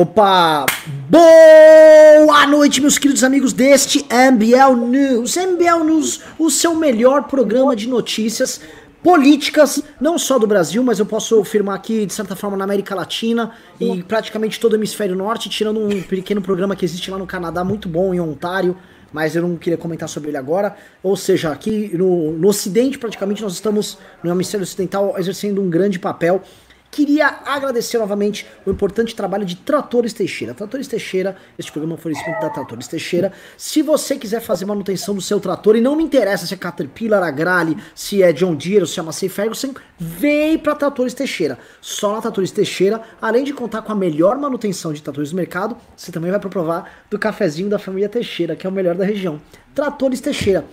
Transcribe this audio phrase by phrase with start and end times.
[0.00, 0.64] Opa!
[1.10, 5.36] Boa noite, meus queridos amigos deste MBL News.
[5.36, 8.60] MBL News, o seu melhor programa de notícias
[9.02, 12.94] políticas, não só do Brasil, mas eu posso afirmar aqui, de certa forma, na América
[12.94, 17.26] Latina e praticamente todo o hemisfério norte, tirando um pequeno programa que existe lá no
[17.26, 18.76] Canadá, muito bom, em Ontário,
[19.12, 20.76] mas eu não queria comentar sobre ele agora.
[21.02, 25.98] Ou seja, aqui no, no Ocidente, praticamente, nós estamos no hemisfério ocidental exercendo um grande
[25.98, 26.42] papel
[26.90, 30.54] Queria agradecer novamente o importante trabalho de Tratores Teixeira.
[30.54, 33.32] Tratores Teixeira, este programa é um oferecimento da Tratores Teixeira.
[33.56, 37.22] Se você quiser fazer manutenção do seu trator, e não me interessa se é Caterpillar,
[37.22, 41.58] Agrale, se é John Deere se é Massey Ferguson, vem para Tratores Teixeira.
[41.80, 45.76] Só na Tratores Teixeira, além de contar com a melhor manutenção de tratores do mercado,
[45.94, 49.40] você também vai provar do cafezinho da família Teixeira, que é o melhor da região.
[49.74, 50.64] Tratores Teixeira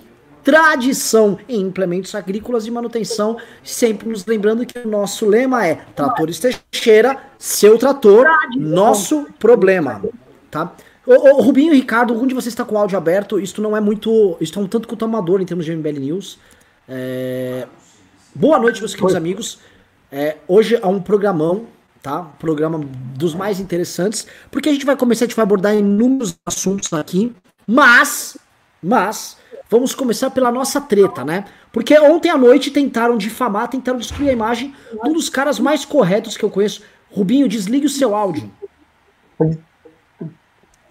[0.46, 6.40] tradição em implementos agrícolas de manutenção, sempre nos lembrando que o nosso lema é Tratores
[6.40, 10.04] Teixeira, seu trator, nosso problema,
[10.52, 10.72] tá?
[11.04, 13.82] Ô, ô, Rubinho e Ricardo, onde você está com o áudio aberto, isto não é
[13.82, 16.38] muito, isto é um tanto quanto amador em termos de MBL News.
[16.88, 17.68] É...
[18.34, 19.60] Boa noite, meus queridos amigos.
[20.12, 21.66] É, hoje é um programão,
[22.04, 22.22] tá?
[22.22, 22.80] Um programa
[23.18, 27.36] dos mais interessantes, porque a gente vai começar, a gente vai abordar inúmeros assuntos aqui,
[27.66, 28.38] mas,
[28.82, 29.38] mas,
[29.70, 31.46] Vamos começar pela nossa treta, né?
[31.72, 35.84] Porque ontem à noite tentaram difamar, tentaram destruir a imagem de um dos caras mais
[35.84, 36.84] corretos que eu conheço.
[37.12, 38.52] Rubinho, desligue o seu áudio.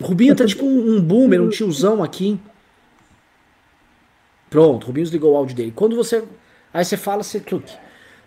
[0.00, 2.38] Rubinho tá tipo um, boomer, um tiozão aqui.
[4.50, 5.72] Pronto, Rubinho desligou o áudio dele.
[5.74, 6.24] Quando você.
[6.72, 7.72] Aí você fala, você clique.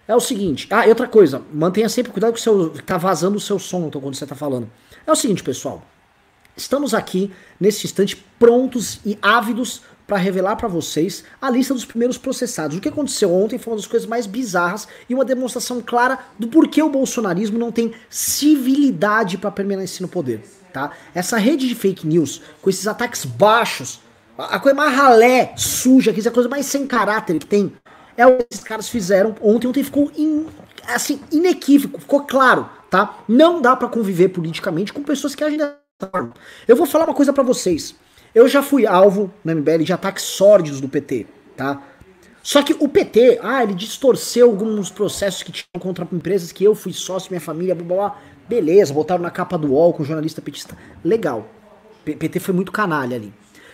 [0.08, 0.68] É o seguinte.
[0.72, 1.42] Ah, e outra coisa.
[1.52, 2.70] Mantenha sempre cuidado o seu.
[2.70, 4.70] Tá vazando o seu som então, quando você tá falando.
[5.06, 5.84] É o seguinte, pessoal.
[6.56, 12.18] Estamos aqui, nesse instante, prontos e ávidos para revelar para vocês a lista dos primeiros
[12.18, 12.78] processados.
[12.78, 16.48] O que aconteceu ontem foi uma das coisas mais bizarras e uma demonstração clara do
[16.48, 20.92] porquê o bolsonarismo não tem civilidade para permanecer no poder, tá?
[21.14, 24.00] Essa rede de fake news, com esses ataques baixos,
[24.38, 27.74] a coisa mais ralé, suja, que é a coisa mais sem caráter que tem,
[28.16, 29.68] é o que esses caras fizeram ontem.
[29.68, 30.46] Ontem ficou in,
[30.88, 33.20] assim, inequívoco, ficou claro, tá?
[33.28, 35.78] Não dá para conviver politicamente com pessoas que agem dessa
[36.12, 36.34] forma.
[36.68, 37.96] Eu vou falar uma coisa para vocês.
[38.38, 41.26] Eu já fui alvo no MBL de ataques sórdidos do PT,
[41.56, 41.82] tá?
[42.44, 46.76] Só que o PT, ah, ele distorceu alguns processos que tinham contra empresas que eu
[46.76, 48.22] fui sócio, minha família, blá, blá, blá.
[48.48, 51.50] beleza, botaram na capa do UOL com jornalista petista, legal.
[52.06, 53.34] P PT foi muito canalha ali.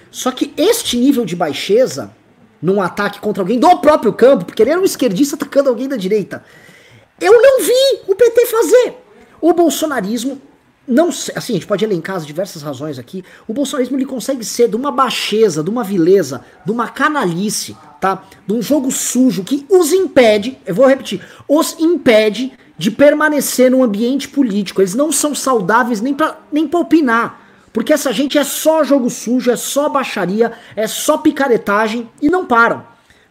[0.10, 2.16] Só que este nível de baixeza,
[2.62, 5.98] num ataque contra alguém do próprio campo, porque ele era um esquerdista atacando alguém da
[5.98, 6.42] direita,
[7.20, 8.94] eu não vi o PT fazer.
[9.42, 10.42] O bolsonarismo
[10.88, 13.24] não assim, a gente pode elencar as diversas razões aqui.
[13.48, 18.24] O bolsonarismo ele consegue ser de uma baixeza, de uma vileza, de uma canalice, tá?
[18.46, 23.84] De um jogo sujo que os impede, eu vou repetir, os impede de permanecer no
[23.84, 24.82] ambiente político.
[24.82, 27.42] Eles não são saudáveis nem para nem pra opinar.
[27.72, 32.46] Porque essa gente é só jogo sujo, é só baixaria, é só picaretagem e não
[32.46, 32.86] param.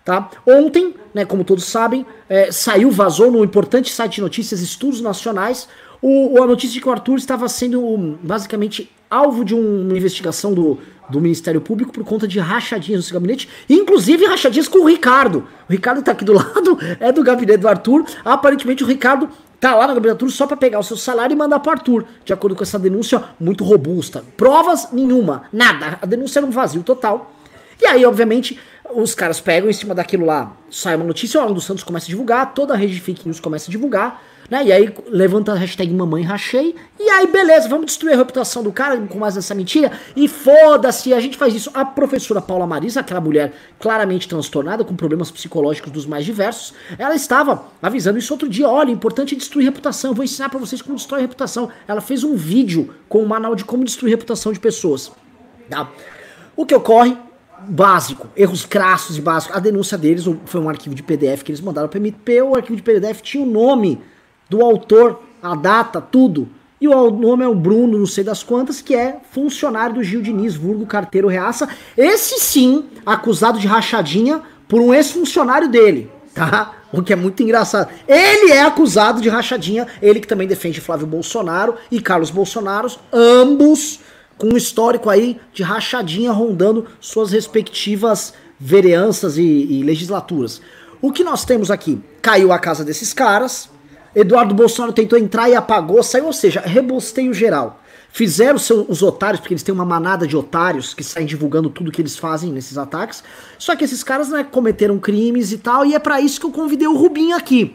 [0.05, 0.29] Tá?
[0.45, 5.69] Ontem, né, como todos sabem, é, saiu, vazou no importante site de notícias Estudos Nacionais
[6.03, 10.79] o, a notícia de que o Arthur estava sendo basicamente alvo de uma investigação do,
[11.09, 15.47] do Ministério Público por conta de rachadinhas no seu gabinete, inclusive rachadinhas com o Ricardo.
[15.69, 18.05] O Ricardo tá aqui do lado, é do gabinete do Arthur.
[18.25, 19.29] Aparentemente o Ricardo
[19.61, 21.71] tá lá no gabinete do Arthur só para pegar o seu salário e mandar pro
[21.71, 24.25] Arthur, de acordo com essa denúncia muito robusta.
[24.37, 25.99] Provas nenhuma, nada.
[26.03, 27.33] A denúncia era um vazio total.
[27.81, 28.59] E aí, obviamente,
[28.94, 32.06] os caras pegam em cima daquilo lá, sai uma notícia, o Alan dos Santos começa
[32.06, 34.64] a divulgar, toda a rede de fake news começa a divulgar, né?
[34.66, 36.75] E aí levanta a hashtag mamãe rachei.
[37.00, 39.92] E aí, beleza, vamos destruir a reputação do cara com mais essa mentira.
[40.14, 41.70] E foda-se, a gente faz isso.
[41.72, 47.14] A professora Paula Marisa, aquela mulher claramente transtornada, com problemas psicológicos dos mais diversos, ela
[47.14, 48.69] estava avisando isso outro dia.
[48.69, 50.10] Olha, importante é destruir reputação.
[50.10, 51.70] Eu vou ensinar para vocês como destrói reputação.
[51.88, 55.12] Ela fez um vídeo com um manual de como destruir reputação de pessoas.
[55.71, 55.88] Tá?
[56.54, 57.16] O que ocorre
[57.68, 59.56] básico, erros crassos e básicos.
[59.56, 62.42] A denúncia deles foi um arquivo de PDF que eles mandaram para o MP.
[62.42, 64.00] O arquivo de PDF tinha o nome
[64.48, 66.48] do autor, a data, tudo.
[66.80, 70.20] E o nome é o Bruno, não sei das quantas, que é funcionário do Gil
[70.20, 71.68] Diniz, vulgo carteiro reaça.
[71.97, 76.72] Esse sim, acusado de rachadinha por um ex-funcionário dele, tá?
[76.92, 77.88] O que é muito engraçado.
[78.09, 84.00] Ele é acusado de rachadinha, ele que também defende Flávio Bolsonaro e Carlos Bolsonaro, ambos
[84.39, 90.61] com um histórico aí de rachadinha rondando suas respectivas vereanças e, e legislaturas.
[91.01, 92.01] O que nós temos aqui?
[92.21, 93.69] Caiu a casa desses caras,
[94.15, 97.81] Eduardo Bolsonaro tentou entrar e apagou, saiu, ou seja, rebosteio geral.
[98.11, 101.91] Fizeram seu, os otários, porque eles têm uma manada de otários que saem divulgando tudo
[101.91, 103.25] que eles fazem nesses ataques.
[103.59, 106.51] Só que esses caras né, cometeram crimes e tal, e é para isso que eu
[106.51, 107.75] convidei o Rubinho aqui.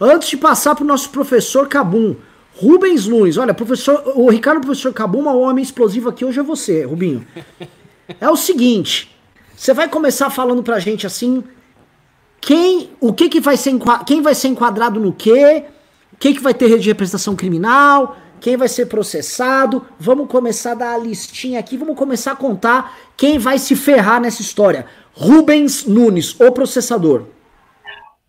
[0.00, 2.16] Antes de passar pro nosso professor Cabum,
[2.60, 6.84] Rubens Nunes, olha, professor, o Ricardo Professor Cabum, um homem explosivo aqui hoje é você,
[6.84, 7.26] Rubinho.
[8.18, 9.14] É o seguinte,
[9.54, 11.44] você vai começar falando pra gente assim,
[12.40, 13.74] quem, o que que vai ser,
[14.06, 15.64] quem vai ser enquadrado no quê,
[16.18, 19.84] quem que vai ter rede de representação criminal, quem vai ser processado.
[20.00, 24.22] Vamos começar a dar a listinha aqui, vamos começar a contar quem vai se ferrar
[24.22, 24.86] nessa história.
[25.12, 27.24] Rubens Nunes, o processador.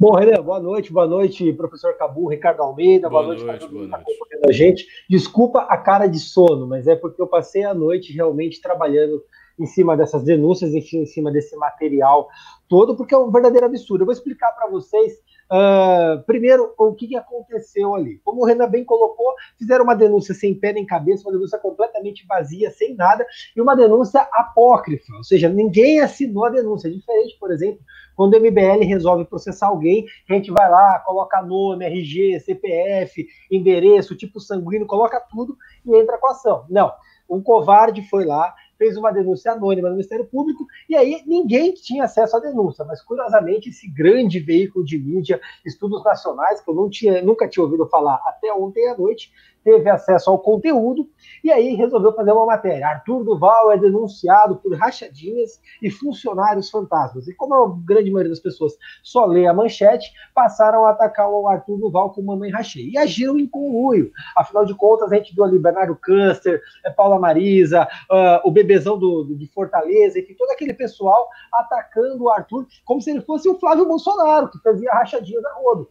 [0.02, 3.86] Bom, Renan, boa noite, boa noite, professor Cabu, Ricardo Almeida, boa, boa noite, noite boa
[3.86, 3.96] noite.
[3.96, 4.88] acompanhando a gente.
[5.10, 9.22] Desculpa a cara de sono, mas é porque eu passei a noite realmente trabalhando
[9.60, 12.30] em cima dessas denúncias, em cima desse material
[12.70, 14.04] todo, porque é um verdadeiro absurdo.
[14.04, 15.20] Eu vou explicar para vocês
[15.52, 18.20] Uh, primeiro, o que, que, aconteceu ali?
[18.24, 22.24] Como o Renan bem colocou, fizeram uma denúncia sem pé nem cabeça, uma denúncia completamente
[22.28, 23.26] vazia, sem nada,
[23.56, 26.88] e uma denúncia apócrifa, ou seja, ninguém assinou a denúncia.
[26.88, 27.80] É diferente, por exemplo,
[28.16, 34.16] quando o MBL resolve processar alguém, a gente vai lá, coloca nome, RG, CPF, endereço,
[34.16, 36.66] tipo sanguíneo, coloca tudo e entra com a ação.
[36.70, 36.92] Não,
[37.30, 42.06] um covarde foi lá, fez uma denúncia anônima no Ministério Público, e aí ninguém tinha
[42.06, 46.90] acesso à denúncia, mas curiosamente esse grande veículo de mídia, Estudos Nacionais, que eu não
[46.90, 49.32] tinha, nunca tinha ouvido falar até ontem à noite,
[49.70, 51.08] teve acesso ao conteúdo
[51.44, 52.88] e aí resolveu fazer uma matéria.
[52.88, 57.28] Arthur Duval é denunciado por rachadinhas e funcionários fantasmas.
[57.28, 58.74] E como a grande maioria das pessoas
[59.04, 62.90] só lê a manchete, passaram a atacar o Arthur Duval com mamãe rachei.
[62.90, 64.12] E agiram em conluio.
[64.36, 68.98] Afinal de contas, a gente viu ali Bernardo Custer, é, Paula Marisa, uh, o bebezão
[68.98, 73.48] do, do, de Fortaleza, enfim, todo aquele pessoal atacando o Arthur como se ele fosse
[73.48, 75.90] o Flávio Bolsonaro, que fazia rachadinha da rodo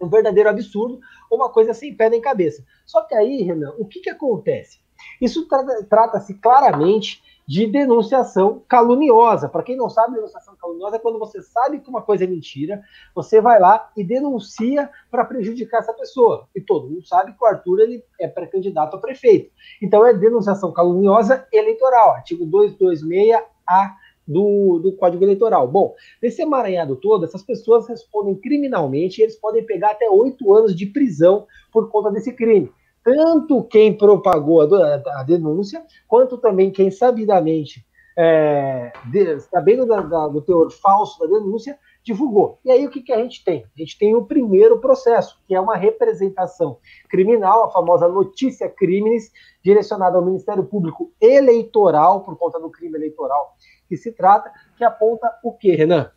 [0.00, 1.00] um verdadeiro absurdo,
[1.30, 2.64] uma coisa sem pé nem cabeça.
[2.84, 4.80] Só que aí, Renan, o que, que acontece?
[5.20, 5.46] Isso
[5.88, 9.48] trata-se claramente de denunciação caluniosa.
[9.48, 12.82] Para quem não sabe, denunciação caluniosa é quando você sabe que uma coisa é mentira,
[13.14, 16.48] você vai lá e denuncia para prejudicar essa pessoa.
[16.54, 19.52] E todo mundo sabe que o Arthur ele é pré-candidato a prefeito.
[19.80, 23.94] Então é denunciação caluniosa eleitoral, artigo 226A
[24.26, 25.68] do, do Código Eleitoral.
[25.68, 30.74] Bom, nesse emaranhado todo, essas pessoas respondem criminalmente e eles podem pegar até oito anos
[30.74, 32.72] de prisão por conta desse crime.
[33.04, 37.86] Tanto quem propagou a, a denúncia, quanto também quem sabidamente,
[38.18, 42.58] é, de, sabendo da, da, do teor falso da denúncia, divulgou.
[42.64, 43.64] E aí o que, que a gente tem?
[43.76, 46.78] A gente tem o primeiro processo, que é uma representação
[47.08, 49.30] criminal, a famosa notícia crimes,
[49.62, 53.54] direcionada ao Ministério Público Eleitoral, por conta do crime eleitoral
[53.88, 56.10] que se trata, que aponta o quê, Renan?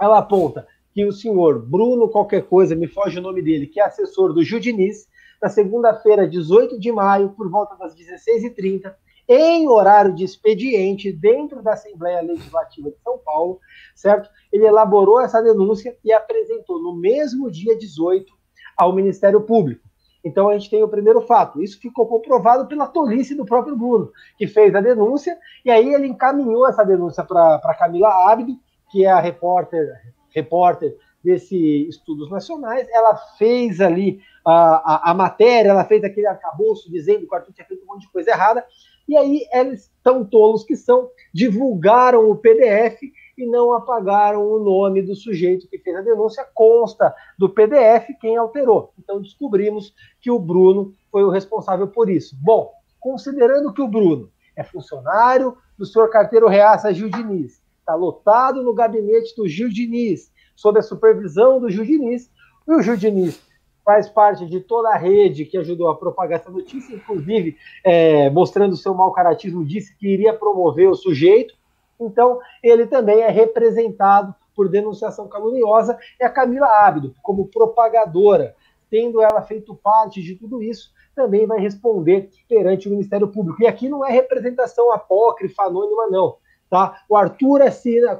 [0.00, 3.84] Ela aponta que o senhor Bruno qualquer coisa, me foge o nome dele, que é
[3.84, 5.08] assessor do Gil Diniz,
[5.42, 8.94] na segunda-feira, 18 de maio, por volta das 16h30,
[9.28, 13.58] em horário de expediente, dentro da Assembleia Legislativa de São Paulo,
[13.94, 14.28] certo?
[14.52, 18.32] Ele elaborou essa denúncia e apresentou no mesmo dia 18
[18.76, 19.83] ao Ministério Público.
[20.24, 21.62] Então a gente tem o primeiro fato.
[21.62, 26.06] Isso ficou comprovado pela tolice do próprio Bruno, que fez a denúncia, e aí ele
[26.06, 28.56] encaminhou essa denúncia para Camila Abdo,
[28.90, 29.86] que é a repórter,
[30.30, 32.88] repórter desse Estudos Nacionais.
[32.90, 37.52] Ela fez ali a, a, a matéria, ela fez aquele arcabouço dizendo que o Arthur
[37.52, 38.64] tinha feito um monte de coisa errada,
[39.06, 43.02] e aí eles, tão tolos que são, divulgaram o PDF
[43.36, 48.36] e não apagaram o nome do sujeito que fez a denúncia, consta do PDF quem
[48.36, 48.92] alterou.
[48.98, 52.36] Então descobrimos que o Bruno foi o responsável por isso.
[52.40, 58.62] Bom, considerando que o Bruno é funcionário do senhor carteiro reaça Gil Diniz, está lotado
[58.62, 62.30] no gabinete do Gil Diniz, sob a supervisão do Gil Diniz,
[62.66, 63.42] e o Gil Diniz
[63.84, 68.76] faz parte de toda a rede que ajudou a propagar essa notícia, inclusive é, mostrando
[68.76, 71.54] seu mau caratismo, disse que iria promover o sujeito,
[72.00, 75.98] então, ele também é representado por denunciação caluniosa.
[76.20, 78.54] É a Camila Ábido, como propagadora,
[78.90, 83.62] tendo ela feito parte de tudo isso, também vai responder perante o Ministério Público.
[83.62, 86.36] E aqui não é representação apócrifa, anônima, não.
[86.70, 87.02] Tá?
[87.08, 88.18] O Arthur assina,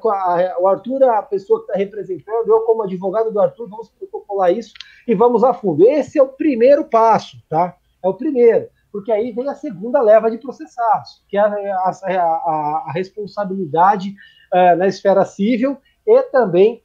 [0.61, 4.53] o Arthur é a pessoa que está representando, eu, como advogado do Arthur, vamos protocolar
[4.53, 4.73] isso
[5.09, 5.85] e vamos a fundo.
[5.85, 7.77] Esse é o primeiro passo, tá?
[8.03, 12.85] É o primeiro porque aí vem a segunda leva de processados, que é a, a,
[12.87, 14.15] a responsabilidade
[14.53, 16.81] uh, na esfera civil e também,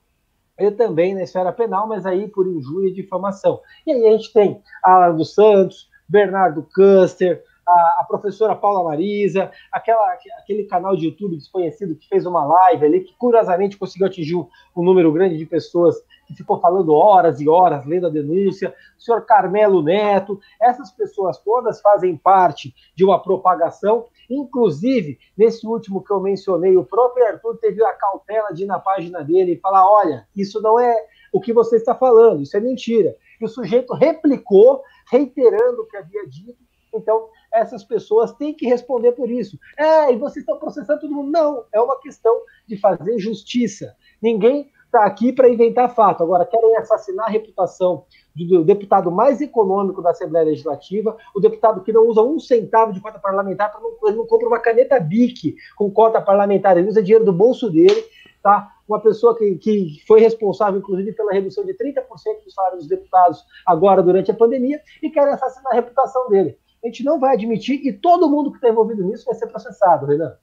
[0.57, 3.61] e também na esfera penal, mas aí por injúria e difamação.
[3.85, 9.51] E aí a gente tem Alan dos Santos, Bernardo Custer, a, a, professora Paula Marisa,
[9.71, 14.35] aquela, aquele canal de YouTube desconhecido que fez uma live ali, que curiosamente conseguiu atingir
[14.35, 15.95] um, um número grande de pessoas
[16.29, 21.39] que ficou falando horas e horas, lendo a denúncia, o senhor Carmelo Neto, essas pessoas
[21.39, 27.57] todas fazem parte de uma propagação, inclusive, nesse último que eu mencionei, o próprio Arthur
[27.57, 30.95] teve a cautela de ir na página dele e falar, olha, isso não é
[31.33, 33.15] o que você está falando, isso é mentira.
[33.41, 36.59] E o sujeito replicou, reiterando o que havia dito,
[36.93, 39.57] então essas pessoas têm que responder por isso.
[39.77, 41.31] É, e vocês estão processando todo mundo.
[41.31, 43.95] Não, é uma questão de fazer justiça.
[44.21, 46.23] Ninguém está aqui para inventar fato.
[46.23, 51.93] Agora, querem assassinar a reputação do deputado mais econômico da Assembleia Legislativa, o deputado que
[51.93, 55.91] não usa um centavo de cota parlamentar, não, ele não compra uma caneta BIC com
[55.91, 58.03] cota parlamentar, ele usa dinheiro do bolso dele,
[58.41, 58.71] tá?
[58.87, 63.43] Uma pessoa que, que foi responsável, inclusive, pela redução de 30% dos salários dos deputados
[63.65, 66.57] agora durante a pandemia, e querem assassinar a reputação dele.
[66.83, 70.05] A gente não vai admitir e todo mundo que está envolvido nisso vai ser processado,
[70.05, 70.33] Renan.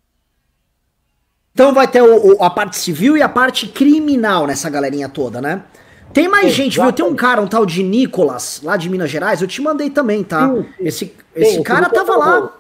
[1.53, 5.41] Então vai ter o, o, a parte civil e a parte criminal nessa galerinha toda,
[5.41, 5.65] né?
[6.13, 6.75] Tem mais Exatamente.
[6.75, 6.93] gente, viu?
[6.93, 10.23] Tem um cara, um tal de Nicolas, lá de Minas Gerais, eu te mandei também,
[10.23, 10.49] tá?
[10.49, 10.69] Sim, sim.
[10.79, 12.53] Esse, esse cara tava lá.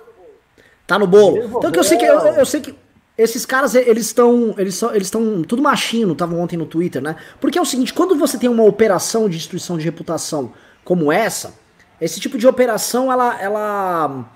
[0.86, 1.58] Tá no bolo.
[1.58, 2.74] Então que eu sei que eu, eu sei que
[3.18, 7.16] esses caras, eles estão eles são, eles estão tudo machinho, estavam ontem no Twitter, né?
[7.40, 10.52] Porque é o seguinte, quando você tem uma operação de destruição de reputação
[10.84, 11.54] como essa,
[12.00, 14.26] esse tipo de operação, ela, ela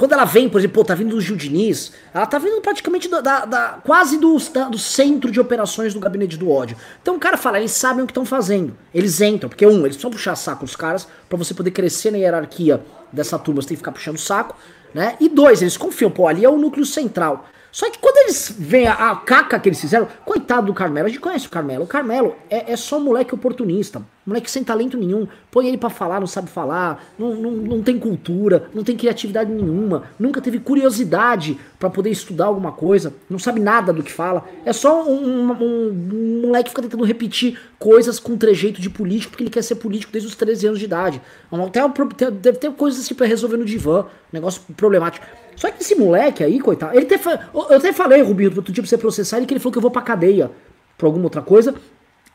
[0.00, 3.06] quando ela vem, por exemplo, pô, tá vindo do Gil Diniz, ela tá vindo praticamente
[3.06, 6.74] da, da, da quase do, da, do centro de operações do gabinete do ódio.
[7.02, 8.74] Então o cara fala, eles sabem o que estão fazendo.
[8.94, 12.16] Eles entram, porque um, eles precisam puxar saco os caras para você poder crescer na
[12.16, 14.56] hierarquia dessa turma, você tem que ficar puxando saco,
[14.94, 15.16] né?
[15.20, 17.46] E dois, eles confiam, pô, ali é o núcleo central.
[17.70, 21.10] Só que quando eles veem a, a, caca que eles fizeram, coitado do Carmelo, a
[21.10, 21.84] gente conhece o Carmelo.
[21.84, 24.02] O Carmelo é, é só um moleque oportunista.
[24.24, 25.26] Moleque sem talento nenhum.
[25.50, 29.50] Põe ele para falar, não sabe falar, não, não, não tem cultura, não tem criatividade
[29.50, 34.44] nenhuma, nunca teve curiosidade para poder estudar alguma coisa, não sabe nada do que fala.
[34.64, 39.30] É só um, um, um, moleque que fica tentando repetir coisas com trejeito de político,
[39.30, 41.20] porque ele quer ser político desde os 13 anos de idade.
[41.50, 45.26] Até, deve ter coisas assim pra resolver no divã, negócio problemático.
[45.56, 47.08] Só que esse moleque aí, coitado, ele
[47.52, 49.82] eu até falei, Rubinho, outro dia pra você processar ele, que ele falou que eu
[49.82, 50.50] vou pra cadeia
[50.96, 51.74] por alguma outra coisa.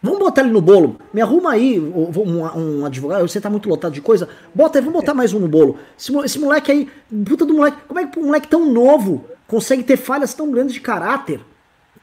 [0.01, 0.97] Vamos botar ele no bolo.
[1.13, 3.27] Me arruma aí um, um advogado.
[3.27, 4.29] Você tá muito lotado de coisa.
[4.53, 5.77] Bota aí, vamos botar mais um no bolo.
[5.97, 6.89] Esse, esse moleque aí,
[7.25, 7.77] puta do moleque.
[7.87, 11.41] Como é que um moleque tão novo consegue ter falhas tão grandes de caráter?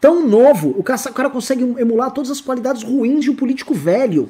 [0.00, 0.74] Tão novo.
[0.76, 4.28] O cara, o cara consegue emular todas as qualidades ruins de um político velho.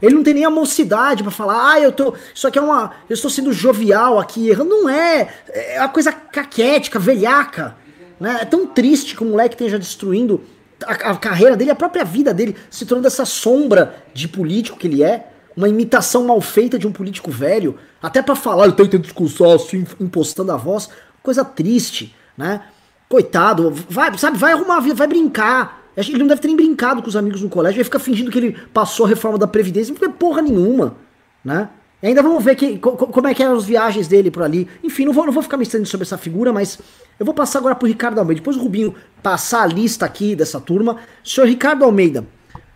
[0.00, 2.14] Ele não tem nem a mocidade para falar, ah, eu tô.
[2.34, 2.92] Isso aqui é uma.
[3.08, 4.54] Eu estou sendo jovial aqui.
[4.56, 5.32] Não é.
[5.48, 7.76] É uma coisa caquética, velhaca.
[8.18, 8.38] Né?
[8.40, 10.40] É tão triste que o moleque esteja destruindo
[10.86, 14.86] a, a, carreira dele, a própria vida dele, se tornando essa sombra de político que
[14.86, 15.28] ele é.
[15.54, 17.76] Uma imitação mal feita de um político velho.
[18.02, 20.88] Até para falar, ele tá tentando discursar assim, impostando a voz.
[21.22, 22.62] Coisa triste, né?
[23.08, 25.82] Coitado, vai, sabe, vai arrumar a vida, vai brincar.
[25.94, 28.38] Ele não deve ter nem brincado com os amigos no colégio, ele fica fingindo que
[28.38, 30.96] ele passou a reforma da Previdência, não foi porra nenhuma,
[31.44, 31.68] né?
[32.02, 34.66] E ainda vamos ver que, como é que eram as viagens dele por ali.
[34.82, 36.80] Enfim, não vou, não vou ficar me estendendo sobre essa figura, mas
[37.22, 38.40] eu vou passar agora pro Ricardo Almeida.
[38.40, 41.00] Depois o Rubinho passar a lista aqui dessa turma.
[41.22, 42.26] Senhor Ricardo Almeida,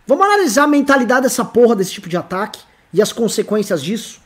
[0.05, 2.61] vamos analisar a mentalidade dessa porra desse tipo de ataque
[2.93, 4.21] e as consequências disso?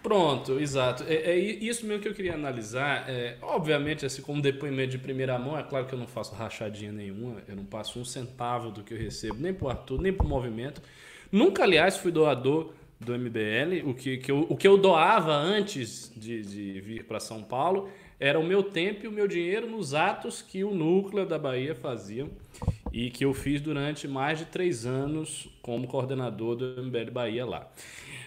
[0.00, 1.02] Pronto, exato.
[1.08, 3.10] É, é, isso mesmo que eu queria analisar.
[3.10, 6.92] É, obviamente, assim como depoimento de primeira mão, é claro que eu não faço rachadinha
[6.92, 10.24] nenhuma, eu não passo um centavo do que eu recebo, nem pro Arthur, nem pro
[10.24, 10.80] movimento.
[11.32, 13.90] Nunca, aliás, fui doador do MBL.
[13.90, 17.88] O que, que eu, o que eu doava antes de, de vir para São Paulo
[18.18, 21.74] era o meu tempo e o meu dinheiro nos atos que o núcleo da Bahia
[21.74, 22.28] fazia
[22.92, 27.70] e que eu fiz durante mais de três anos como coordenador do MBL Bahia lá.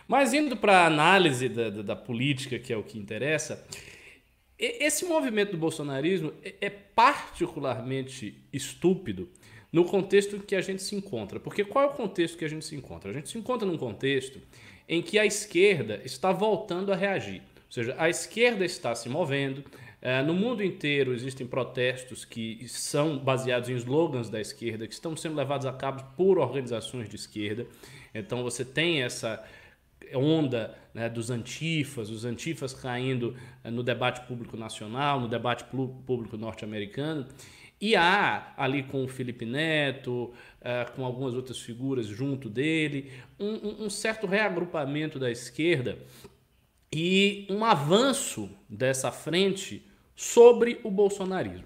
[0.08, 3.65] Mas indo para a análise da, da, da, política, que é o que interessa,
[4.58, 9.29] esse movimento do bolsonarismo é, é particularmente estúpido
[9.72, 11.39] no contexto que a gente se encontra.
[11.39, 13.12] Porque qual é o contexto que a gente se encontra?
[13.12, 14.41] A gente se encontra num contexto
[14.88, 17.41] em que a esquerda está voltando a reagir.
[17.67, 19.63] Ou seja, a esquerda está se movendo.
[20.01, 25.15] É, no mundo inteiro existem protestos que são baseados em slogans da esquerda, que estão
[25.15, 27.65] sendo levados a cabo por organizações de esquerda.
[28.13, 29.43] Então você tem essa
[30.13, 36.38] onda né, dos antifas, os antifas caindo eh, no debate público nacional, no debate público
[36.38, 37.27] norte-americano.
[37.79, 43.86] E há ali com o Felipe Neto, uh, com algumas outras figuras junto dele, um,
[43.86, 46.00] um, certo reagrupamento da esquerda
[46.91, 51.65] e um avanço dessa frente sobre o bolsonarismo.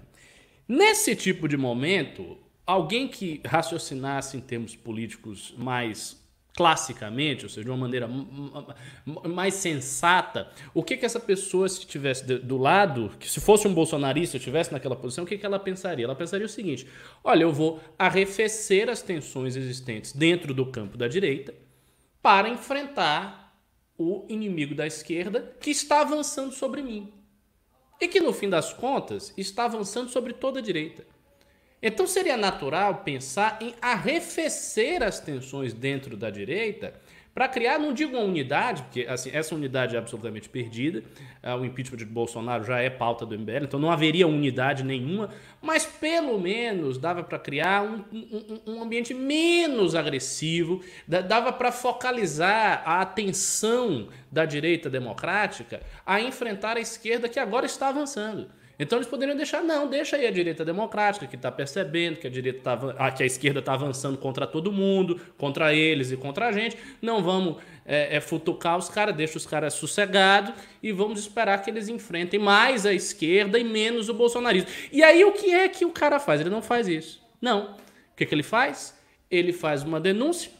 [0.68, 6.20] Nesse tipo de momento, alguém que raciocinasse em termos políticos mais
[6.54, 8.08] classicamente, ou seja, de uma maneira
[9.06, 13.72] mais sensata, o que que essa pessoa, se tivesse do lado, que se fosse um
[13.72, 16.04] bolsonarista, estivesse naquela posição, o que que ela pensaria?
[16.04, 16.86] Ela pensaria o seguinte:
[17.24, 21.54] olha, eu vou arrefecer as tensões existentes dentro do campo da direita
[22.20, 23.41] para enfrentar
[24.02, 27.12] o inimigo da esquerda que está avançando sobre mim.
[28.00, 31.06] E que no fim das contas está avançando sobre toda a direita.
[31.82, 36.94] Então seria natural pensar em arrefecer as tensões dentro da direita
[37.34, 41.02] para criar, não digo uma unidade, porque assim, essa unidade é absolutamente perdida,
[41.42, 45.30] uh, o impeachment de Bolsonaro já é pauta do MBL, então não haveria unidade nenhuma,
[45.60, 52.82] mas pelo menos dava para criar um, um, um, ambiente menos agressivo, dava para focalizar
[52.84, 58.48] a atenção da direita democrática a enfrentar a esquerda que agora está avançando.
[58.78, 62.30] Então eles poderiam deixar, não, deixa aí a direita democrática, que está percebendo que a,
[62.30, 66.52] direita tá, que a esquerda está avançando contra todo mundo, contra eles e contra a
[66.52, 66.76] gente.
[67.00, 71.70] Não vamos é, é, futucar os caras, deixa os caras sossegados e vamos esperar que
[71.70, 74.68] eles enfrentem mais a esquerda e menos o bolsonarismo.
[74.90, 76.40] E aí o que é que o cara faz?
[76.40, 77.22] Ele não faz isso.
[77.40, 77.72] Não.
[78.12, 78.98] O que, que ele faz?
[79.30, 80.50] Ele faz uma denúncia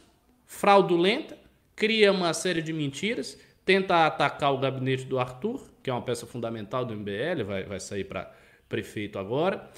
[0.45, 1.37] fraudulenta,
[1.75, 6.25] cria uma série de mentiras, tenta atacar o gabinete do Arthur, que é uma peça
[6.25, 8.31] fundamental do MBL, vai, vai sair para
[8.69, 9.69] prefeito agora,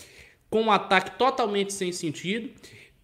[0.50, 2.50] com um ataque totalmente sem sentido,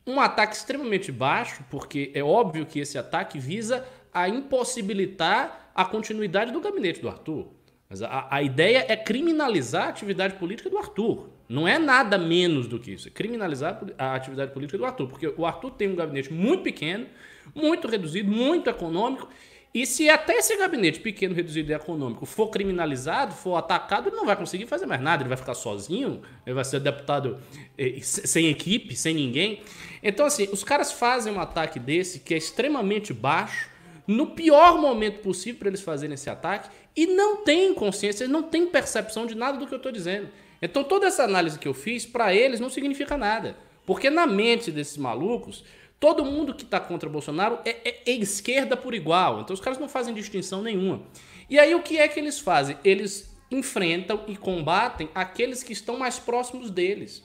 [0.06, 6.52] um ataque extremamente baixo, porque é óbvio que esse ataque visa a impossibilitar a continuidade
[6.52, 7.48] do gabinete do Arthur.
[7.90, 11.30] Mas a, a ideia é criminalizar a atividade política do Arthur.
[11.50, 13.10] Não é nada menos do que isso.
[13.10, 15.08] É criminalizar a atividade política do Arthur.
[15.08, 17.06] Porque o Arthur tem um gabinete muito pequeno,
[17.54, 19.28] muito reduzido, muito econômico
[19.74, 24.26] e se até esse gabinete pequeno, reduzido e econômico for criminalizado, for atacado, ele não
[24.26, 27.40] vai conseguir fazer mais nada, ele vai ficar sozinho, ele vai ser deputado
[27.78, 29.62] eh, sem equipe, sem ninguém.
[30.04, 33.70] Então, assim, os caras fazem um ataque desse que é extremamente baixo,
[34.06, 38.68] no pior momento possível para eles fazerem esse ataque, e não têm consciência, não têm
[38.68, 40.28] percepção de nada do que eu estou dizendo.
[40.62, 43.56] Então, toda essa análise que eu fiz, para eles, não significa nada.
[43.86, 45.64] Porque na mente desses malucos,
[46.02, 49.42] Todo mundo que está contra Bolsonaro é, é, é, esquerda por igual.
[49.42, 51.04] Então os caras não fazem distinção nenhuma.
[51.48, 52.76] E aí o que é que eles fazem?
[52.84, 57.24] Eles enfrentam e combatem aqueles que estão mais próximos deles.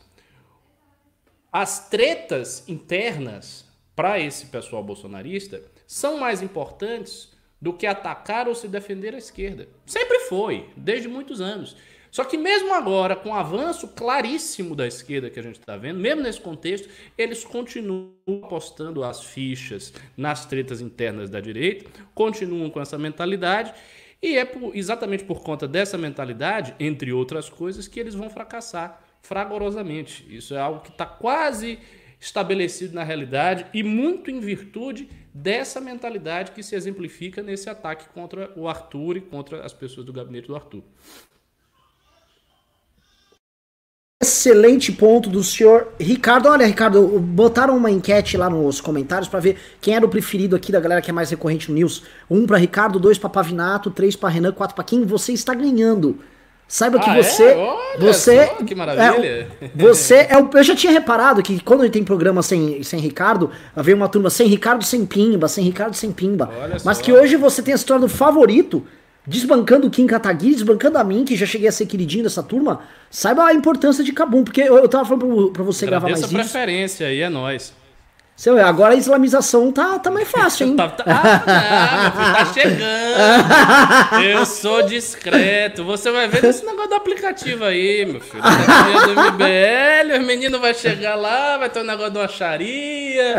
[1.50, 8.68] As tretas internas para esse pessoal bolsonarista são mais importantes do que atacar ou se
[8.68, 9.70] defender a esquerda.
[9.86, 11.74] Sempre foi, desde muitos anos.
[12.10, 15.98] Só que mesmo agora, com o avanço claríssimo da esquerda que a gente está vendo,
[15.98, 22.80] mesmo nesse contexto, eles continuam apostando as fichas nas tretas internas da direita, continuam com
[22.80, 23.74] essa mentalidade,
[24.22, 29.02] e é por, exatamente por conta dessa mentalidade, entre outras coisas, que eles vão fracassar
[29.20, 30.26] fragorosamente.
[30.28, 31.78] Isso é algo que está quase
[32.18, 38.50] estabelecido na realidade e muito em virtude dessa mentalidade que se exemplifica nesse ataque contra
[38.56, 40.82] o Arthur e contra as pessoas do gabinete do Arthur.
[44.22, 46.48] Excelente ponto do senhor Ricardo.
[46.48, 50.72] Olha, Ricardo, botaram uma enquete lá nos comentários para ver quem era o preferido aqui
[50.72, 52.02] da galera que é mais recorrente no News.
[52.30, 56.18] Um para Ricardo, dois para Pavinato, três para Renan, quatro para quem você está ganhando.
[56.66, 57.56] Saiba que ah, você, é?
[57.56, 59.48] Olha você, só, que maravilha.
[59.60, 62.98] É, você é o, eu já tinha reparado que quando ele tem programa sem, sem
[62.98, 66.50] Ricardo, vem uma turma sem Ricardo, sem Pimba, sem Ricardo, sem Pimba.
[66.58, 67.02] Olha Mas só.
[67.02, 68.82] que hoje você tem se tornado favorito
[69.26, 72.80] desbancando o Kim Kataguiri, desbancando a mim, que já cheguei a ser queridinho dessa turma,
[73.10, 76.20] saiba a importância de Cabum, porque eu, eu tava falando pra, pra você gravar mais
[76.20, 76.32] isso.
[76.32, 77.74] preferência aí, é nóis.
[78.36, 80.76] Seu, agora a islamização tá, tá mais fácil, hein?
[80.76, 84.22] tá, tá, ah, não, tá chegando.
[84.22, 85.82] Eu sou discreto.
[85.84, 88.42] Você vai ver esse negócio do aplicativo aí, meu filho.
[88.42, 93.36] Tá do MBL, o menino vai chegar lá, vai ter um negócio de uma xaria,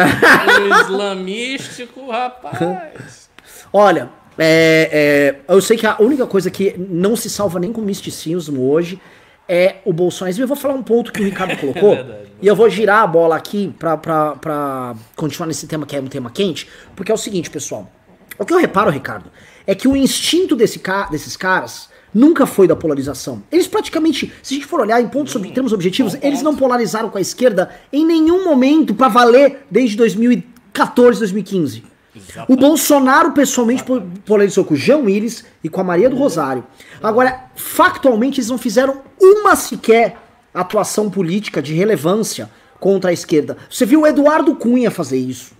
[0.61, 3.29] um islamístico, rapaz.
[3.71, 7.81] Olha, é, é, eu sei que a única coisa que não se salva nem com
[7.81, 8.99] misticismo hoje
[9.47, 10.43] é o bolsonarismo.
[10.43, 11.93] Eu vou falar um ponto que o Ricardo colocou.
[11.93, 16.07] é e eu vou girar a bola aqui pra continuar nesse tema que é um
[16.07, 16.67] tema quente.
[16.95, 17.89] Porque é o seguinte, pessoal.
[18.37, 19.31] O que eu reparo, Ricardo,
[19.65, 23.43] é que o instinto desse ca desses caras nunca foi da polarização.
[23.51, 27.09] Eles praticamente, se a gente for olhar em pontos sobre, termos objetivos, eles não polarizaram
[27.09, 31.83] com a esquerda em nenhum momento para valer desde 2014, 2015.
[32.17, 32.51] Exatamente.
[32.51, 33.83] O Bolsonaro pessoalmente
[34.25, 36.65] polarizou com o Jean Willis e com a Maria do Rosário.
[37.01, 40.17] Agora, factualmente, eles não fizeram uma sequer
[40.53, 42.49] atuação política de relevância
[42.79, 43.57] contra a esquerda.
[43.69, 45.51] Você viu o Eduardo Cunha fazer isso.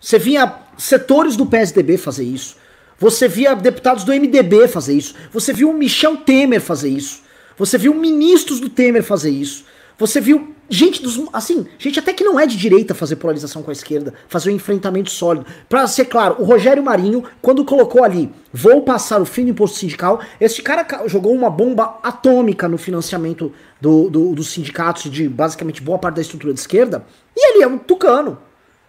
[0.00, 2.56] Você via setores do PSDB fazer isso.
[2.98, 5.14] Você via deputados do MDB fazer isso.
[5.32, 7.22] Você viu o Michel Temer fazer isso.
[7.58, 9.64] Você viu ministros do Temer fazer isso.
[9.98, 11.18] Você viu gente dos.
[11.32, 14.54] Assim, gente até que não é de direita fazer polarização com a esquerda, fazer um
[14.54, 15.46] enfrentamento sólido.
[15.68, 19.78] Pra ser claro, o Rogério Marinho, quando colocou ali, vou passar o fim do imposto
[19.78, 25.80] sindical, esse cara jogou uma bomba atômica no financiamento do, do, dos sindicatos de basicamente
[25.80, 27.04] boa parte da estrutura de esquerda,
[27.34, 28.38] e ele é um tucano.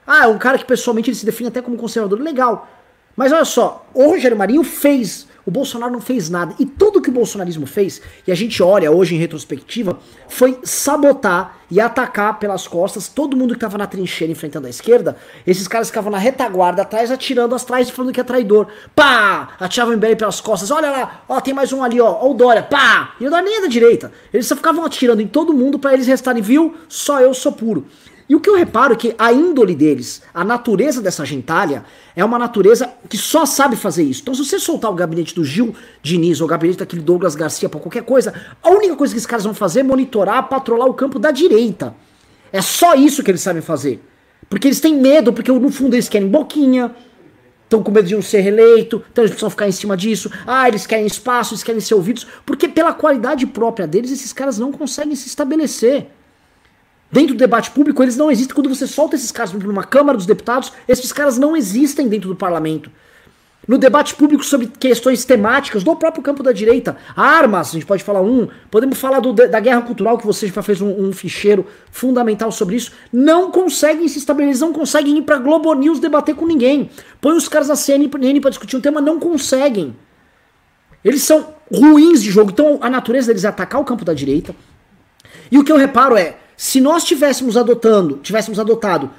[0.05, 2.19] Ah, é um cara que pessoalmente ele se define até como conservador.
[2.19, 2.67] Legal.
[3.15, 6.53] Mas olha só, o Rogério Marinho fez o Bolsonaro não fez nada.
[6.59, 11.59] E tudo que o bolsonarismo fez, e a gente olha hoje em retrospectiva, foi sabotar
[11.71, 15.15] e atacar pelas costas todo mundo que estava na trincheira enfrentando a esquerda.
[15.45, 18.67] Esses caras ficavam na retaguarda atrás, atirando atrás e falando que é traidor.
[18.93, 19.55] Pá!
[19.57, 20.69] Atiravam o MBL pelas costas.
[20.69, 22.11] Olha lá, ó, tem mais um ali, ó.
[22.11, 23.15] Ó o Dória, pá!
[23.17, 24.11] E o Dória nem é da direita.
[24.33, 26.75] Eles só ficavam atirando em todo mundo para eles restarem, viu?
[26.89, 27.85] Só eu sou puro.
[28.29, 32.25] E o que eu reparo é que a índole deles, a natureza dessa gentalha, é
[32.25, 34.21] uma natureza que só sabe fazer isso.
[34.21, 37.69] Então, se você soltar o gabinete do Gil Diniz ou o gabinete daquele Douglas Garcia
[37.69, 40.93] para qualquer coisa, a única coisa que esses caras vão fazer é monitorar, patrolar o
[40.93, 41.95] campo da direita.
[42.51, 44.03] É só isso que eles sabem fazer.
[44.49, 46.93] Porque eles têm medo, porque no fundo eles querem boquinha,
[47.63, 50.29] estão com medo de não ser reeleito, então eles precisam ficar em cima disso.
[50.45, 54.57] Ah, eles querem espaço, eles querem ser ouvidos, porque pela qualidade própria deles, esses caras
[54.57, 56.07] não conseguem se estabelecer.
[57.11, 58.53] Dentro do debate público, eles não existem.
[58.53, 62.35] Quando você solta esses caras numa Câmara dos Deputados, esses caras não existem dentro do
[62.35, 62.91] parlamento.
[63.67, 68.01] No debate público sobre questões temáticas do próprio campo da direita, armas, a gente pode
[68.01, 71.65] falar um, podemos falar do, da guerra cultural, que você já fez um, um ficheiro
[71.91, 76.45] fundamental sobre isso, não conseguem se estabelecer, não conseguem ir pra Globo News debater com
[76.45, 76.89] ninguém.
[77.19, 79.93] Põe os caras na CNN para discutir um tema, não conseguem.
[81.03, 84.55] Eles são ruins de jogo, então a natureza deles é atacar o campo da direita.
[85.51, 89.11] E o que eu reparo é, se nós tivéssemos adotando, tivéssemos adotado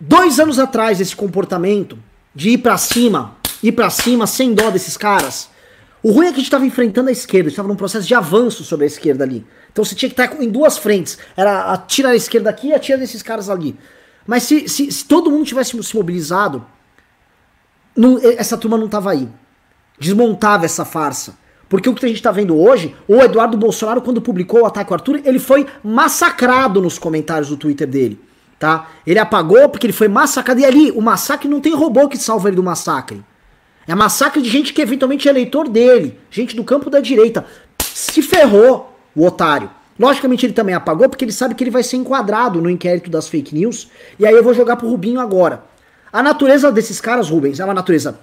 [0.00, 1.98] dois anos atrás esse comportamento
[2.34, 5.50] de ir para cima, ir para cima sem dó desses caras,
[6.02, 8.06] o ruim é que a gente estava enfrentando a esquerda, a gente estava num processo
[8.06, 9.46] de avanço sobre a esquerda ali.
[9.70, 11.18] Então você tinha que estar em duas frentes.
[11.36, 13.78] Era atirar a esquerda aqui e atirar desses caras ali.
[14.26, 16.64] Mas se, se, se todo mundo tivesse se mobilizado,
[17.94, 19.28] não, essa turma não tava aí.
[19.98, 21.38] Desmontava essa farsa.
[21.70, 24.92] Porque o que a gente está vendo hoje, o Eduardo Bolsonaro, quando publicou o ataque
[24.92, 28.18] ao Arthur, ele foi massacrado nos comentários do Twitter dele.
[28.58, 28.90] Tá?
[29.06, 30.58] Ele apagou porque ele foi massacrado.
[30.58, 33.24] E ali, o massacre não tem robô que salva ele do massacre.
[33.86, 36.18] É massacre de gente que eventualmente é eleitor dele.
[36.28, 37.46] Gente do campo da direita.
[37.80, 39.70] Se ferrou, o otário.
[39.96, 43.28] Logicamente ele também apagou porque ele sabe que ele vai ser enquadrado no inquérito das
[43.28, 43.88] fake news.
[44.18, 45.62] E aí eu vou jogar pro Rubinho agora.
[46.12, 48.18] A natureza desses caras, Rubens, é uma natureza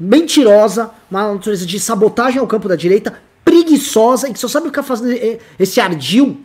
[0.00, 4.82] mentirosa, uma natureza de sabotagem ao campo da direita, preguiçosa e que só sabe ficar
[4.82, 6.40] fazendo esse ardil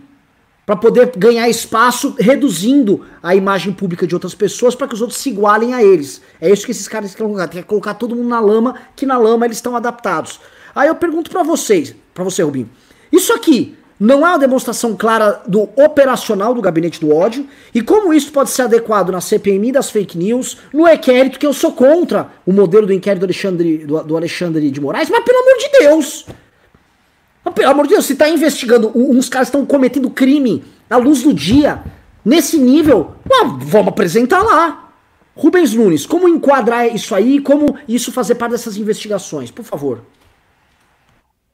[0.66, 5.20] para poder ganhar espaço, reduzindo a imagem pública de outras pessoas para que os outros
[5.20, 6.22] se igualem a eles.
[6.42, 9.18] É isso que esses caras querem colocar, quer colocar todo mundo na lama, que na
[9.18, 10.40] lama eles estão adaptados.
[10.74, 12.70] Aí eu pergunto para vocês, para você, Rubinho,
[13.12, 18.14] isso aqui não há uma demonstração clara do operacional do gabinete do ódio e como
[18.14, 22.30] isso pode ser adequado na CPMI das fake news, no inquérito que eu sou contra
[22.46, 25.80] o modelo do inquérito do Alexandre, do, do Alexandre de Moraes, mas pelo amor de
[25.80, 26.26] Deus!
[27.54, 31.32] Pelo amor de Deus, se está investigando, uns caras estão cometendo crime à luz do
[31.32, 31.84] dia,
[32.24, 33.16] nesse nível,
[33.60, 34.90] vamos apresentar lá.
[35.36, 40.02] Rubens Nunes, como enquadrar isso aí, como isso fazer parte dessas investigações, por favor.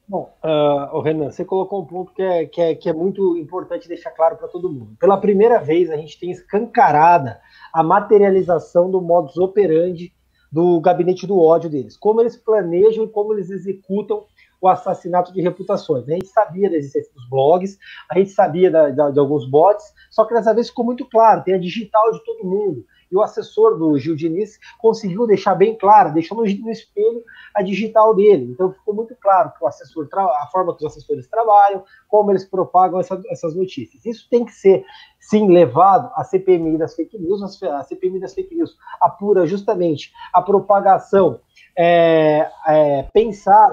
[0.08, 3.88] Bom, uh, Renan, você colocou um ponto que é, que é, que é muito importante
[3.88, 4.96] deixar claro para todo mundo.
[4.98, 7.40] Pela primeira vez, a gente tem escancarada
[7.72, 10.12] a materialização do modus operandi
[10.50, 11.96] do gabinete do ódio deles.
[11.96, 14.26] Como eles planejam e como eles executam
[14.60, 16.06] o assassinato de reputações.
[16.08, 19.92] A gente sabia da existência dos blogs, a gente sabia da, da, de alguns bots,
[20.08, 22.84] só que dessa vez ficou muito claro, tem a digital de todo mundo.
[23.12, 27.22] E o assessor do Gil Diniz conseguiu deixar bem claro, deixou no, espelho
[27.54, 28.50] a digital dele.
[28.50, 32.46] Então ficou muito claro que o assessor, a forma que os assessores trabalham, como eles
[32.46, 34.06] propagam essa, essas notícias.
[34.06, 34.82] Isso tem que ser,
[35.20, 37.42] sim, levado à CPMI das fake news.
[37.62, 41.40] A CPMI das fake news apura justamente a propagação
[41.76, 43.08] é, é,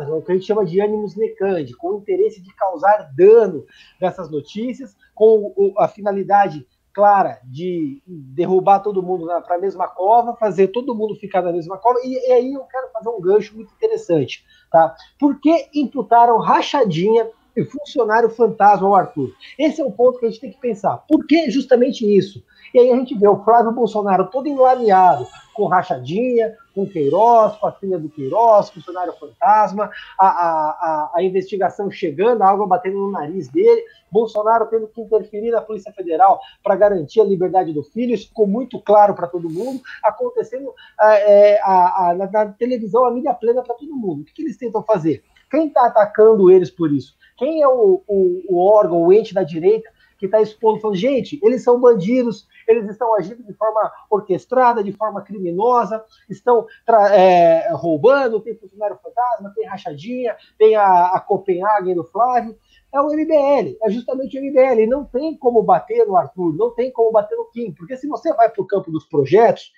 [0.10, 3.66] o que a gente chama de ânimos necande, com o interesse de causar dano
[4.00, 10.70] nessas notícias, com a finalidade clara de derrubar todo mundo para a mesma cova, fazer
[10.70, 13.74] todo mundo ficar na mesma cova, e, e, aí eu quero fazer um gancho muito
[13.74, 14.44] interessante.
[14.72, 14.96] Tá?
[15.20, 19.34] Por que imputaram rachadinha e funcionário fantasma ao Arthur?
[19.58, 21.04] Esse é o ponto que a gente tem que pensar.
[21.08, 22.44] Por que justamente isso?
[22.74, 27.68] E aí a gente vê o Flávio Bolsonaro todo enlameado, com rachadinha, com Queiroz, com
[27.68, 33.12] a filha do Queiroz, funcionário fantasma, a, a, a, investigação chegando, a água batendo no
[33.12, 38.14] nariz dele, Bolsonaro tendo que interferir na Polícia Federal para garantir a liberdade do filho,
[38.14, 43.12] isso ficou muito claro para todo mundo, acontecendo é, a, a, na, na, televisão, a
[43.12, 44.22] mídia plena para todo mundo.
[44.22, 45.24] O que, que eles tentam fazer?
[45.50, 47.16] Quem está atacando eles por isso?
[47.38, 51.40] Quem é o, o, o órgão, o ente da direita que está expondo, falando, gente,
[51.42, 56.68] eles são bandidos, eles estão agindo de forma orquestrada, de forma criminosa, estão
[57.14, 62.56] é, roubando, tem funcionário fantasma, tem rachadinha, tem a, a Copenhagen do Flávio.
[62.92, 64.90] É o MBL, é justamente o MBL.
[64.90, 68.34] Não tem como bater no Arthur, não tem como bater no Kim, porque se você
[68.34, 69.72] vai para o campo dos projetos,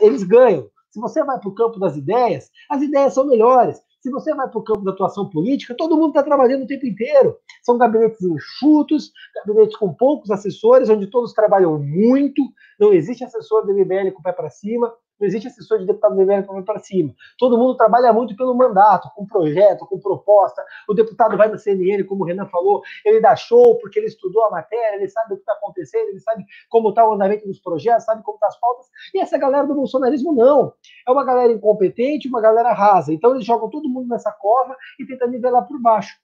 [0.00, 0.68] eles ganham.
[0.90, 3.80] Se você vai para o campo das ideias, as ideias são melhores.
[4.02, 6.84] Se você vai para o campo da atuação política, todo mundo está trabalhando o tempo
[6.84, 7.36] inteiro.
[7.62, 12.42] São gabinetes enxutos, gabinetes com poucos assessores, onde todos trabalham muito,
[12.80, 16.16] não existe assessor do MBL com o pé para cima, não existe assessor de deputado
[16.16, 17.14] do MBL com o pé para cima.
[17.38, 20.64] Todo mundo trabalha muito pelo mandato, com projeto, com proposta.
[20.88, 24.44] O deputado vai no CNN, como o Renan falou, ele dá show porque ele estudou
[24.46, 27.60] a matéria, ele sabe o que está acontecendo, ele sabe como está o andamento dos
[27.60, 28.86] projetos, sabe como estão tá as pautas.
[29.14, 30.74] E essa galera do bolsonarismo não.
[31.06, 33.12] É uma galera incompetente, uma galera rasa.
[33.12, 36.20] Então eles jogam todo mundo nessa cova e tentam nivelar por baixo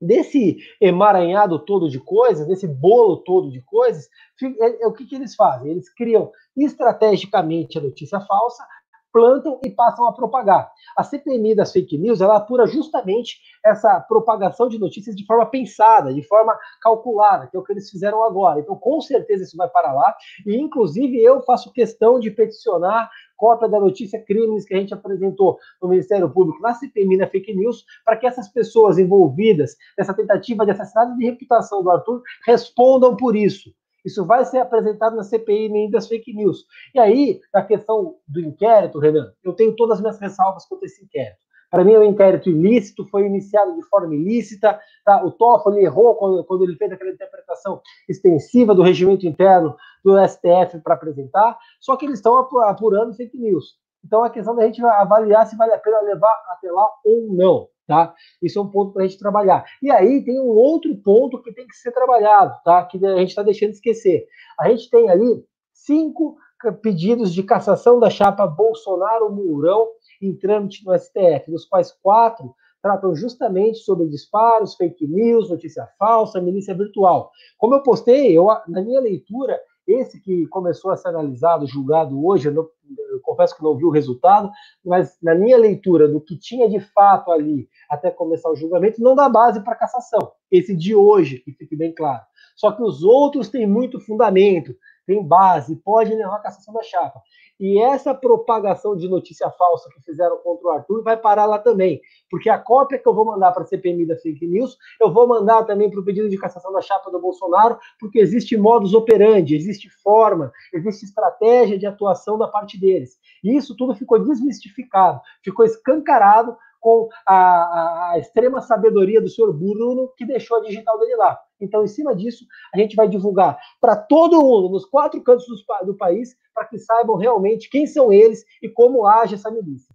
[0.00, 4.08] desse emaranhado todo de coisas, desse bolo todo de coisas,
[4.42, 5.70] é, é, o que, que eles fazem?
[5.70, 8.66] Eles criam estrategicamente a notícia falsa,
[9.12, 10.70] plantam e passam a propagar.
[10.96, 16.12] A CPMI das fake news, ela apura justamente essa propagação de notícias de forma pensada,
[16.12, 18.60] de forma calculada, que é o que eles fizeram agora.
[18.60, 20.14] Então, com certeza isso vai para lá,
[20.46, 25.58] e inclusive eu faço questão de peticionar cópia da notícia crimes que a gente apresentou
[25.80, 30.66] no Ministério Público na CPMI, na fake news, para que essas pessoas envolvidas nessa tentativa
[30.66, 33.72] de assassinato de reputação do Arthur respondam por isso.
[34.04, 36.64] Isso vai ser apresentado na CPI das fake news.
[36.94, 41.04] E aí, na questão do inquérito, Renan, eu tenho todas as minhas ressalvas contra esse
[41.04, 41.38] inquérito.
[41.70, 44.78] Para mim, é um inquérito ilícito, foi iniciado de forma ilícita.
[45.04, 45.24] Tá?
[45.24, 50.80] O Toffoli errou quando, quando ele fez aquela interpretação extensiva do regimento interno do STF
[50.82, 53.78] para apresentar, só que eles estão apurando fake news.
[54.04, 57.68] Então, a questão da gente avaliar se vale a pena levar até lá ou não.
[57.90, 58.14] Tá?
[58.40, 59.64] Isso é um ponto para a gente trabalhar.
[59.82, 62.84] E aí tem um outro ponto que tem que ser trabalhado, tá?
[62.84, 64.28] que a gente está deixando de esquecer.
[64.60, 66.36] A gente tem ali cinco
[66.80, 69.88] pedidos de cassação da chapa Bolsonaro-Mourão
[70.22, 76.40] em trâmite no STF, dos quais quatro tratam justamente sobre disparos, fake news, notícia falsa,
[76.40, 77.32] milícia virtual.
[77.58, 79.60] Como eu postei, eu, na minha leitura,
[79.92, 82.68] esse que começou a ser analisado, julgado hoje, eu, não,
[83.10, 84.50] eu, confesso que não vi o resultado,
[84.84, 89.14] mas na minha leitura do que tinha de fato ali até começar o julgamento, não
[89.14, 90.32] dá base para cassação.
[90.50, 92.22] Esse de hoje, que fique bem claro.
[92.56, 94.74] Só que os outros têm muito fundamento,
[95.10, 97.20] tem base, pode levar a cassação da chapa.
[97.58, 102.00] E essa propagação de notícia falsa que fizeram contra o Arthur vai parar lá também.
[102.30, 105.26] Porque a cópia que eu vou mandar para a CPMI da fake news, eu vou
[105.26, 109.56] mandar também para o pedido de cassação da chapa do Bolsonaro, porque existe modus operandi,
[109.56, 113.18] existe forma, existe estratégia de atuação da parte deles.
[113.42, 120.12] E isso tudo ficou desmistificado, ficou escancarado com a, a, extrema sabedoria do senhor Bruno,
[120.16, 121.38] que deixou a digital dele lá.
[121.60, 122.44] Então, em cima disso,
[122.74, 126.78] a gente vai divulgar para todo mundo, nos quatro cantos do, do país, para que
[126.78, 129.94] saibam realmente quem são eles e como age essa milícia.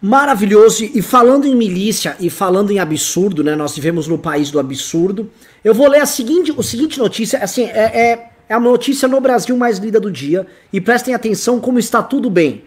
[0.00, 0.84] Maravilhoso.
[0.84, 3.54] E falando em milícia e falando em absurdo, né?
[3.54, 5.30] Nós vivemos no país do absurdo.
[5.62, 9.20] Eu vou ler a seguinte, o seguinte notícia, assim, é, é, é a notícia no
[9.20, 10.44] Brasil mais lida do dia.
[10.72, 12.64] E prestem atenção como está tudo bem.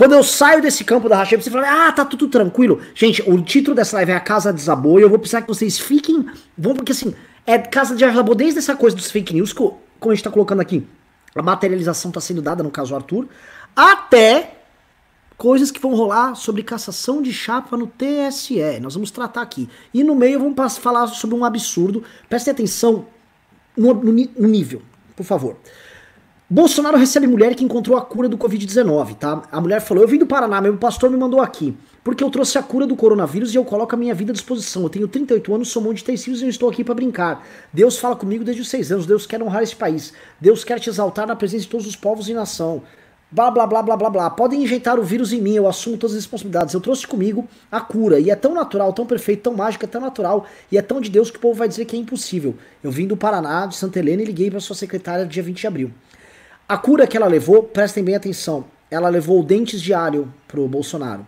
[0.00, 2.80] Quando eu saio desse campo da racha, você fala, ah, tá tudo tranquilo.
[2.94, 5.78] Gente, o título dessa live é A Casa Desabou e eu vou precisar que vocês
[5.78, 6.24] fiquem.
[6.56, 7.14] Vão, porque assim,
[7.46, 10.60] é Casa Desabou desde essa coisa dos fake news, que, como a gente tá colocando
[10.60, 10.86] aqui,
[11.34, 13.28] a materialização tá sendo dada, no caso Arthur,
[13.76, 14.54] até
[15.36, 18.80] coisas que vão rolar sobre cassação de chapa no TSE.
[18.80, 19.68] Nós vamos tratar aqui.
[19.92, 22.02] E no meio vamos falar sobre um absurdo.
[22.26, 23.04] Prestem atenção
[23.76, 24.80] no, no, no nível,
[25.14, 25.58] por favor.
[26.52, 29.42] Bolsonaro recebe mulher que encontrou a cura do Covid-19, tá?
[29.52, 31.76] A mulher falou: Eu vim do Paraná, meu pastor me mandou aqui.
[32.02, 34.82] Porque eu trouxe a cura do coronavírus e eu coloco a minha vida à disposição.
[34.82, 37.46] Eu tenho 38 anos, sou mão de filhos e eu estou aqui para brincar.
[37.72, 39.06] Deus fala comigo desde os seis anos.
[39.06, 40.12] Deus quer honrar esse país.
[40.40, 42.82] Deus quer te exaltar na presença de todos os povos e nação.
[43.30, 44.30] Blá, blá, blá, blá, blá, blá.
[44.30, 46.74] Podem injetar o vírus em mim, eu assumo todas as responsabilidades.
[46.74, 48.18] Eu trouxe comigo a cura.
[48.18, 50.46] E é tão natural, tão perfeito, tão mágico, é tão natural.
[50.72, 52.56] E é tão de Deus que o povo vai dizer que é impossível.
[52.82, 55.66] Eu vim do Paraná, de Santa Helena, e liguei para sua secretária dia 20 de
[55.68, 55.92] abril.
[56.70, 61.26] A cura que ela levou, prestem bem atenção, ela levou dentes de alho pro Bolsonaro.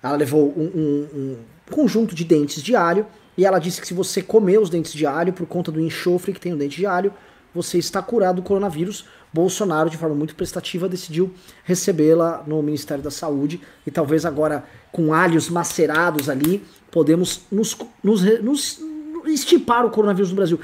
[0.00, 1.36] Ela levou um, um, um
[1.68, 3.04] conjunto de dentes de alho
[3.36, 6.32] e ela disse que se você comer os dentes de alho por conta do enxofre
[6.32, 7.12] que tem no dente de alho,
[7.52, 9.06] você está curado do coronavírus.
[9.32, 15.12] Bolsonaro, de forma muito prestativa, decidiu recebê-la no Ministério da Saúde e talvez agora, com
[15.12, 18.80] alhos macerados ali, podemos nos, nos, nos
[19.26, 20.60] estipar o coronavírus no Brasil.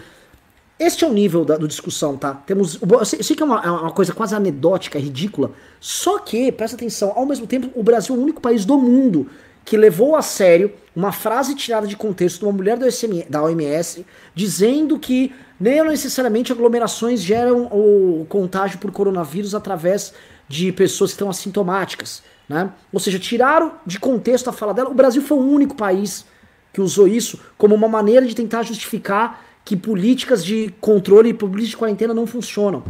[0.79, 2.35] Este é o nível da discussão, tá?
[2.35, 2.79] Temos.
[2.83, 5.53] Eu sei, eu sei que é uma, é uma, coisa quase anedótica, ridícula.
[5.81, 9.27] Só que, presta atenção, ao mesmo tempo, o Brasil é o único país do mundo
[9.65, 14.07] que levou a sério uma frase tirada de contexto de uma mulher SM, da OMS
[14.35, 20.12] dizendo que nem necessariamente aglomerações geram o contágio por coronavírus através
[20.47, 22.23] de pessoas que estão assintomáticas.
[22.49, 22.71] Né?
[22.93, 24.91] Ou seja, tiraram de contexto a fala dela.
[24.91, 26.25] O Brasil foi o único país
[26.73, 31.71] que usou isso como uma maneira de tentar justificar que políticas de controle e políticas
[31.71, 32.85] de quarentena não funcionam.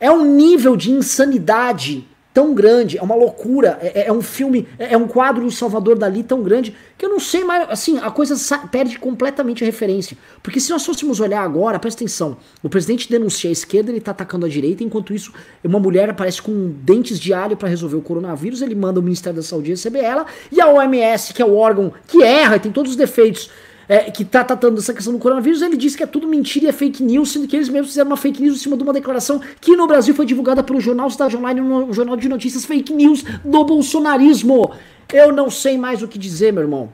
[0.00, 4.66] É um nível de insanidade tão grande, é uma loucura, é, é, é um filme,
[4.76, 7.98] é, é, um quadro do Salvador Dali tão grande que eu não sei mais, assim,
[7.98, 8.34] a coisa
[8.72, 10.18] perde completamente a referência.
[10.42, 14.10] Porque se nós fôssemos olhar agora, presta atenção, o presidente denuncia a esquerda, ele tá
[14.10, 18.02] atacando a direita, enquanto isso, uma mulher aparece com dentes de alho para resolver o
[18.02, 21.54] coronavírus, ele manda o Ministério da Saúde receber ela, e a OMS, que é o
[21.54, 23.48] órgão que erra e tem todos os defeitos,
[23.88, 26.68] é, que está tratando dessa questão do coronavírus, ele disse que é tudo mentira e
[26.68, 28.92] é fake news, sendo que eles mesmos fizeram uma fake news em cima de uma
[28.92, 32.92] declaração que no Brasil foi divulgada pelo jornal Cidade Online, no jornal de notícias fake
[32.92, 34.74] news do bolsonarismo.
[35.12, 36.92] Eu não sei mais o que dizer, meu irmão.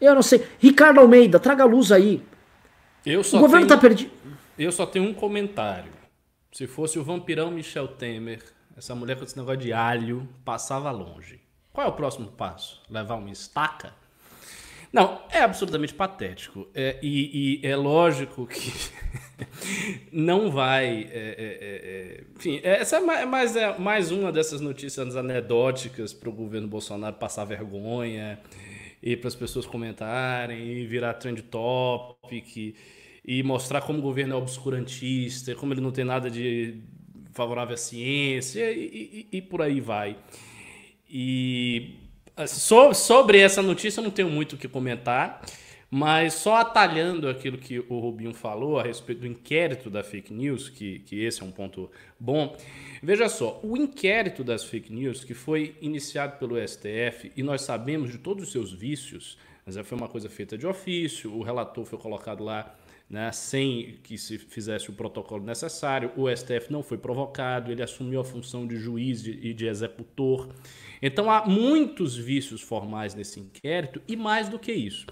[0.00, 0.46] Eu não sei.
[0.58, 2.22] Ricardo Almeida, traga a luz aí.
[3.04, 4.10] Eu só o governo está perdido.
[4.58, 5.92] Eu só tenho um comentário.
[6.52, 8.42] Se fosse o vampirão Michel Temer,
[8.76, 11.40] essa mulher com esse negócio de alho passava longe.
[11.72, 12.80] Qual é o próximo passo?
[12.88, 13.92] Levar uma estaca?
[14.92, 16.66] Não, é absolutamente patético.
[16.74, 18.72] É, e, e, é lógico que
[20.10, 20.86] não vai.
[20.86, 26.28] É, é, é, é enfim, essa é mais, é mais uma dessas notícias anedóticas para
[26.28, 28.38] o governo Bolsonaro passar vergonha
[29.02, 32.74] e para as pessoas comentarem e virar trend topic
[33.24, 36.80] e mostrar como o governo é obscurantista, como ele não tem nada de
[37.32, 40.16] favorável à ciência e, e, e por aí vai.
[41.08, 42.07] E
[42.46, 45.42] So, sobre essa notícia eu não tenho muito o que comentar,
[45.90, 50.68] mas só atalhando aquilo que o Rubinho falou a respeito do inquérito da fake news,
[50.68, 52.56] que, que esse é um ponto bom.
[53.02, 58.12] Veja só, o inquérito das fake news, que foi iniciado pelo STF, e nós sabemos
[58.12, 61.98] de todos os seus vícios, mas foi uma coisa feita de ofício, o relator foi
[61.98, 62.72] colocado lá
[63.10, 68.20] né, sem que se fizesse o protocolo necessário, o STF não foi provocado, ele assumiu
[68.20, 70.48] a função de juiz e de executor.
[71.00, 75.06] Então há muitos vícios formais nesse inquérito e mais do que isso.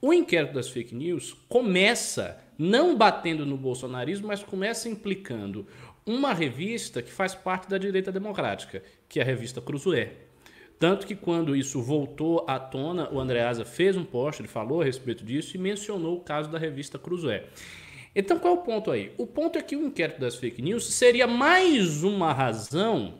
[0.00, 5.66] O inquérito das fake news começa não batendo no bolsonarismo, mas começa implicando
[6.04, 10.12] uma revista que faz parte da direita democrática, que é a revista Cruzoé.
[10.78, 14.84] Tanto que quando isso voltou à tona, o Andreasa fez um post, ele falou a
[14.84, 17.44] respeito disso e mencionou o caso da revista Cruzoé.
[18.14, 19.12] Então qual é o ponto aí?
[19.18, 23.14] O ponto é que o inquérito das fake news seria mais uma razão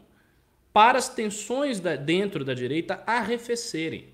[0.72, 4.08] para as tensões da, dentro da direita arrefecerem.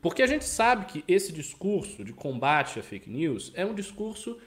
[0.00, 4.38] Porque a gente sabe que esse discurso de combate à fake news é um discurso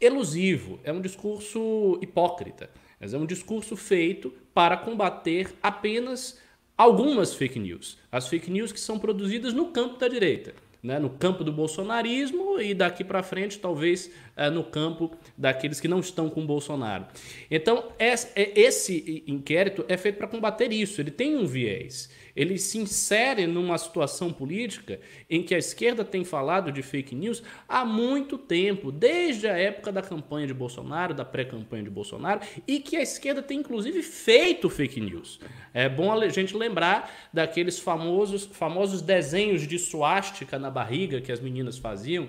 [0.00, 6.38] elusivo, é um discurso hipócrita, mas é um discurso feito para combater apenas
[6.76, 7.98] algumas fake news.
[8.10, 12.60] As fake news que são produzidas no campo da direita né, no campo do bolsonarismo
[12.60, 17.06] e daqui para frente, talvez, é, no campo daqueles que não estão com o Bolsonaro.
[17.50, 23.46] Então, esse inquérito é feito para combater isso, ele tem um viés ele se insere
[23.46, 28.90] numa situação política em que a esquerda tem falado de fake news há muito tempo,
[28.90, 33.42] desde a época da campanha de Bolsonaro, da pré-campanha de Bolsonaro, e que a esquerda
[33.42, 35.40] tem inclusive feito fake news.
[35.72, 41.40] É bom a gente lembrar daqueles famosos, famosos desenhos de suástica na barriga que as
[41.40, 42.28] meninas faziam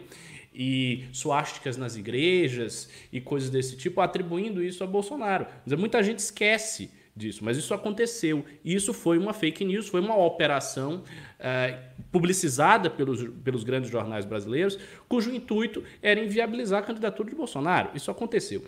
[0.54, 5.46] e suásticas nas igrejas e coisas desse tipo, atribuindo isso a Bolsonaro.
[5.65, 7.43] Mas muita gente esquece disso.
[7.43, 8.45] Mas isso aconteceu.
[8.63, 11.04] Isso foi uma fake news, foi uma operação
[11.39, 11.80] é,
[12.12, 17.91] publicizada pelos, pelos grandes jornais brasileiros, cujo intuito era inviabilizar a candidatura de Bolsonaro.
[17.95, 18.63] Isso aconteceu.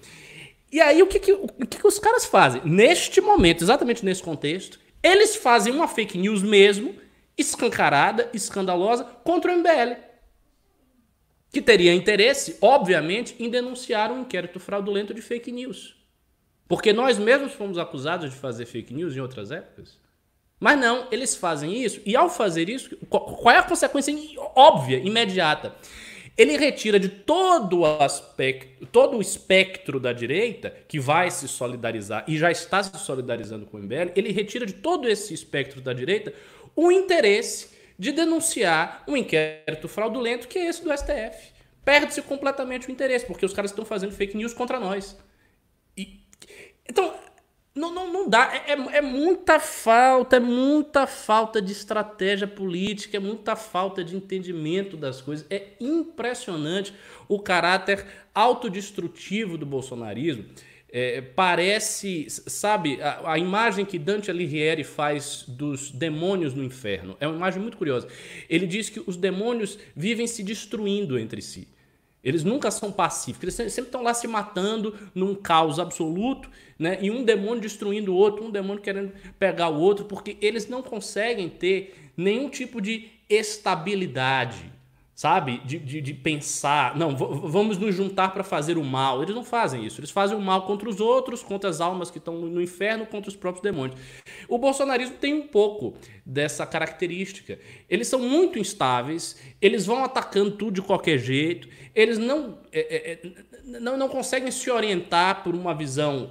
[0.71, 2.61] E aí, o que, que, o que, que os caras fazem?
[2.65, 6.95] Neste momento, exatamente nesse contexto, eles fazem uma fake news mesmo,
[7.37, 9.95] escancarada, escandalosa, contra o MBL.
[11.51, 15.96] Que teria interesse, obviamente, em denunciar um inquérito fraudulento de fake news.
[16.67, 19.97] Porque nós mesmos fomos acusados de fazer fake news em outras épocas.
[20.59, 24.13] Mas não, eles fazem isso, e ao fazer isso, qual é a consequência
[24.55, 25.75] óbvia, imediata?
[26.35, 32.23] Ele retira de todo o aspecto, todo o espectro da direita, que vai se solidarizar
[32.27, 35.93] e já está se solidarizando com o MBL, ele retira de todo esse espectro da
[35.93, 36.33] direita
[36.75, 41.51] o interesse de denunciar um inquérito fraudulento que é esse do STF.
[41.83, 45.17] Perde-se completamente o interesse, porque os caras estão fazendo fake news contra nós.
[46.89, 47.13] Então,
[47.77, 48.51] não, não, não dá.
[48.53, 54.15] É, é, é, muita falta, é muita falta de estratégia política, é muita falta de
[54.15, 55.45] entendimento das coisas.
[55.49, 56.93] É impressionante
[57.27, 60.45] o caráter autodestrutivo do bolsonarismo.
[60.91, 67.27] é, parece, sabe, a, a, imagem que Dante Alighieri faz dos demônios no inferno é
[67.27, 68.07] uma imagem muito curiosa.
[68.49, 71.67] Ele diz que os demônios vivem se destruindo entre si.
[72.27, 76.97] Eles nunca são pacíficos, eles sempre estão lá se matando num caos absoluto, né?
[77.01, 80.83] E um demônio destruindo o outro, um demônio querendo pegar o outro, porque eles não
[80.83, 84.76] conseguem ter nenhum tipo de estabilidade
[85.17, 85.59] sabe?
[85.65, 89.23] De, de, de, pensar, não, vamos nos juntar para fazer o mal.
[89.23, 89.99] Eles não fazem isso.
[89.99, 93.27] Eles fazem o mal contra os outros, contra as almas que estão no inferno, contra
[93.27, 93.99] os próprios demônios.
[94.47, 97.57] O bolsonarismo tem um pouco dessa característica.
[97.89, 103.11] Eles são muito instáveis, eles vão atacando tudo de qualquer jeito, eles não, é, é,
[103.13, 106.29] é não, não conseguem se orientar por uma visão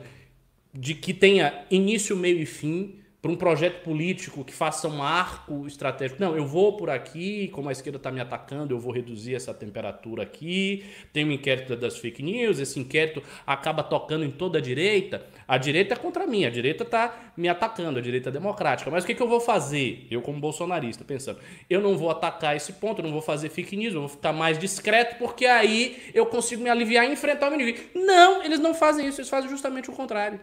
[0.72, 5.66] de que tenha início, meio e fim para um projeto político que faça um arco
[5.66, 6.20] estratégico.
[6.20, 9.52] Não, eu vou por aqui, como a esquerda está me atacando, eu vou reduzir essa
[9.52, 10.84] temperatura aqui.
[11.12, 15.26] Tem um inquérito das fake news, esse inquérito acaba tocando em toda a direita.
[15.48, 18.90] A direita é contra mim, a direita está me atacando, a direita é democrática.
[18.92, 20.06] Mas o que, que eu vou fazer?
[20.08, 23.76] Eu, como bolsonarista, pensando, eu não vou atacar esse ponto, eu não vou fazer fake
[23.76, 27.54] news, eu vou ficar mais discreto, porque aí eu consigo me aliviar e enfrentar o
[27.54, 27.80] inimigo.
[27.92, 30.38] Não, eles não fazem isso, eles fazem justamente o contrário.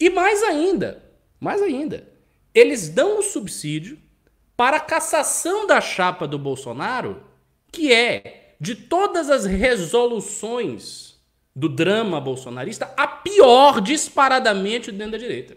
[0.00, 1.07] E mais ainda,
[1.40, 2.08] mais ainda,
[2.54, 3.98] eles dão o subsídio
[4.56, 7.22] para a cassação da chapa do Bolsonaro,
[7.70, 11.16] que é, de todas as resoluções
[11.54, 15.56] do drama bolsonarista, a pior disparadamente dentro da direita.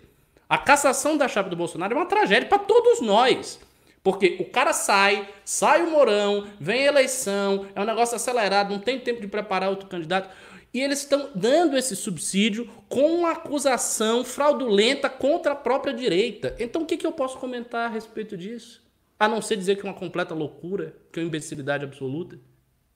[0.50, 3.60] A cassação da chapa do Bolsonaro é uma tragédia para todos nós.
[4.04, 8.80] Porque o cara sai, sai o Morão, vem a eleição, é um negócio acelerado, não
[8.80, 10.30] tem tempo de preparar outro candidato.
[10.74, 16.56] E eles estão dando esse subsídio com uma acusação fraudulenta contra a própria direita.
[16.60, 18.82] Então o que, que eu posso comentar a respeito disso?
[19.20, 22.40] A não ser dizer que é uma completa loucura, que é uma imbecilidade absoluta,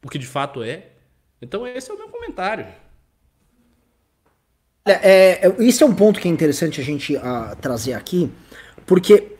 [0.03, 0.91] o que de fato é.
[1.41, 2.65] Então esse é o meu comentário.
[4.87, 8.31] É, é, isso é um ponto que é interessante a gente uh, trazer aqui,
[8.85, 9.35] porque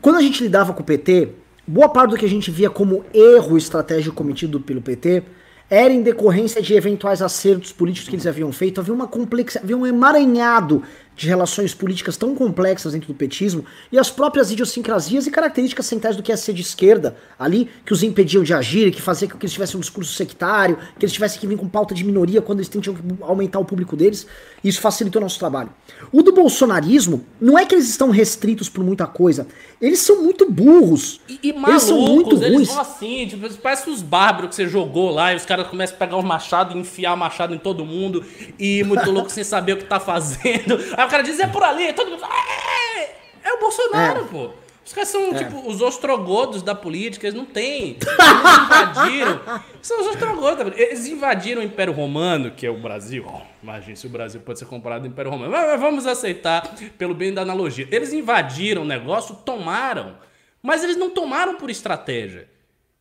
[0.00, 1.28] quando a gente lidava com o PT,
[1.66, 5.22] boa parte do que a gente via como erro estratégico cometido pelo PT
[5.70, 9.76] era em decorrência de eventuais acertos políticos que eles haviam feito, havia uma complexa, havia
[9.76, 10.82] um emaranhado
[11.14, 16.16] de relações políticas tão complexas dentro do petismo e as próprias idiosincrasias e características centrais
[16.16, 19.36] do que é ser de esquerda ali, que os impediam de agir, que fazia com
[19.36, 22.40] que eles tivessem um discurso sectário, que eles tivessem que vir com pauta de minoria
[22.40, 24.26] quando eles tinham que aumentar o público deles.
[24.64, 25.70] Isso facilitou nosso trabalho.
[26.10, 29.46] O do bolsonarismo, não é que eles estão restritos por muita coisa,
[29.80, 31.20] eles são muito burros.
[31.28, 32.52] E, e malucos, eles são muito ruins.
[32.52, 35.96] Eles vão assim, tipo, parece os bárbaros que você jogou lá e os caras começam
[35.96, 38.24] a pegar o machado e enfiar o machado em todo mundo
[38.58, 40.78] e muito louco sem saber o que tá fazendo.
[41.02, 42.24] Aí o cara diz, é por ali, todo mundo.
[42.24, 44.24] É, é o Bolsonaro, é.
[44.28, 44.50] pô.
[44.84, 45.38] Os caras são, é.
[45.38, 47.96] tipo, os ostrogodos da política, eles não têm.
[48.02, 49.40] Eles invadiram.
[49.80, 50.72] são os ostrogodos.
[50.76, 53.24] Eles invadiram o Império Romano, que é o Brasil.
[53.26, 55.50] Oh, imagina se o Brasil pode ser comparado ao Império Romano.
[55.50, 56.62] Mas, mas vamos aceitar,
[56.96, 57.88] pelo bem da analogia.
[57.90, 60.16] Eles invadiram o negócio, tomaram.
[60.62, 62.48] Mas eles não tomaram por estratégia.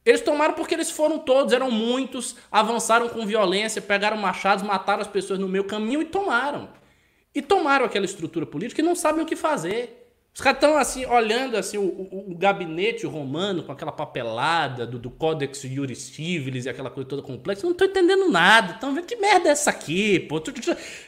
[0.03, 5.07] Eles tomaram porque eles foram todos, eram muitos, avançaram com violência, pegaram machados, mataram as
[5.07, 6.80] pessoas no meio caminho e tomaram.
[7.33, 10.01] E tomaram aquela estrutura política e não sabem o que fazer.
[10.33, 14.97] Os caras estão assim, olhando assim, o, o, o, gabinete romano com aquela papelada do,
[14.97, 17.63] do Codex Juris Civilis e aquela coisa toda complexa.
[17.63, 18.75] Não estou entendendo nada.
[18.75, 20.41] Estão vendo que merda é essa aqui, pô.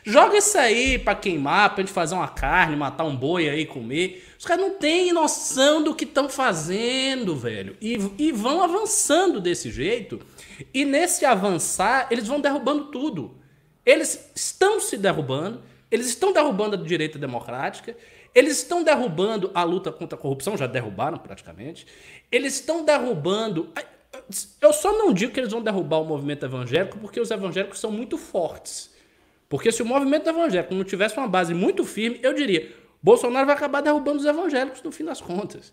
[0.04, 3.66] Joga isso aí para queimar, pra gente fazer uma carne, matar um boi aí e
[3.66, 4.28] comer.
[4.38, 7.78] Os caras não têm noção do que estão fazendo, velho.
[7.80, 10.20] E, e vão avançando desse jeito.
[10.74, 13.38] E nesse avançar, eles vão derrubando tudo.
[13.86, 15.62] Eles estão se derrubando
[15.94, 17.96] eles estão derrubando a direita democrática,
[18.34, 21.86] eles estão derrubando a luta contra a corrupção, já derrubaram praticamente.
[22.32, 23.72] Eles estão derrubando.
[24.60, 27.92] Eu só não digo que eles vão derrubar o movimento evangélico porque os evangélicos são
[27.92, 28.92] muito fortes.
[29.48, 33.56] Porque se o movimento evangélico não tivesse uma base muito firme, eu diria: Bolsonaro vai
[33.56, 35.72] acabar derrubando os evangélicos no fim das contas.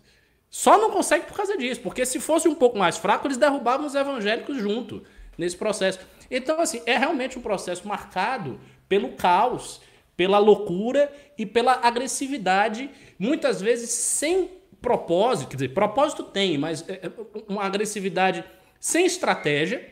[0.51, 3.87] Só não consegue por causa disso, porque se fosse um pouco mais fraco, eles derrubavam
[3.87, 5.01] os evangélicos junto
[5.35, 5.97] nesse processo.
[6.29, 9.81] Então, assim, é realmente um processo marcado pelo caos
[10.21, 15.49] pela loucura e pela agressividade, muitas vezes sem propósito.
[15.49, 17.11] Quer dizer, propósito tem, mas é, é,
[17.47, 18.43] uma agressividade
[18.79, 19.83] sem estratégia,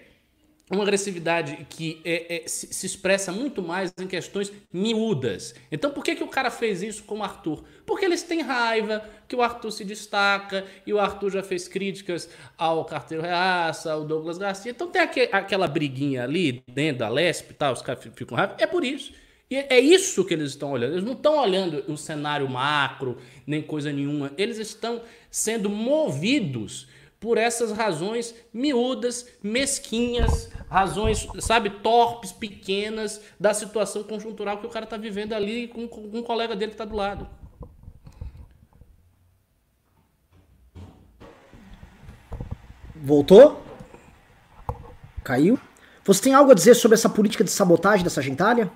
[0.70, 5.56] uma agressividade que é, é, se, expressa muito mais em questões miúdas.
[5.72, 7.64] Então, por que, que o cara fez isso com o Arthur?
[7.88, 12.30] Porque eles têm raiva que o Arthur se destaca e o Arthur já fez críticas
[12.56, 14.70] ao Carteiro Reaça, ao Douglas Garcia.
[14.70, 17.72] Então, tem aqu aquela briguinha ali dentro da Lesp, tá?
[17.72, 18.56] os caras ficam raiva.
[18.60, 19.12] É por isso.
[19.52, 20.94] E é isso que eles estão olhando.
[20.94, 24.32] Eles não estão olhando o cenário macro, nem coisa nenhuma.
[24.38, 26.88] Eles estão sendo movidos
[27.20, 34.86] por essas razões miúdas, mesquinhas, razões, sabe, torpes, pequenas da situação conjuntural que o cara
[34.86, 37.28] tá vivendo ali com, com um colega dele que tá do lado.
[42.96, 43.64] Voltou?
[45.24, 45.60] Caiu?
[46.04, 48.72] Você tem algo a dizer sobre essa política de sabotagem dessa gentalha?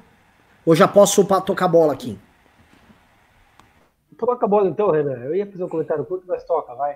[0.66, 2.18] Ou já posso tocar a bola aqui?
[4.18, 5.18] Toca a bola então, Renan.
[5.24, 6.95] Eu ia fazer um comentário curto, mas toca, vai.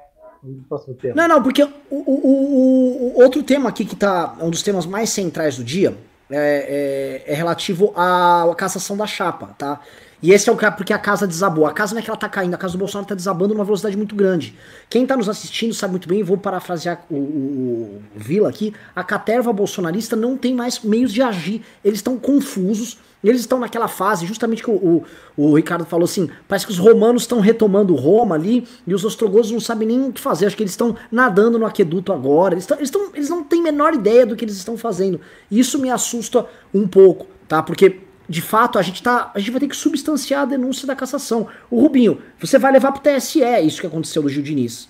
[0.70, 1.15] Próximo tema.
[1.15, 4.36] Não, não, porque o, o, o, outro tema aqui que tá.
[4.39, 5.97] Um dos temas mais centrais do dia
[6.30, 9.82] é, é, é relativo à, cassação da chapa, tá?
[10.22, 11.65] E esse é o que porque a casa desabou.
[11.65, 13.63] A casa não é que ela tá caindo, a casa do Bolsonaro tá desabando numa
[13.63, 14.55] velocidade muito grande.
[14.89, 19.03] Quem tá nos assistindo sabe muito bem, vou parafrasear o, o, o Vila aqui, a
[19.03, 21.63] caterva bolsonarista não tem mais meios de agir.
[21.84, 25.05] Eles estão confusos, eles estão naquela fase, justamente que o, o,
[25.36, 29.51] o Ricardo falou assim, parece que os romanos estão retomando Roma ali, e os ostrogodos
[29.51, 32.65] não sabem nem o que fazer, acho que eles estão nadando no aqueduto agora, eles,
[32.65, 35.20] tão, eles, tão, eles não têm a menor ideia do que eles estão fazendo.
[35.49, 37.63] Isso me assusta um pouco, tá?
[37.63, 40.95] Porque de fato, a gente, tá, a gente vai ter que substanciar a denúncia da
[40.95, 41.47] cassação.
[41.72, 44.89] O Rubinho, você vai levar pro TSE isso que aconteceu no Gil Diniz.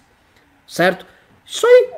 [0.67, 1.05] Certo?
[1.45, 1.91] Isso aí.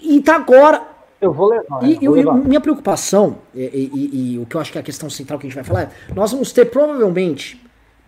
[0.00, 0.82] E tá agora.
[1.20, 1.82] Eu vou levar.
[1.82, 2.34] E, vou levar.
[2.34, 5.46] minha preocupação, e, e, e, o que eu acho que é a questão central que
[5.46, 7.60] a gente vai falar é: nós vamos ter provavelmente,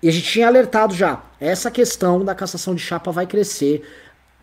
[0.02, 3.82] e a gente tinha alertado já, essa questão da cassação de chapa vai crescer.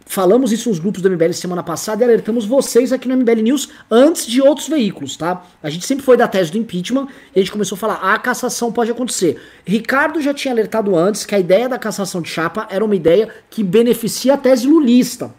[0.10, 3.70] Falamos isso nos grupos do MBL semana passada e alertamos vocês aqui no MBL News
[3.92, 5.46] antes de outros veículos, tá?
[5.62, 8.18] A gente sempre foi da tese do impeachment e a gente começou a falar, a
[8.18, 9.38] cassação pode acontecer.
[9.66, 13.28] Ricardo já tinha alertado antes que a ideia da cassação de chapa era uma ideia
[13.50, 15.34] que beneficia a tese lulista.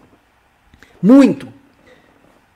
[1.01, 1.57] Muito.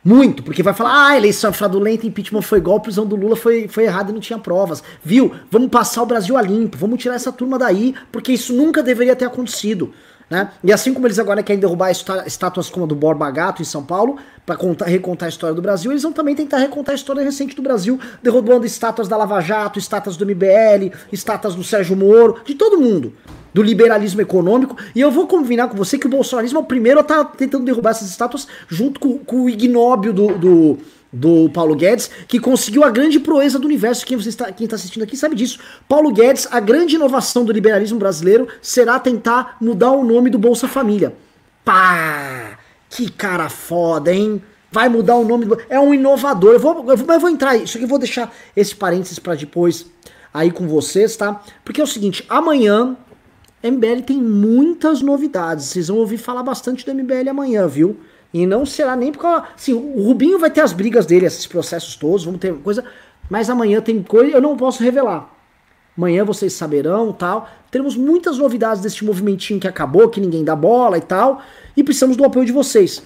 [0.05, 3.85] Muito, porque vai falar, ah, eleição fraudulenta, impeachment foi golpe, prisão do Lula foi, foi
[3.85, 4.83] errada e não tinha provas.
[5.03, 5.33] Viu?
[5.49, 9.15] Vamos passar o Brasil a limpo, vamos tirar essa turma daí, porque isso nunca deveria
[9.15, 9.95] ter acontecido.
[10.33, 10.51] Né?
[10.65, 13.85] E assim como eles agora querem derrubar estátuas como a do Borba Gato em São
[13.85, 14.17] Paulo,
[14.47, 14.57] para
[14.87, 18.01] recontar a história do Brasil, eles vão também tentar recontar a história recente do Brasil,
[18.23, 23.13] derrubando estátuas da Lava Jato, estátuas do MBL, estátuas do Sérgio Moro, de todo mundo.
[23.53, 24.75] Do liberalismo econômico.
[24.95, 27.33] E eu vou combinar com você que o bolsonarismo é o primeiro a estar tá
[27.37, 30.79] tentando derrubar essas estátuas junto com, com o ignóbio do, do
[31.13, 34.07] do Paulo Guedes, que conseguiu a grande proeza do universo.
[34.07, 35.59] Quem está, quem está assistindo aqui sabe disso.
[35.89, 40.67] Paulo Guedes, a grande inovação do liberalismo brasileiro será tentar mudar o nome do Bolsa
[40.67, 41.15] Família.
[41.65, 42.59] Pá!
[42.89, 44.43] Que cara foda, hein?
[44.71, 45.59] Vai mudar o nome do.
[45.69, 46.55] É um inovador.
[46.55, 47.57] Eu vou, eu vou, eu vou entrar.
[47.57, 49.87] Isso aqui eu vou deixar esse parênteses para depois
[50.33, 51.43] aí com vocês, tá?
[51.65, 52.97] Porque é o seguinte: amanhã,
[53.63, 55.67] MBL tem muitas novidades.
[55.67, 57.99] Vocês vão ouvir falar bastante do MBL amanhã, viu?
[58.33, 59.27] E não será nem porque.
[59.55, 62.85] Assim, o Rubinho vai ter as brigas dele, esses processos todos, vamos ter coisa.
[63.29, 64.37] Mas amanhã tem coisa.
[64.37, 65.31] Eu não posso revelar.
[65.97, 67.49] Amanhã vocês saberão tal.
[67.71, 71.43] Teremos muitas novidades deste movimentinho que acabou, que ninguém dá bola e tal.
[71.77, 73.03] E precisamos do apoio de vocês.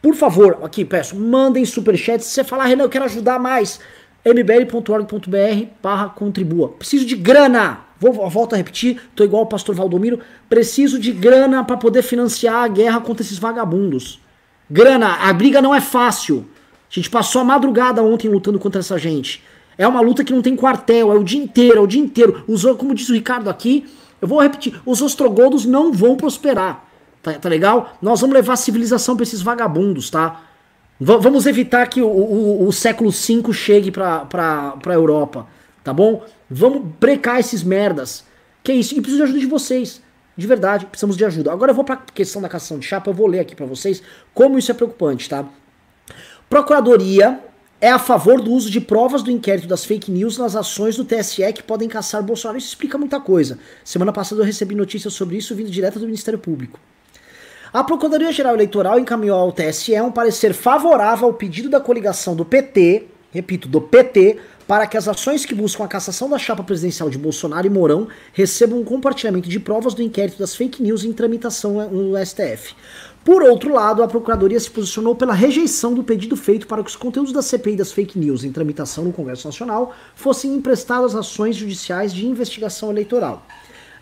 [0.00, 2.24] Por favor, aqui peço, mandem superchat.
[2.24, 3.78] Se você falar, Renan, eu quero ajudar mais.
[4.24, 6.70] mbl.org.br barra contribua.
[6.70, 7.80] Preciso de grana.
[7.98, 10.20] Vou, volto a repetir, tô igual o pastor Valdomiro.
[10.48, 14.18] Preciso de grana para poder financiar a guerra contra esses vagabundos.
[14.70, 16.46] Grana, a briga não é fácil.
[16.90, 19.42] A gente passou a madrugada ontem lutando contra essa gente.
[19.76, 22.44] É uma luta que não tem quartel, é o dia inteiro, é o dia inteiro.
[22.78, 23.86] Como disse o Ricardo aqui,
[24.20, 26.84] eu vou repetir, os ostrogodos não vão prosperar.
[27.22, 27.96] Tá, tá legal?
[28.00, 30.42] Nós vamos levar civilização pra esses vagabundos, tá?
[31.00, 35.46] V vamos evitar que o, o, o século V chegue pra, pra, pra Europa,
[35.82, 36.24] tá bom?
[36.50, 38.24] Vamos brecar esses merdas.
[38.62, 38.94] Que é isso?
[38.94, 40.02] E preciso de ajuda de vocês.
[40.40, 41.52] De verdade, precisamos de ajuda.
[41.52, 43.66] Agora eu vou para a questão da cassação de chapa, eu vou ler aqui para
[43.66, 45.44] vocês como isso é preocupante, tá?
[46.48, 47.38] Procuradoria
[47.78, 51.04] é a favor do uso de provas do inquérito das fake news nas ações do
[51.04, 52.56] TSE que podem caçar Bolsonaro.
[52.56, 53.58] Isso explica muita coisa.
[53.84, 56.80] Semana passada eu recebi notícias sobre isso vindo direto do Ministério Público.
[57.70, 63.08] A Procuradoria-Geral Eleitoral encaminhou ao TSE um parecer favorável ao pedido da coligação do PT,
[63.30, 64.38] repito, do PT,
[64.70, 68.06] para que as ações que buscam a cassação da chapa presidencial de Bolsonaro e Mourão
[68.32, 72.76] recebam um compartilhamento de provas do inquérito das fake news em tramitação no STF.
[73.24, 76.94] Por outro lado, a Procuradoria se posicionou pela rejeição do pedido feito para que os
[76.94, 81.56] conteúdos da CPI das fake news em tramitação no Congresso Nacional fossem emprestados às ações
[81.56, 83.44] judiciais de investigação eleitoral.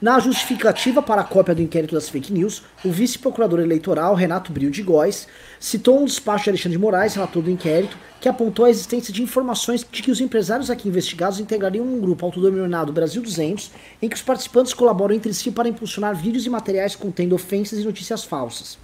[0.01, 4.71] Na justificativa para a cópia do inquérito das fake news, o vice-procurador eleitoral, Renato Brio
[4.71, 5.27] de Góes,
[5.59, 9.25] citou um despacho de Alexandre de Moraes, relator do inquérito, que apontou a existência de
[9.25, 14.15] informações de que os empresários aqui investigados integrariam um grupo autodenominado Brasil 200, em que
[14.15, 18.79] os participantes colaboram entre si para impulsionar vídeos e materiais contendo ofensas e notícias falsas.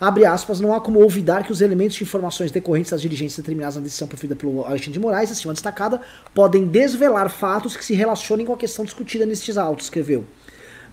[0.00, 3.74] Abre aspas, não há como olvidar que os elementos de informações decorrentes das diligências determinadas
[3.74, 6.00] na decisão proferida pelo Alexandre de Moraes, acima destacada,
[6.32, 10.24] podem desvelar fatos que se relacionem com a questão discutida nestes autos, escreveu.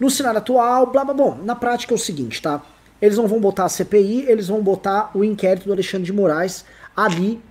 [0.01, 2.61] No cenário atual, blá blá bom, na prática é o seguinte, tá?
[3.01, 6.63] eles não vão botar a CPI, eles vão botar o inquérito do Alexandre de Moraes
[6.95, 7.41] ali.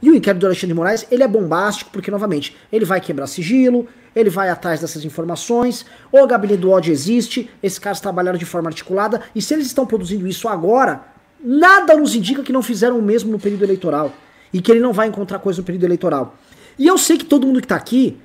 [0.00, 3.26] E o inquérito do Alexandre de Moraes, ele é bombástico, porque, novamente, ele vai quebrar
[3.26, 8.44] sigilo, ele vai atrás dessas informações, o gabinete do ódio existe, esses caras trabalharam de
[8.44, 11.02] forma articulada, e se eles estão produzindo isso agora,
[11.42, 14.12] nada nos indica que não fizeram o mesmo no período eleitoral.
[14.52, 16.36] E que ele não vai encontrar coisa no período eleitoral.
[16.78, 18.16] E eu sei que todo mundo que tá aqui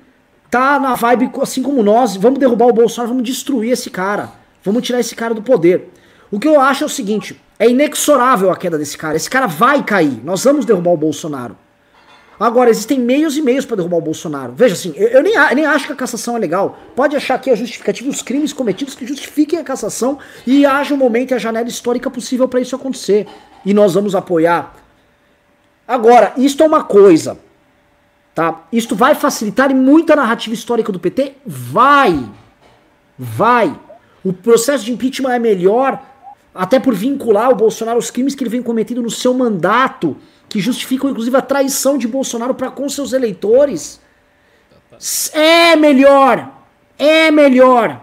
[0.54, 4.30] tá na vibe assim como nós, vamos derrubar o Bolsonaro, vamos destruir esse cara.
[4.62, 5.90] Vamos tirar esse cara do poder.
[6.30, 9.16] O que eu acho é o seguinte: é inexorável a queda desse cara.
[9.16, 10.20] Esse cara vai cair.
[10.24, 11.56] Nós vamos derrubar o Bolsonaro.
[12.38, 14.52] Agora, existem meios e meios para derrubar o Bolsonaro.
[14.56, 16.78] Veja assim, eu, eu nem, eu nem acho que a cassação é legal.
[16.94, 20.96] Pode achar que é justificativo os crimes cometidos que justifiquem a cassação e haja um
[20.96, 23.26] momento e a janela histórica possível para isso acontecer.
[23.66, 24.74] E nós vamos apoiar.
[25.86, 27.38] Agora, isto é uma coisa.
[28.34, 28.64] Tá?
[28.72, 31.34] Isto vai facilitar e muita narrativa histórica do PT?
[31.46, 32.28] Vai.
[33.16, 33.78] Vai.
[34.24, 36.02] O processo de impeachment é melhor,
[36.52, 40.16] até por vincular o Bolsonaro aos crimes que ele vem cometendo no seu mandato,
[40.48, 44.00] que justificam inclusive a traição de Bolsonaro para com seus eleitores.
[45.32, 46.50] É melhor.
[46.98, 48.00] É melhor.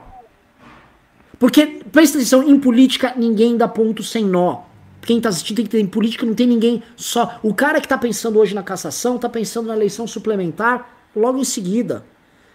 [1.38, 4.62] Porque, presta atenção, em política ninguém dá ponto sem nó.
[5.02, 7.40] Quem tá assistindo tem que ter em política, não tem ninguém só.
[7.42, 11.44] O cara que tá pensando hoje na cassação tá pensando na eleição suplementar logo em
[11.44, 12.06] seguida.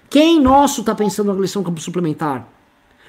[0.08, 2.48] Quem nosso tá pensando na eleição suplementar?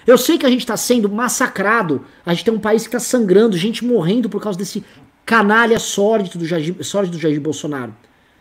[0.06, 3.00] Eu sei que a gente está sendo massacrado, a gente tem um país que está
[3.00, 4.84] sangrando, gente morrendo por causa desse
[5.26, 7.94] canalha sórdido do Jair, sórdido do Jair Bolsonaro.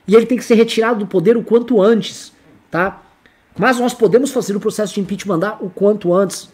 [0.06, 2.32] E ele tem que ser retirado do poder o quanto antes,
[2.70, 3.02] tá?
[3.58, 6.48] Mas nós podemos fazer o processo de impeachment andar o quanto antes.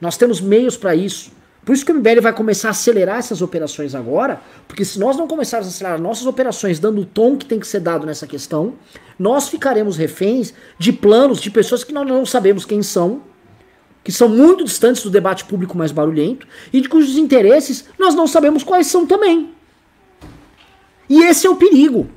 [0.00, 1.30] Nós temos meios para isso.
[1.64, 5.16] Por isso que o MBL vai começar a acelerar essas operações agora, porque se nós
[5.16, 8.26] não começarmos a acelerar nossas operações dando o tom que tem que ser dado nessa
[8.26, 8.74] questão,
[9.18, 13.22] nós ficaremos reféns de planos de pessoas que nós não sabemos quem são,
[14.02, 18.26] que são muito distantes do debate público mais barulhento e de cujos interesses nós não
[18.26, 19.52] sabemos quais são também.
[21.08, 22.08] E esse é o perigo.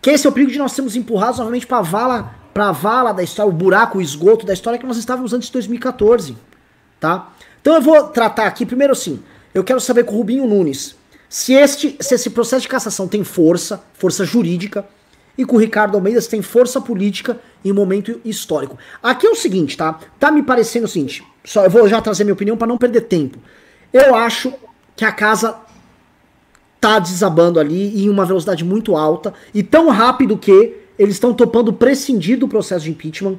[0.00, 3.12] Que esse é o perigo de nós sermos empurrados novamente para a vala, para vala
[3.12, 6.36] da história, o buraco, o esgoto da história que nós estávamos antes de 2014,
[7.00, 7.32] tá?
[7.64, 9.22] Então eu vou tratar aqui primeiro assim,
[9.54, 10.94] eu quero saber com o Rubinho Nunes
[11.30, 14.84] se este se esse processo de cassação tem força, força jurídica,
[15.38, 18.76] e com o Ricardo Almeida tem força política em momento histórico.
[19.02, 19.98] Aqui é o seguinte, tá?
[20.20, 23.00] Tá me parecendo o seguinte, só eu vou já trazer minha opinião para não perder
[23.00, 23.38] tempo.
[23.90, 24.52] Eu acho
[24.94, 25.56] que a casa
[26.78, 31.72] tá desabando ali em uma velocidade muito alta e tão rápido que eles estão topando
[31.72, 33.38] prescindir do processo de impeachment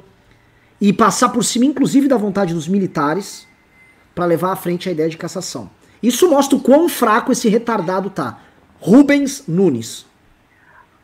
[0.80, 3.46] e passar por cima, inclusive, da vontade dos militares
[4.16, 5.68] para levar à frente a ideia de cassação.
[6.02, 8.40] Isso mostra o quão fraco esse retardado tá.
[8.80, 10.06] Rubens Nunes.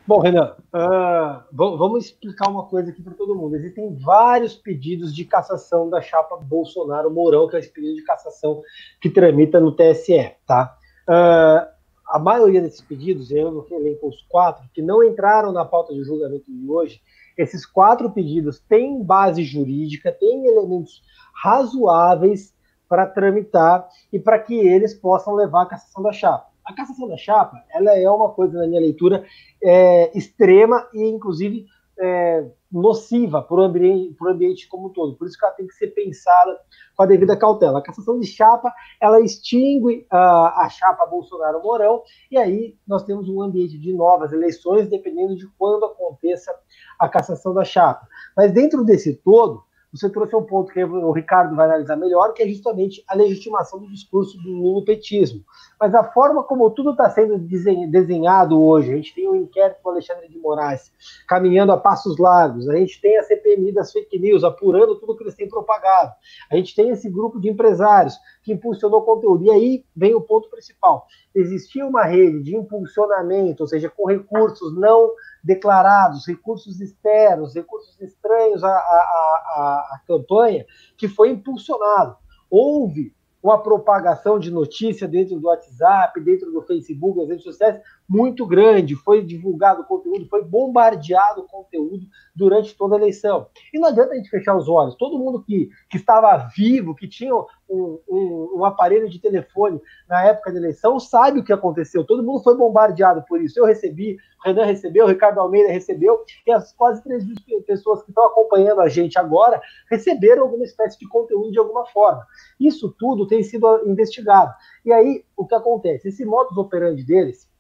[0.07, 3.55] Bom, Renan, uh, vamos explicar uma coisa aqui para todo mundo.
[3.55, 8.63] Existem vários pedidos de cassação da chapa Bolsonaro-Mourão, que é esse pedido de cassação
[9.01, 10.75] que tramita no TSE, tá?
[11.07, 11.71] Uh,
[12.09, 16.03] a maioria desses pedidos, eu não elenco os quatro, que não entraram na pauta de
[16.03, 17.01] julgamento de hoje,
[17.37, 21.03] esses quatro pedidos têm base jurídica, têm elementos
[21.35, 22.55] razoáveis
[22.93, 26.49] para tramitar e para que eles possam levar a cassação da chapa.
[26.63, 29.25] A cassação da chapa, ela é uma coisa, na minha leitura,
[29.63, 31.65] é, extrema e, inclusive,
[31.99, 35.17] é, nociva para o ambiente, ambiente como um todo.
[35.17, 36.61] Por isso que ela tem que ser pensada
[36.95, 37.79] com a devida cautela.
[37.79, 38.71] A cassação de chapa,
[39.01, 44.87] ela extingue uh, a chapa Bolsonaro-Mourão, e aí nós temos um ambiente de novas eleições,
[44.87, 46.55] dependendo de quando aconteça
[46.99, 48.07] a cassação da chapa.
[48.37, 52.43] Mas dentro desse todo, você trouxe um ponto que o Ricardo vai analisar melhor, que
[52.43, 55.45] é justamente a legitimação do discurso do lulopetismo.
[55.79, 59.83] Mas a forma como tudo está sendo desenhado hoje, a gente tem o um inquérito
[59.83, 60.91] do Alexandre de Moraes
[61.29, 63.23] caminhando a passos largos, a gente tem a
[63.53, 66.13] CPMI das fake news apurando tudo que eles têm propagado,
[66.51, 69.45] a gente tem esse grupo de empresários que impulsionou conteúdo.
[69.45, 71.07] E aí vem o ponto principal.
[71.35, 78.63] Existia uma rede de impulsionamento, ou seja, com recursos não declarados, recursos externos, recursos estranhos
[78.63, 80.65] à, à, à, à campanha,
[80.97, 82.17] que foi impulsionado.
[82.51, 88.47] Houve uma propagação de notícia dentro do WhatsApp, dentro do Facebook, das redes sociais, muito
[88.47, 88.95] grande.
[88.95, 93.47] Foi divulgado conteúdo, foi bombardeado conteúdo durante toda a eleição.
[93.73, 94.95] E não adianta a gente fechar os olhos.
[94.97, 100.25] Todo mundo que, que estava vivo, que tinha um, um, um aparelho de telefone na
[100.25, 102.05] época da eleição, sabe o que aconteceu.
[102.05, 103.59] Todo mundo foi bombardeado por isso.
[103.59, 108.03] Eu recebi, o Renan recebeu, o Ricardo Almeida recebeu, e as quase 3 mil pessoas
[108.03, 112.27] que estão acompanhando a gente agora receberam alguma espécie de conteúdo de alguma forma.
[112.59, 114.53] Isso tudo tem sido investigado.
[114.85, 116.09] E aí, o que acontece?
[116.09, 117.52] Esse modus operandi deles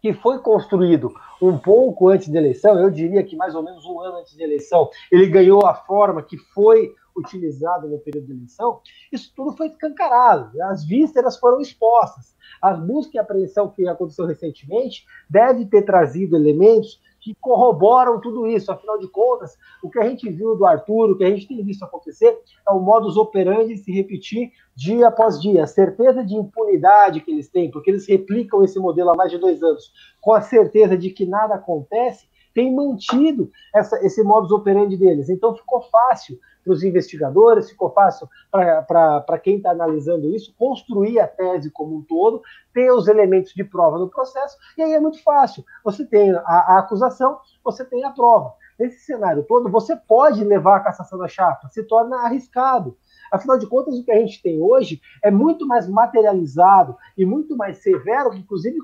[0.00, 4.00] que foi construído um pouco antes da eleição, eu diria que mais ou menos um
[4.00, 8.80] ano antes da eleição, ele ganhou a forma que foi utilizado no período de eleição,
[9.12, 12.36] isso tudo foi escancarado, as vísceras foram expostas.
[12.62, 18.70] A busca e apreensão que aconteceu recentemente deve ter trazido elementos que corroboram tudo isso.
[18.70, 21.62] Afinal de contas, o que a gente viu do Arthur, o que a gente tem
[21.62, 25.64] visto acontecer, é o modus operandi se repetir dia após dia.
[25.64, 29.38] A certeza de impunidade que eles têm, porque eles replicam esse modelo há mais de
[29.38, 34.96] dois anos, com a certeza de que nada acontece, tem mantido essa, esse modus operandi
[34.96, 35.28] deles.
[35.28, 41.28] Então ficou fácil para os investigadores, ficou fácil para quem está analisando isso, construir a
[41.28, 42.42] tese como um todo,
[42.74, 45.64] ter os elementos de prova no processo, e aí é muito fácil.
[45.84, 48.52] Você tem a, a acusação, você tem a prova.
[48.76, 52.96] Nesse cenário todo, você pode levar a cassação da chapa, se torna arriscado.
[53.30, 57.56] Afinal de contas, o que a gente tem hoje é muito mais materializado e muito
[57.56, 58.78] mais severo, inclusive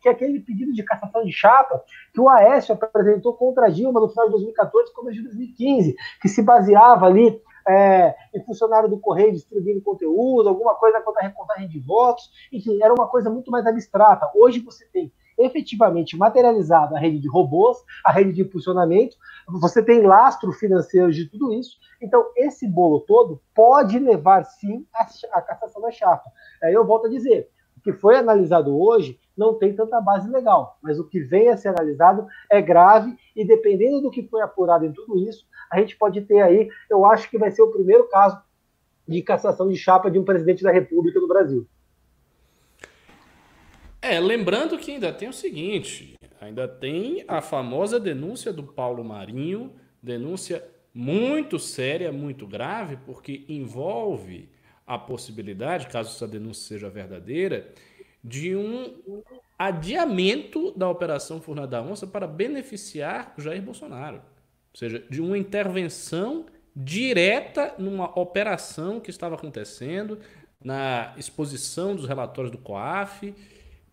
[0.00, 1.82] que aquele pedido de cassação de chapa
[2.12, 6.28] que o Aécio apresentou contra a Dilma no final de 2014 começo de 2015, que
[6.28, 11.68] se baseava ali é, em funcionário do Correio distribuindo conteúdo, alguma coisa contra a recontagem
[11.68, 14.30] de votos, enfim, era uma coisa muito mais abstrata.
[14.34, 19.16] Hoje você tem efetivamente materializado a rede de robôs, a rede de impulsionamento,
[19.48, 25.42] você tem lastro financeiro de tudo isso, então esse bolo todo pode levar sim à,
[25.42, 26.30] cassação da chapa.
[26.62, 30.78] Aí eu volto a dizer, o que foi analisado hoje não tem tanta base legal,
[30.82, 34.84] mas o que vem a ser analisado é grave e dependendo do que foi apurado
[34.84, 38.08] em tudo isso, a gente pode ter aí, eu acho que vai ser o primeiro
[38.08, 38.40] caso
[39.08, 41.66] de cassação de chapa de um presidente da República no Brasil.
[44.12, 49.72] É, lembrando que ainda tem o seguinte, ainda tem a famosa denúncia do Paulo Marinho,
[50.02, 54.50] denúncia muito séria, muito grave, porque envolve
[54.86, 57.72] a possibilidade, caso essa denúncia seja verdadeira,
[58.22, 59.22] de um
[59.58, 64.16] adiamento da Operação Furna da Onça para beneficiar Jair Bolsonaro.
[64.16, 66.44] Ou seja, de uma intervenção
[66.76, 70.18] direta numa operação que estava acontecendo,
[70.62, 73.34] na exposição dos relatórios do COAF,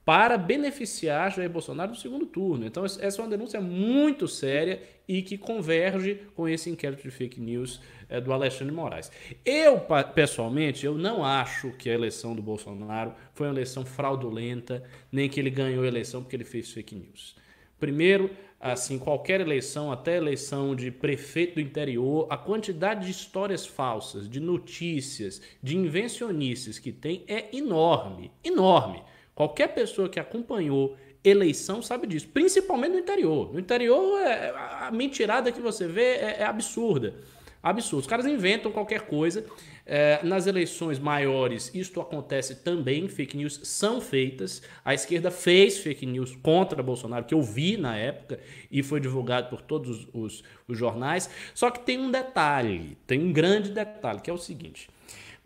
[0.09, 2.65] para beneficiar Jair Bolsonaro no segundo turno.
[2.65, 7.39] Então, essa é uma denúncia muito séria e que converge com esse inquérito de fake
[7.39, 7.79] news
[8.09, 9.11] é, do Alexandre Moraes.
[9.45, 9.79] Eu,
[10.15, 15.39] pessoalmente, eu não acho que a eleição do Bolsonaro foi uma eleição fraudulenta, nem que
[15.39, 17.35] ele ganhou a eleição porque ele fez fake news.
[17.79, 24.27] Primeiro, assim, qualquer eleição, até eleição de prefeito do interior, a quantidade de histórias falsas,
[24.27, 29.03] de notícias, de invencionices que tem é enorme, enorme.
[29.39, 33.53] Qualquer pessoa que acompanhou eleição sabe disso, principalmente no interior.
[33.53, 37.15] No interior, é, a mentirada que você vê é, é absurda.
[37.63, 38.01] Absurdo.
[38.01, 39.45] Os caras inventam qualquer coisa.
[39.85, 43.07] É, nas eleições maiores, isto acontece também.
[43.07, 44.61] Fake news são feitas.
[44.83, 49.49] A esquerda fez fake news contra Bolsonaro, que eu vi na época e foi divulgado
[49.49, 51.29] por todos os, os, os jornais.
[51.55, 54.89] Só que tem um detalhe, tem um grande detalhe, que é o seguinte.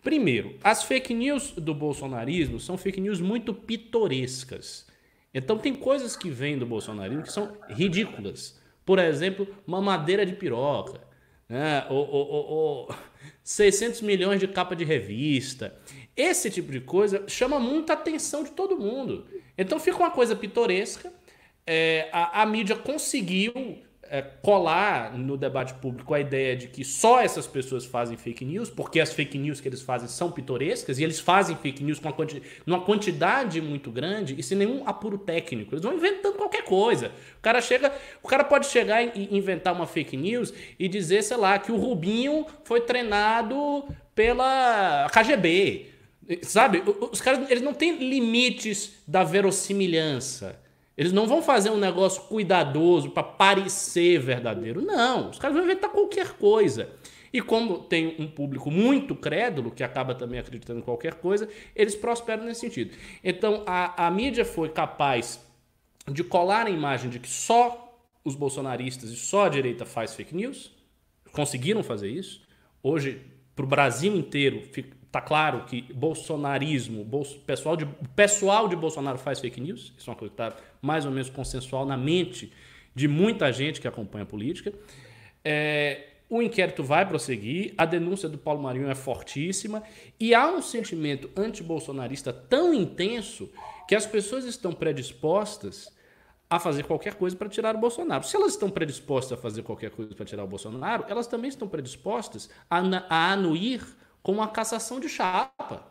[0.03, 4.85] Primeiro, as fake news do bolsonarismo são fake news muito pitorescas.
[5.33, 8.59] Então, tem coisas que vêm do bolsonarismo que são ridículas.
[8.85, 10.99] Por exemplo, mamadeira de piroca
[11.47, 11.85] né?
[11.89, 12.89] ou,
[13.43, 15.75] 600 milhões de capa de revista.
[16.15, 19.27] Esse tipo de coisa chama muita atenção de todo mundo.
[19.57, 21.11] Então fica uma coisa pitoresca.
[21.65, 23.53] É, a, a mídia conseguiu
[24.13, 28.69] é, colar no debate público a ideia de que só essas pessoas fazem fake news,
[28.69, 32.09] porque as fake news que eles fazem são pitorescas, e eles fazem fake news com
[32.09, 35.73] uma, quanti uma quantidade muito grande e sem nenhum apuro técnico.
[35.73, 37.07] Eles vão inventando qualquer coisa.
[37.39, 37.91] O cara chega,
[38.21, 41.75] o cara pode chegar e inventar uma fake news e dizer, sei lá, que o
[41.75, 43.83] Rubinho foi treinado
[44.13, 45.87] pela KGB.
[46.43, 46.83] Sabe?
[47.11, 50.61] Os caras eles não têm limites da verossimilhança.
[50.97, 54.81] Eles não vão fazer um negócio cuidadoso para parecer verdadeiro.
[54.81, 56.89] Não, os caras vão inventar qualquer coisa.
[57.31, 61.95] E como tem um público muito crédulo, que acaba também acreditando em qualquer coisa, eles
[61.95, 62.95] prosperam nesse sentido.
[63.23, 65.43] Então a, a mídia foi capaz
[66.07, 70.35] de colar a imagem de que só os bolsonaristas e só a direita faz fake
[70.35, 70.71] news.
[71.31, 72.41] Conseguiram fazer isso.
[72.83, 73.21] Hoje,
[73.55, 74.61] para o Brasil inteiro,
[75.13, 77.07] Tá claro que bolsonarismo,
[77.45, 77.85] pessoal de,
[78.15, 81.29] pessoal de Bolsonaro faz fake news, isso é uma coisa que está mais ou menos
[81.29, 82.51] consensual na mente
[82.95, 84.73] de muita gente que acompanha a política.
[85.45, 89.83] É, o inquérito vai prosseguir, a denúncia do Paulo Marinho é fortíssima
[90.19, 93.51] e há um sentimento antibolsonarista tão intenso
[93.87, 95.95] que as pessoas estão predispostas
[96.49, 98.23] a fazer qualquer coisa para tirar o Bolsonaro.
[98.23, 101.67] Se elas estão predispostas a fazer qualquer coisa para tirar o Bolsonaro, elas também estão
[101.67, 103.83] predispostas a, a anuir
[104.23, 105.85] com a cassação de chapa.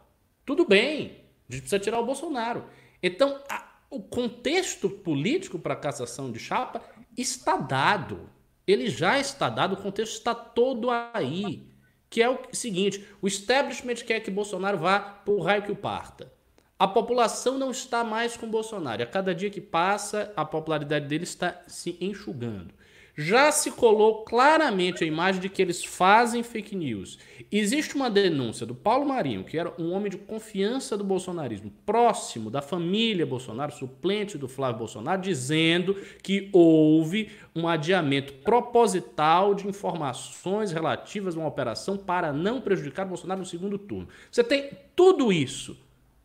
[0.45, 2.65] Tudo bem, a gente precisa tirar o Bolsonaro.
[3.03, 6.83] Então, a, o contexto político para a cassação de chapa
[7.17, 8.31] está dado.
[8.67, 11.71] Ele já está dado, o contexto está todo aí.
[12.09, 16.33] que é o seguinte: o establishment quer que Bolsonaro vá o raio que o parta.
[16.79, 19.03] A população não está mais com Bolsonaro.
[19.03, 22.75] A cada dia que passa, a popularidade dele está se enxugando
[23.17, 27.19] já se colou claramente a imagem de que eles fazem fake news.
[27.51, 32.51] Existe uma denúncia do Paulo Marinho, que era um homem de confiança do bolsonarismo, próximo
[32.51, 40.73] da família Bolsonaro, suplente do Flávio Bolsonaro, dizendo que houve um adiamento proposital de informações
[40.73, 44.09] relativas a uma operação para não prejudicar Bolsonaro no segundo turno.
[44.31, 45.77] Você tem tudo isso.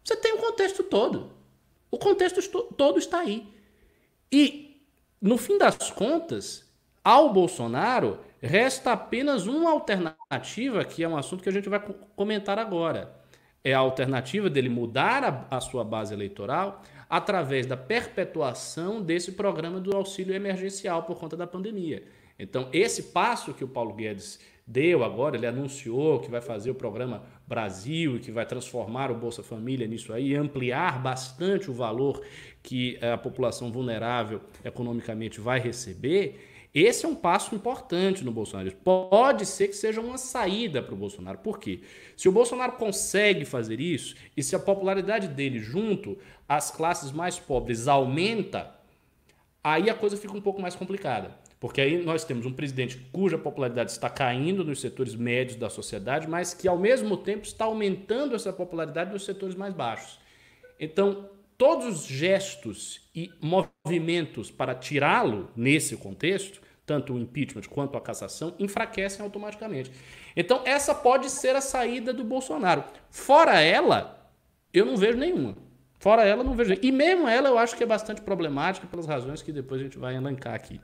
[0.03, 1.31] Você tem o contexto todo.
[1.91, 2.41] O contexto
[2.77, 3.45] todo está aí.
[4.31, 4.81] E,
[5.21, 6.66] no fim das contas,
[7.07, 11.79] ao Bolsonaro, resta apenas uma alternativa, que é um assunto que a gente vai
[12.17, 13.15] comentar agora.
[13.63, 19.79] É a alternativa dele mudar a, a sua base eleitoral através da perpetuação desse programa
[19.79, 22.03] do auxílio emergencial por conta da pandemia.
[22.37, 26.75] Então, esse passo que o Paulo Guedes deu agora, ele anunciou que vai fazer o
[26.75, 32.21] programa Brasil que vai transformar o Bolsa Família nisso aí, ampliar bastante o valor
[32.61, 36.56] que a população vulnerável economicamente vai receber.
[36.79, 38.71] Esse é um passo importante no Bolsonaro.
[38.83, 41.39] Pode ser que seja uma saída para o Bolsonaro.
[41.39, 41.79] Por quê?
[42.15, 47.39] Se o Bolsonaro consegue fazer isso e se a popularidade dele junto às classes mais
[47.39, 48.75] pobres aumenta,
[49.63, 51.35] aí a coisa fica um pouco mais complicada.
[51.59, 56.27] Porque aí nós temos um presidente cuja popularidade está caindo nos setores médios da sociedade,
[56.27, 60.19] mas que ao mesmo tempo está aumentando essa popularidade nos setores mais baixos.
[60.79, 68.01] Então, todos os gestos e movimentos para tirá-lo nesse contexto, tanto o impeachment quanto a
[68.01, 69.91] cassação, enfraquecem automaticamente.
[70.35, 72.85] Então, essa pode ser a saída do Bolsonaro.
[73.11, 74.31] Fora ela,
[74.73, 75.55] eu não vejo nenhuma.
[75.99, 76.75] Fora ela, não vejo.
[76.81, 79.97] E mesmo ela, eu acho que é bastante problemática pelas razões que depois a gente
[79.97, 80.79] vai elencar aqui.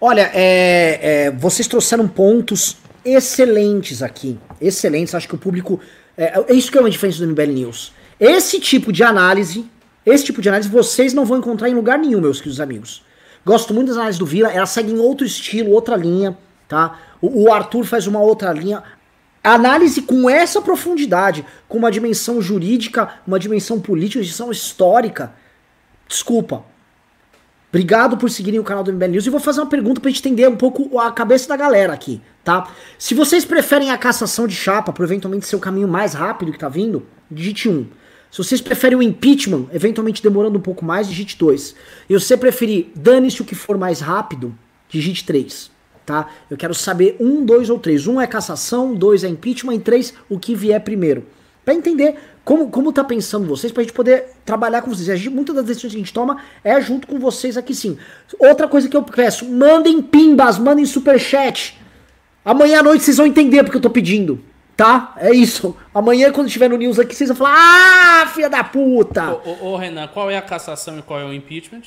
[0.00, 4.38] Olha, é, é, vocês trouxeram pontos excelentes aqui.
[4.60, 5.14] Excelentes.
[5.14, 5.80] Acho que o público.
[6.16, 7.92] É, é isso que é uma diferença do MBL News.
[8.18, 9.64] Esse tipo de análise,
[10.04, 13.06] esse tipo de análise vocês não vão encontrar em lugar nenhum, meus queridos amigos.
[13.48, 16.36] Gosto muito das análises do Vila, ela segue em outro estilo, outra linha,
[16.68, 16.98] tá?
[17.18, 18.82] O, o Arthur faz uma outra linha.
[19.42, 25.32] Análise com essa profundidade, com uma dimensão jurídica, uma dimensão política, uma dimensão histórica.
[26.06, 26.62] Desculpa.
[27.70, 30.20] Obrigado por seguirem o canal do MBL News e vou fazer uma pergunta pra gente
[30.20, 32.70] entender um pouco a cabeça da galera aqui, tá?
[32.98, 36.58] Se vocês preferem a cassação de chapa por eventualmente ser o caminho mais rápido que
[36.58, 37.86] tá vindo, digite 1.
[38.30, 41.74] Se vocês preferem o impeachment, eventualmente demorando um pouco mais, digite 2.
[42.08, 44.54] E você preferir, dane-se o que for mais rápido,
[44.88, 45.70] digite 3.
[46.04, 46.26] Tá?
[46.50, 48.06] Eu quero saber um, dois ou três.
[48.06, 51.26] Um é cassação, dois é impeachment e três o que vier primeiro.
[51.66, 52.16] Para entender
[52.46, 55.06] como, como tá pensando vocês, pra gente poder trabalhar com vocês.
[55.06, 57.98] Gente, muitas das decisões que a gente toma é junto com vocês aqui sim.
[58.38, 61.78] Outra coisa que eu peço, mandem pimbas, mandem superchat.
[62.42, 64.42] Amanhã à noite vocês vão entender porque eu tô pedindo.
[64.78, 65.12] Tá?
[65.16, 65.76] É isso.
[65.92, 67.56] Amanhã, quando estiver no news aqui, vocês vão falar:
[68.22, 69.32] Ah, filha da puta!
[69.32, 71.82] Ô, ô, ô, Renan, qual é a cassação e qual é o impeachment?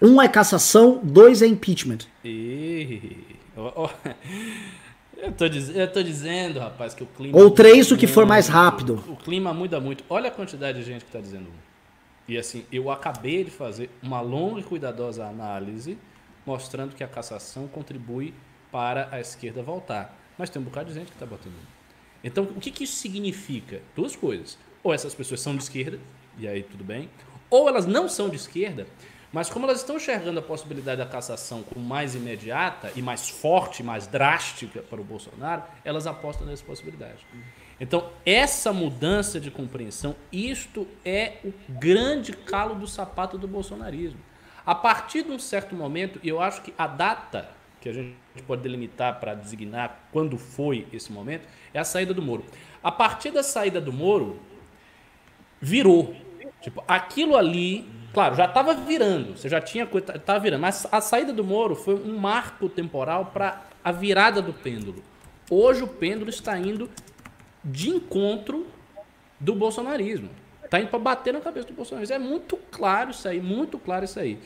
[0.00, 2.06] Um é cassação, dois é impeachment.
[2.24, 3.16] E...
[3.56, 3.88] Oh, oh.
[5.16, 5.74] Eu, tô diz...
[5.74, 7.36] eu tô dizendo, rapaz, que o clima.
[7.36, 9.02] Ou três, o que for mais rápido.
[9.08, 10.04] O, o clima muda muito.
[10.08, 11.48] Olha a quantidade de gente que tá dizendo
[12.28, 15.98] E assim, eu acabei de fazer uma longa e cuidadosa análise
[16.46, 18.32] mostrando que a cassação contribui
[18.70, 20.16] para a esquerda voltar.
[20.38, 21.73] Mas tem um bocado de gente que tá botando
[22.24, 23.82] então, o que, que isso significa?
[23.94, 24.58] Duas coisas.
[24.82, 26.00] Ou essas pessoas são de esquerda,
[26.38, 27.10] e aí tudo bem,
[27.50, 28.86] ou elas não são de esquerda,
[29.32, 33.82] mas como elas estão enxergando a possibilidade da cassação como mais imediata e mais forte,
[33.82, 37.26] mais drástica para o Bolsonaro, elas apostam nessa possibilidade.
[37.80, 44.20] Então, essa mudança de compreensão, isto é o grande calo do sapato do bolsonarismo.
[44.64, 47.50] A partir de um certo momento, e eu acho que a data
[47.84, 48.16] que a gente
[48.46, 52.42] pode delimitar para designar quando foi esse momento, é a saída do Moro.
[52.82, 54.40] A partir da saída do Moro,
[55.60, 56.16] virou.
[56.62, 61.30] Tipo, aquilo ali, claro, já estava virando, você já tinha estava virando, mas a saída
[61.30, 65.04] do Moro foi um marco temporal para a virada do pêndulo.
[65.50, 66.88] Hoje o pêndulo está indo
[67.62, 68.66] de encontro
[69.38, 70.30] do bolsonarismo.
[70.64, 72.16] Está indo para bater na cabeça do bolsonarismo.
[72.16, 74.40] É muito claro isso aí, muito claro isso aí.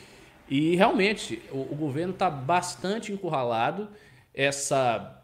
[0.48, 3.88] E realmente o, o governo está bastante encurralado.
[4.32, 5.22] Essa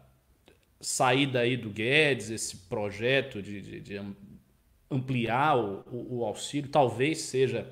[0.79, 4.01] saída aí do Guedes, esse projeto de, de, de
[4.89, 7.67] ampliar o, o, o, auxílio, talvez seja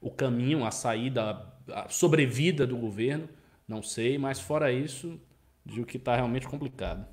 [0.00, 3.28] o caminho, a saída, a sobrevida do governo.
[3.66, 5.18] Não sei, mas fora isso,
[5.64, 7.06] digo que está realmente complicado.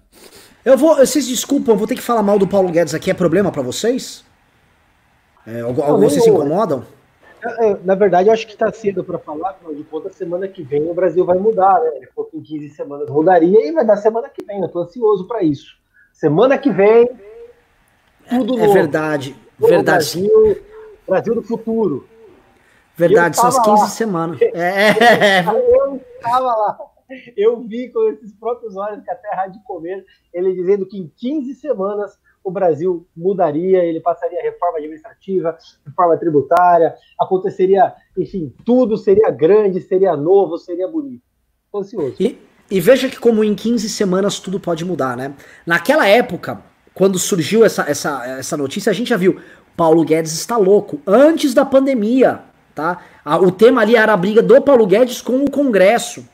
[0.64, 3.10] Eu vou, vocês desculpam, vou ter que falar mal do Paulo Guedes aqui.
[3.10, 4.24] É problema para vocês?
[5.48, 6.86] É, vocês se incomodam?
[7.42, 10.48] É, é, na verdade, eu acho que está cedo para falar, afinal de contas, semana
[10.48, 11.92] que vem o Brasil vai mudar, né?
[11.96, 14.84] Ele falou que em 15 semanas mudaria e vai dar semana que vem, eu estou
[14.84, 15.78] ansioso para isso.
[16.12, 17.10] Semana que vem,
[18.30, 18.72] tudo é, novo.
[18.72, 19.84] É verdade, verdade.
[19.84, 20.62] Brasil,
[21.08, 22.08] Brasil do futuro.
[22.96, 23.88] Verdade, são as 15 lá.
[23.88, 24.40] semanas.
[24.54, 25.42] É.
[25.46, 26.78] Eu estava lá.
[27.36, 31.12] Eu vi com esses próprios olhos que até a Rádio Comer, ele dizendo que em
[31.18, 32.20] 15 semanas
[32.50, 40.16] o Brasil mudaria, ele passaria reforma administrativa, reforma tributária, aconteceria, enfim, tudo seria grande, seria
[40.18, 41.24] novo, seria bonito.
[41.66, 42.16] Estou ansioso.
[42.20, 42.38] E,
[42.70, 45.34] e veja que como em 15 semanas tudo pode mudar, né?
[45.66, 46.62] Naquela época,
[46.93, 49.39] quando surgiu essa, essa, essa notícia, a gente já viu,
[49.78, 52.41] Paulo Guedes está louco, antes da pandemia,
[52.76, 53.02] tá?
[53.41, 56.28] O tema ali era a briga do Paulo Guedes com o Congresso.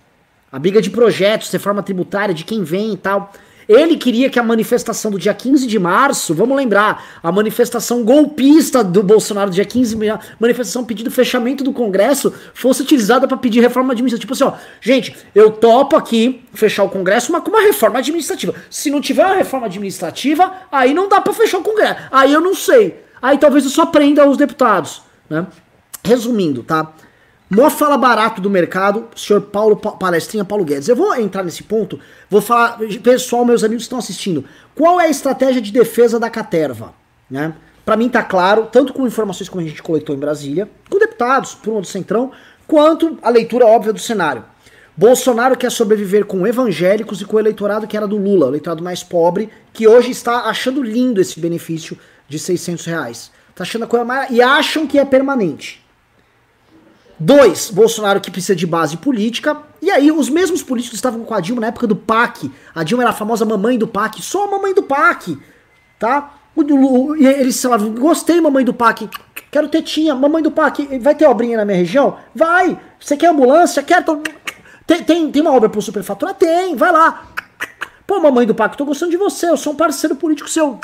[0.52, 3.32] A briga de projetos, reforma tributária, de quem vem e tal.
[3.68, 8.84] Ele queria que a manifestação do dia 15 de março, vamos lembrar, a manifestação golpista
[8.84, 9.98] do Bolsonaro do dia 15,
[10.40, 14.22] manifestação pedindo fechamento do Congresso, fosse utilizada para pedir reforma administrativa.
[14.22, 18.54] Tipo assim, ó, gente, eu topo aqui fechar o Congresso, mas com uma reforma administrativa.
[18.70, 22.02] Se não tiver uma reforma administrativa, aí não dá para fechar o Congresso.
[22.12, 23.04] Aí eu não sei.
[23.22, 25.48] Aí talvez eu só prenda os deputados, né?
[26.04, 26.94] Resumindo, tá?
[27.48, 30.88] Mó fala barato do mercado, senhor Paulo Palestrinha Paulo Guedes.
[30.88, 34.44] Eu vou entrar nesse ponto, vou falar, pessoal, meus amigos que estão assistindo,
[34.74, 36.94] qual é a estratégia de defesa da Caterva?
[37.30, 37.54] Né?
[37.86, 41.54] Para mim tá claro, tanto com informações que a gente coletou em Brasília, com deputados,
[41.54, 42.32] por um do Centrão,
[42.66, 44.44] quanto a leitura óbvia do cenário.
[44.98, 48.84] Bolsonaro quer sobreviver com evangélicos e com o eleitorado que era do Lula, o eleitorado
[48.84, 51.96] mais pobre, que hoje está achando lindo esse benefício
[52.28, 53.32] de 600 reais.
[53.54, 54.32] Tá achando a coisa mais...
[54.32, 55.85] E acham que é permanente.
[57.18, 59.58] Dois, Bolsonaro que precisa de base política.
[59.82, 62.52] E aí, os mesmos políticos estavam com a Dilma na época do PAC.
[62.74, 64.22] A Dilma era a famosa mamãe do PAC.
[64.22, 65.38] Só a mamãe do PAC.
[65.98, 66.34] Tá?
[67.18, 69.10] E eles falavam, gostei, mamãe do PAC.
[69.50, 70.14] Quero tetinha.
[70.14, 72.18] Mamãe do PAC, vai ter obrinha na minha região?
[72.34, 72.80] Vai.
[73.00, 73.82] Você quer ambulância?
[73.82, 74.04] Quer.
[74.86, 76.36] Tem, tem, tem uma obra pro superfaturar?
[76.36, 76.76] Tem.
[76.76, 77.28] Vai lá.
[78.06, 79.50] Pô, mamãe do PAC, tô gostando de você.
[79.50, 80.80] Eu sou um parceiro político seu.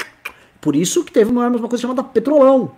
[0.60, 2.72] Por isso que teve uma, uma coisa chamada Petrolão.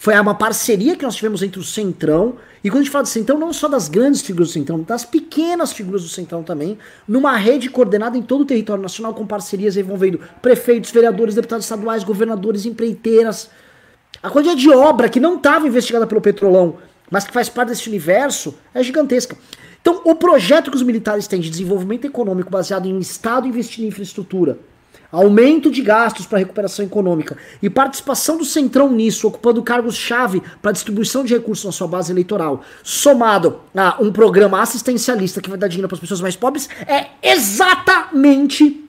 [0.00, 3.10] Foi uma parceria que nós tivemos entre o Centrão, e quando a gente fala de
[3.10, 7.36] Centrão, não só das grandes figuras do Centrão, das pequenas figuras do Centrão também, numa
[7.36, 12.64] rede coordenada em todo o território nacional, com parcerias envolvendo prefeitos, vereadores, deputados estaduais, governadores,
[12.64, 13.50] empreiteiras.
[14.22, 16.78] A quantidade de obra que não estava investigada pelo Petrolão,
[17.10, 19.36] mas que faz parte desse universo, é gigantesca.
[19.82, 23.88] Então, o projeto que os militares têm de desenvolvimento econômico baseado em Estado investindo em
[23.88, 24.58] infraestrutura,
[25.10, 31.24] aumento de gastos para recuperação econômica e participação do Centrão nisso, ocupando cargos-chave para distribuição
[31.24, 35.88] de recursos na sua base eleitoral, somado a um programa assistencialista que vai dar dinheiro
[35.88, 38.84] para as pessoas mais pobres, é exatamente,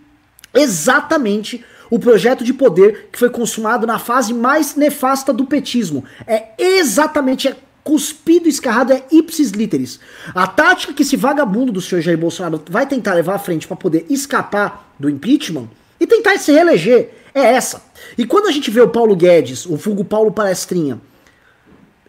[0.54, 6.06] exatamente o projeto de poder que foi consumado na fase mais nefasta do petismo.
[6.26, 10.00] É exatamente, é cuspido, escarrado, é ipsis literis.
[10.34, 13.76] A tática que esse vagabundo do senhor Jair Bolsonaro vai tentar levar à frente para
[13.76, 15.68] poder escapar do impeachment
[16.02, 17.12] e tentar se reeleger.
[17.34, 17.84] É essa.
[18.18, 21.00] E quando a gente vê o Paulo Guedes, o Fugo Paulo Palestrinha,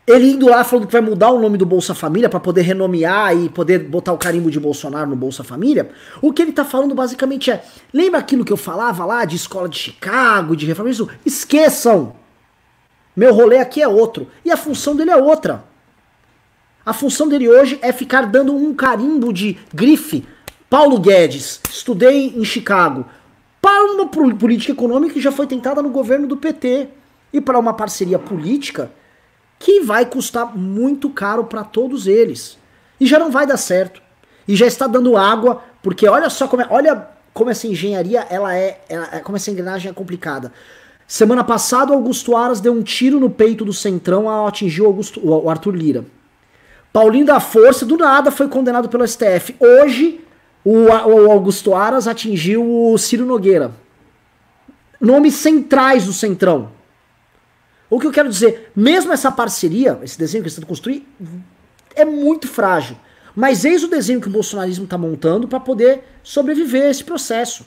[0.05, 3.37] ele indo lá falando que vai mudar o nome do Bolsa Família para poder renomear
[3.37, 5.91] e poder botar o carimbo de Bolsonaro no Bolsa Família,
[6.21, 7.63] o que ele tá falando basicamente é:
[7.93, 10.91] lembra aquilo que eu falava lá de escola de Chicago, de reforma?
[11.25, 12.17] Esqueçam!
[13.15, 14.27] Meu rolê aqui é outro.
[14.43, 15.65] E a função dele é outra.
[16.85, 20.27] A função dele hoje é ficar dando um carimbo de grife.
[20.69, 23.05] Paulo Guedes, estudei em Chicago,
[23.63, 26.89] para uma política econômica que já foi tentada no governo do PT
[27.33, 28.91] e para uma parceria política
[29.57, 32.59] que vai custar muito caro para todos eles.
[32.99, 34.03] E já não vai dar certo.
[34.49, 38.55] E já está dando água, porque olha só como é, olha como essa engenharia ela
[38.55, 40.53] é, ela, é, como essa engrenagem é complicada.
[41.07, 45.21] Semana passada, Augusto Aras deu um tiro no peito do Centrão ao atingir o, Augusto,
[45.25, 46.05] o Arthur Lira.
[46.93, 49.55] Paulinho da Força, do nada, foi condenado pelo STF.
[49.61, 50.21] Hoje,
[50.65, 53.73] o, o Augusto Aras atingiu o Ciro Nogueira.
[55.01, 56.71] Nomes centrais do Centrão.
[57.91, 61.07] O que eu quero dizer, mesmo essa parceria, esse desenho que eles estão construir,
[61.95, 62.97] é muito frágil.
[63.35, 67.67] Mas eis o desenho que o bolsonarismo está montando para poder sobreviver a esse processo.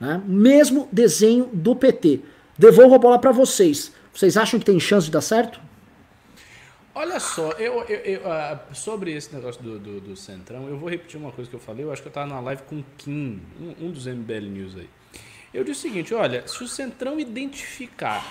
[0.00, 0.22] Né?
[0.26, 2.20] Mesmo desenho do PT.
[2.58, 3.92] Devolvo a bola para vocês.
[4.14, 5.60] Vocês acham que tem chance de dar certo?
[6.98, 10.88] Olha só, eu, eu, eu uh, sobre esse negócio do, do, do, Centrão, eu vou
[10.88, 12.84] repetir uma coisa que eu falei, eu acho que eu estava na live com o
[12.96, 14.88] Kim, um, um, dos MBL News aí.
[15.52, 18.26] Eu disse o seguinte, olha, se o Centrão identificar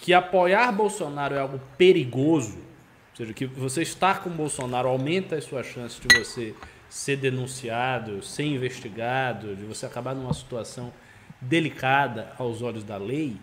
[0.00, 5.44] que apoiar Bolsonaro é algo perigoso, ou seja, que você estar com Bolsonaro aumenta as
[5.44, 6.56] suas chances de você
[6.90, 10.92] ser denunciado, ser investigado, de você acabar numa situação
[11.40, 13.36] delicada aos olhos da lei,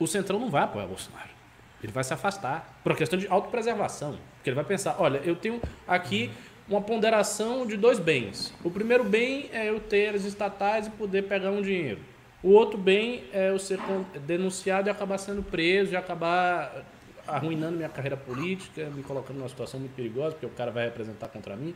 [0.00, 1.37] o Centrão não vai apoiar Bolsonaro.
[1.82, 4.18] Ele vai se afastar por uma questão de autopreservação.
[4.36, 6.30] Porque ele vai pensar, olha, eu tenho aqui
[6.68, 8.52] uma ponderação de dois bens.
[8.62, 12.00] O primeiro bem é eu ter as estatais e poder pegar um dinheiro.
[12.42, 13.78] O outro bem é eu ser
[14.26, 16.84] denunciado e acabar sendo preso e acabar
[17.26, 21.28] arruinando minha carreira política, me colocando numa situação muito perigosa, porque o cara vai representar
[21.28, 21.74] contra mim.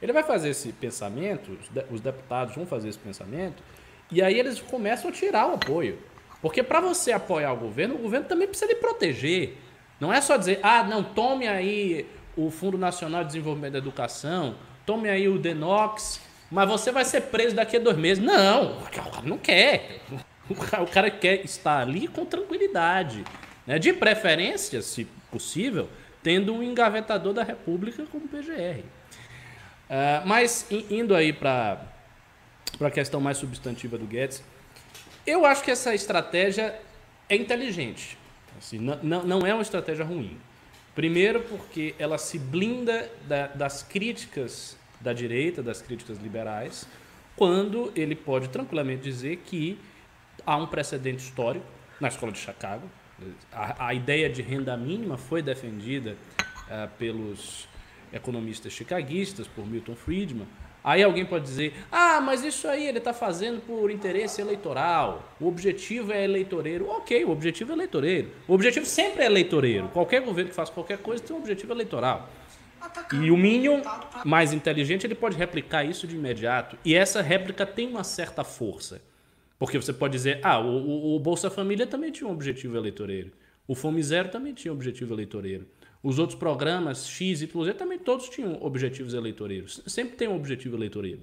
[0.00, 1.58] Ele vai fazer esse pensamento,
[1.90, 3.62] os deputados vão fazer esse pensamento,
[4.10, 5.98] e aí eles começam a tirar o apoio.
[6.42, 9.56] Porque para você apoiar o governo, o governo também precisa lhe proteger.
[9.98, 14.56] Não é só dizer, ah, não, tome aí o Fundo Nacional de Desenvolvimento da Educação,
[14.86, 16.20] tome aí o Denox,
[16.50, 18.22] mas você vai ser preso daqui a dois meses.
[18.22, 20.00] Não, o cara não quer.
[20.48, 23.24] O cara quer estar ali com tranquilidade.
[23.64, 23.78] Né?
[23.78, 25.88] De preferência, se possível,
[26.24, 28.80] tendo um engavetador da República como PGR.
[28.80, 31.80] Uh, mas indo aí para
[32.80, 34.42] a questão mais substantiva do Guedes,
[35.30, 36.78] eu acho que essa estratégia
[37.28, 38.18] é inteligente.
[38.58, 40.36] Assim, não, é uma estratégia ruim.
[40.94, 46.86] Primeiro, porque ela se blinda da, das críticas da direita, das críticas liberais,
[47.36, 49.78] quando ele pode tranquilamente dizer que
[50.44, 51.64] há um precedente histórico
[52.00, 52.86] na escola de Chicago.
[53.52, 57.68] A, a ideia de renda mínima foi defendida uh, pelos
[58.12, 60.46] economistas chicaguistas, por Milton Friedman,
[60.82, 65.34] Aí alguém pode dizer: ah, mas isso aí ele está fazendo por interesse eleitoral.
[65.40, 66.88] O objetivo é eleitoreiro.
[66.88, 68.30] Ok, o objetivo é eleitoreiro.
[68.48, 69.88] O objetivo sempre é eleitoreiro.
[69.88, 72.28] Qualquer governo que faça qualquer coisa tem um objetivo eleitoral.
[73.12, 73.82] E o Minion,
[74.24, 76.78] mais inteligente, ele pode replicar isso de imediato.
[76.84, 79.02] E essa réplica tem uma certa força.
[79.58, 83.30] Porque você pode dizer: ah, o, o, o Bolsa Família também tinha um objetivo eleitoreiro.
[83.68, 85.66] O Fome Zero também tinha um objetivo eleitoreiro.
[86.02, 89.82] Os outros programas, X, Y, Z, também todos tinham objetivos eleitoreiros.
[89.86, 91.20] Sempre tem um objetivo eleitoreiro.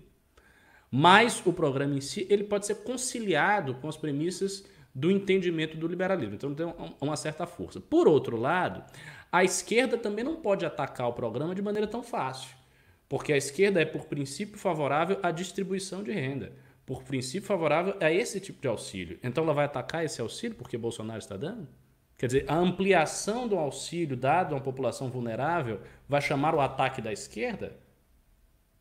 [0.92, 5.88] Mas o programa em si, ele pode ser conciliado com as premissas do entendimento do
[5.88, 6.36] liberalismo.
[6.36, 7.80] Então tem uma certa força.
[7.80, 8.84] Por outro lado,
[9.32, 12.56] a esquerda também não pode atacar o programa de maneira tão fácil.
[13.10, 16.54] Porque a esquerda é, por princípio, favorável à distribuição de renda.
[16.86, 19.20] Por princípio, favorável a esse tipo de auxílio.
[19.24, 21.68] Então ela vai atacar esse auxílio porque Bolsonaro está dando?
[22.18, 27.00] Quer dizer, a ampliação do auxílio dado a uma população vulnerável vai chamar o ataque
[27.00, 27.78] da esquerda?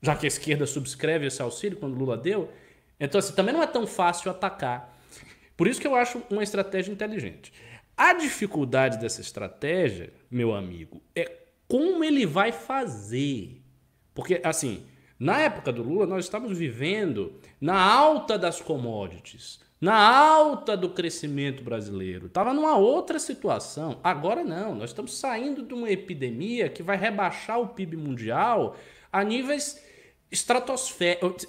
[0.00, 2.50] Já que a esquerda subscreve esse auxílio quando Lula deu?
[2.98, 4.96] Então, assim, também não é tão fácil atacar.
[5.54, 7.52] Por isso que eu acho uma estratégia inteligente.
[7.94, 11.30] A dificuldade dessa estratégia, meu amigo, é
[11.68, 13.62] como ele vai fazer.
[14.14, 14.86] Porque, assim,
[15.18, 21.62] na época do Lula, nós estávamos vivendo na alta das commodities na alta do crescimento
[21.62, 22.26] brasileiro.
[22.26, 23.98] Estava numa outra situação.
[24.02, 28.76] Agora não, nós estamos saindo de uma epidemia que vai rebaixar o PIB mundial
[29.12, 29.84] a níveis
[30.30, 31.46] estratosféricos.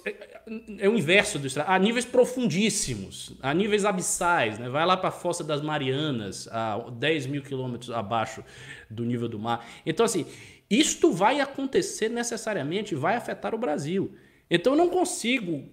[0.78, 4.58] É o inverso do a níveis profundíssimos, a níveis abissais.
[4.58, 4.68] Né?
[4.68, 8.44] Vai lá para a Fossa das Marianas, a 10 mil quilômetros abaixo
[8.88, 9.66] do nível do mar.
[9.84, 10.26] Então, assim,
[10.70, 14.14] isto vai acontecer necessariamente, vai afetar o Brasil.
[14.50, 15.68] Então, eu não consigo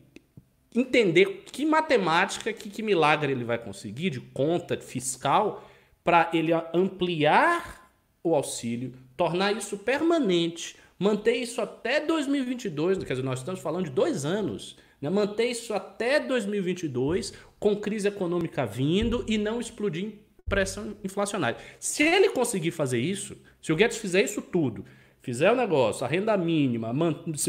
[0.76, 5.67] entender que matemática, que, que milagre ele vai conseguir de conta fiscal
[6.03, 7.91] para ele ampliar
[8.23, 13.91] o auxílio, tornar isso permanente, manter isso até 2022, quer dizer, nós estamos falando de
[13.91, 15.09] dois anos, né?
[15.09, 20.13] manter isso até 2022, com crise econômica vindo e não explodir
[20.47, 21.57] pressão inflacionária.
[21.80, 24.86] Se ele conseguir fazer isso, se o Guedes fizer isso tudo,
[25.26, 26.93] fizer o negócio, a renda mínima,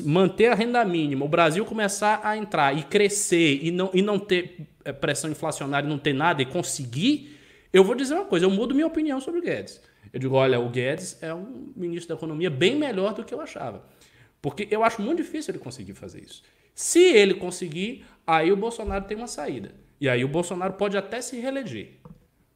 [0.03, 4.18] manter a renda mínima, o Brasil começar a entrar e crescer e não, e não
[4.18, 7.39] ter eh, pressão inflacionária, não ter nada e conseguir,
[7.70, 9.79] eu vou dizer uma coisa, eu mudo minha opinião sobre o Guedes.
[10.11, 13.43] Eu digo, olha, o Guedes é um ministro da economia bem melhor do que eu
[13.43, 13.85] achava.
[14.41, 16.43] Porque eu acho muito difícil ele conseguir fazer isso.
[16.74, 19.74] Se ele conseguir, aí o Bolsonaro tem uma saída.
[20.01, 21.99] E aí o Bolsonaro pode até se reeleger.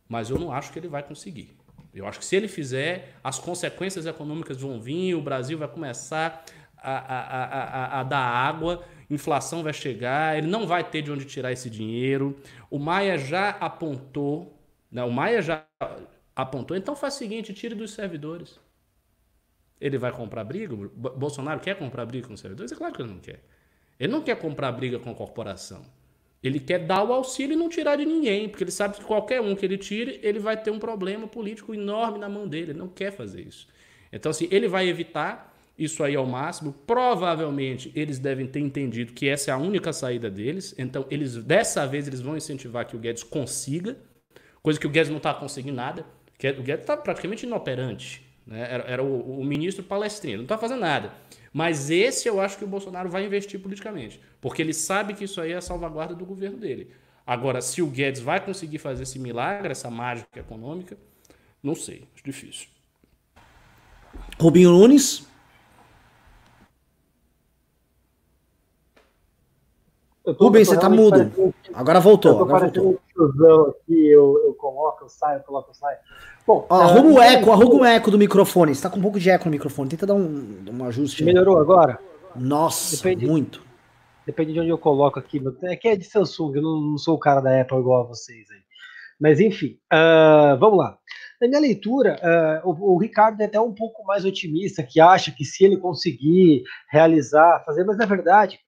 [0.08, 1.59] Mas eu não acho que ele vai conseguir.
[1.92, 6.44] Eu acho que se ele fizer, as consequências econômicas vão vir, o Brasil vai começar
[6.76, 11.24] a, a, a, a, dar água, inflação vai chegar, ele não vai ter de onde
[11.24, 12.40] tirar esse dinheiro.
[12.70, 14.56] O Maia já apontou,
[14.90, 15.64] né, o Maia já
[16.34, 18.58] apontou, então faz o seguinte, tire dos servidores.
[19.80, 20.76] Ele vai comprar briga?
[20.76, 22.70] Bolsonaro quer comprar briga com os servidores?
[22.70, 23.42] É claro que ele não quer.
[23.98, 25.82] Ele não quer comprar briga com a corporação.
[26.42, 29.40] Ele quer dar o auxílio e não tirar de ninguém, porque ele sabe que qualquer
[29.40, 32.72] um que ele tire, ele vai ter um problema político enorme na mão dele.
[32.72, 33.68] Ele não quer fazer isso.
[34.10, 36.72] Então, assim, ele vai evitar isso aí ao máximo.
[36.86, 40.74] Provavelmente eles devem ter entendido que essa é a única saída deles.
[40.78, 43.98] Então, eles dessa vez eles vão incentivar que o Guedes consiga,
[44.62, 46.06] coisa que o Guedes não está conseguindo nada.
[46.58, 48.29] O Guedes está praticamente inoperante.
[48.46, 48.66] Né?
[48.70, 51.12] Era, era o, o ministro palestrinho, não está fazendo nada.
[51.52, 55.40] Mas esse eu acho que o Bolsonaro vai investir politicamente, porque ele sabe que isso
[55.40, 56.90] aí é a salvaguarda do governo dele.
[57.26, 60.96] Agora, se o Guedes vai conseguir fazer esse milagre, essa mágica econômica,
[61.62, 62.68] não sei, acho difícil.
[64.38, 65.29] Rubinho Nunes.
[70.26, 71.32] Rubens, você tá mudo.
[71.72, 72.32] Agora voltou.
[72.32, 73.00] Eu agora voltou.
[73.16, 75.96] Um aqui, eu, eu coloco, eu saio, eu coloco, eu saio.
[76.46, 78.74] Bom, Ó, arruma o eco, arruma o eco do microfone.
[78.74, 79.88] Você tá com um pouco de eco no microfone.
[79.88, 81.24] Tenta dar um, um ajuste.
[81.24, 81.98] Melhorou agora?
[82.36, 83.62] Nossa, Depende, muito.
[84.26, 85.42] Depende de onde eu coloco aqui.
[85.62, 88.06] É que é de Samsung, eu não, não sou o cara da Apple igual a
[88.06, 88.60] vocês aí.
[89.20, 90.96] Mas enfim, uh, vamos lá.
[91.40, 92.16] Na minha leitura,
[92.64, 95.76] uh, o, o, Ricardo é até um pouco mais otimista, que acha que se ele
[95.78, 98.58] conseguir realizar, fazer, mas na verdade,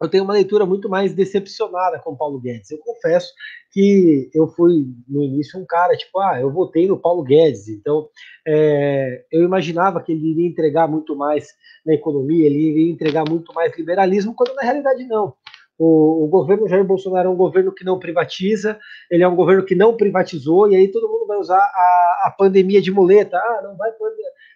[0.00, 2.70] eu tenho uma leitura muito mais decepcionada com o Paulo Guedes.
[2.70, 3.32] Eu confesso
[3.72, 8.08] que eu fui no início um cara tipo, ah, eu votei no Paulo Guedes, então
[8.46, 11.48] é, eu imaginava que ele iria entregar muito mais
[11.84, 15.34] na economia, ele iria entregar muito mais liberalismo, quando na realidade não.
[15.76, 18.78] O, o, governo Jair Bolsonaro é um governo que não privatiza,
[19.10, 22.34] ele é um governo que não privatizou, e aí todo mundo vai usar a, a
[22.36, 23.36] pandemia de muleta.
[23.36, 23.90] Ah, não vai,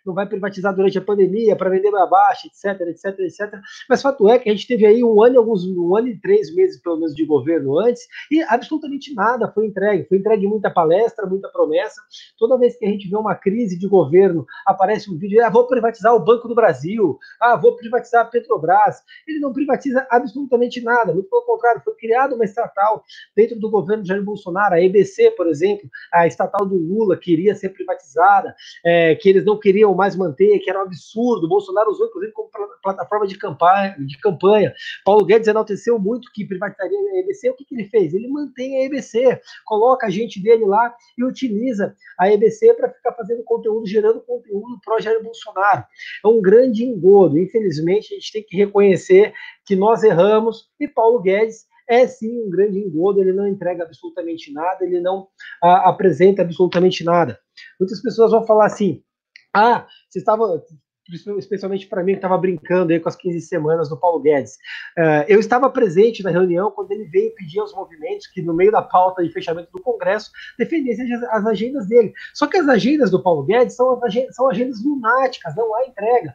[0.08, 3.60] não vai privatizar durante a pandemia para vender mais baixo, etc, etc, etc.
[3.88, 6.20] Mas fato é que a gente teve aí um ano e alguns um ano e
[6.20, 10.06] três meses pelo menos de governo antes e absolutamente nada foi entregue.
[10.08, 12.00] Foi entregue muita palestra, muita promessa.
[12.38, 15.66] Toda vez que a gente vê uma crise de governo, aparece um vídeo, ah, vou
[15.66, 19.02] privatizar o Banco do Brasil, ah, vou privatizar a Petrobras.
[19.26, 23.04] Ele não privatiza absolutamente nada nada, muito pelo contrário, foi criada uma estatal
[23.36, 27.54] dentro do governo de Jair Bolsonaro, a EBC, por exemplo, a estatal do Lula queria
[27.54, 28.54] ser privatizada,
[28.84, 31.48] é, que eles não queriam mais manter, que era um absurdo.
[31.48, 32.48] Bolsonaro usou, inclusive, como
[32.82, 33.96] plataforma de campanha.
[33.98, 34.72] De campanha.
[35.04, 37.50] Paulo Guedes enalteceu muito que privatizaria a EBC.
[37.50, 38.14] O que, que ele fez?
[38.14, 43.12] Ele mantém a EBC, coloca a gente dele lá e utiliza a EBC para ficar
[43.12, 45.84] fazendo conteúdo, gerando conteúdo pró Jair Bolsonaro.
[46.24, 47.36] É um grande engodo.
[47.36, 49.34] Infelizmente, a gente tem que reconhecer
[49.66, 54.52] que nós erramos e Paulo Guedes é sim um grande engodo, ele não entrega absolutamente
[54.52, 55.26] nada, ele não
[55.62, 57.40] a, apresenta absolutamente nada.
[57.80, 59.02] Muitas pessoas vão falar assim:
[59.58, 60.62] ah, você estava,
[61.38, 64.54] especialmente para mim que estava brincando aí com as 15 semanas do Paulo Guedes.
[64.96, 68.70] Uh, eu estava presente na reunião quando ele veio pedir aos movimentos que, no meio
[68.70, 72.12] da pauta de fechamento do Congresso, defendessem as, as agendas dele.
[72.34, 73.98] Só que as agendas do Paulo Guedes são,
[74.30, 76.32] são agendas lunáticas, não há entrega.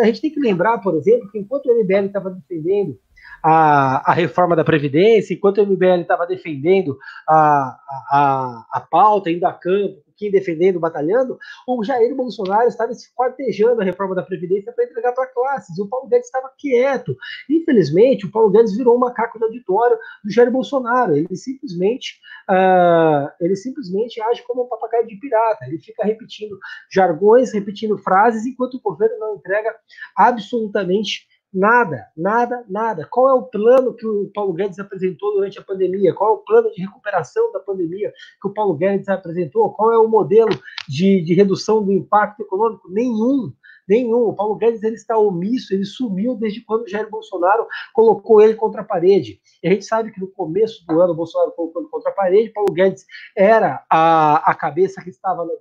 [0.00, 2.98] A gente tem que lembrar, por exemplo, que enquanto o MBL estava defendendo
[3.42, 6.96] a, a reforma da Previdência, enquanto o MBL estava defendendo
[7.28, 7.76] a,
[8.10, 13.84] a, a pauta, indo a campo, quem defendendo, batalhando, o Jair Bolsonaro estava esquartejando a
[13.84, 17.16] reforma da Previdência para entregar para classes, e o Paulo Guedes estava quieto.
[17.48, 21.16] Infelizmente, o Paulo Guedes virou um macaco do auditório do Jair Bolsonaro.
[21.16, 25.64] Ele simplesmente, uh, ele simplesmente age como um papagaio de pirata.
[25.66, 26.58] Ele fica repetindo
[26.90, 29.74] jargões, repetindo frases, enquanto o governo não entrega
[30.16, 33.06] absolutamente Nada, nada, nada.
[33.10, 36.14] Qual é o plano que o Paulo Guedes apresentou durante a pandemia?
[36.14, 38.10] Qual é o plano de recuperação da pandemia
[38.40, 39.70] que o Paulo Guedes apresentou?
[39.74, 40.50] Qual é o modelo
[40.88, 42.90] de, de redução do impacto econômico?
[42.90, 43.52] Nenhum,
[43.86, 44.28] nenhum.
[44.28, 48.54] O Paulo Guedes ele está omisso, ele sumiu desde quando o Jair Bolsonaro colocou ele
[48.54, 49.38] contra a parede.
[49.62, 52.48] E a gente sabe que no começo do ano Bolsonaro colocou ele contra a parede,
[52.48, 53.04] Paulo Guedes
[53.36, 55.52] era a, a cabeça que estava na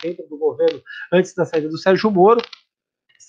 [0.00, 0.80] dentro do governo
[1.12, 2.40] antes da saída do Sérgio Moro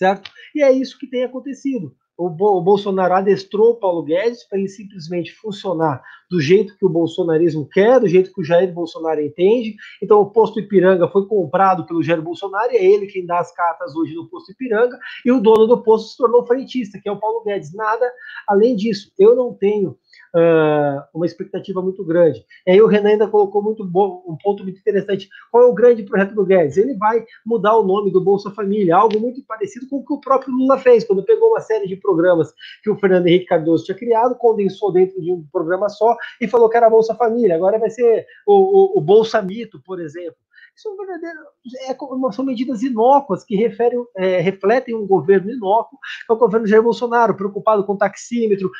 [0.02, 0.32] certo?
[0.56, 1.96] E é isso que tem acontecido.
[2.18, 7.68] O, Bolsonaro adestrou o Paulo Guedes para ele simplesmente funcionar do jeito que o bolsonarismo
[7.68, 9.76] quer, do jeito que o Jair Bolsonaro entende.
[10.02, 13.52] Então, o posto Ipiranga foi comprado pelo Jair Bolsonaro, e é ele quem dá as
[13.54, 17.12] cartas hoje no posto Ipiranga, e o dono do posto se tornou frentista, que é
[17.12, 17.74] o Paulo Guedes.
[17.74, 18.12] Nada
[18.48, 19.12] além disso.
[19.18, 19.98] Eu não tenho
[20.36, 22.44] uh, uma expectativa muito grande.
[22.66, 25.30] E aí o Renan ainda colocou muito bom, um ponto muito interessante.
[25.52, 26.78] Qual é o grande projeto do Guedes?
[26.78, 30.22] Ele vai mudar o nome do Bolsa Família, algo muito parecido com o que o
[30.22, 33.98] próprio Lula fez, quando pegou uma série de programas que o Fernando Henrique Cardoso tinha
[33.98, 37.56] criado, condensou dentro de um programa só e falou que era Bolsa Família.
[37.56, 40.36] Agora vai ser o, o, o Bolsa Mito, por exemplo.
[40.82, 46.34] Isso é, é, são medidas inócuas que referem, é, refletem um governo inócuo, que é
[46.34, 48.72] o governo Jair Bolsonaro, preocupado com taxímetro,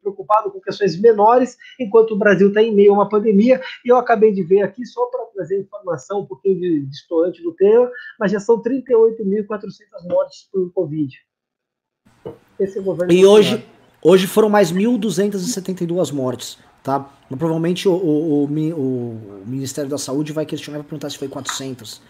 [0.00, 3.60] preocupado com questões menores, enquanto o Brasil está em meio a uma pandemia.
[3.84, 7.52] E eu acabei de ver aqui, só para trazer informação um pouquinho de, distante do
[7.52, 11.14] tema, mas já são 38.400 mortes por Covid.
[12.58, 13.64] Esse é governo e hoje,
[14.02, 17.04] hoje foram mais 1.272 mortes tá?
[17.28, 21.26] Mas provavelmente o, o, o, o, Ministério da Saúde vai questionar e perguntar se foi
[21.26, 22.00] 400.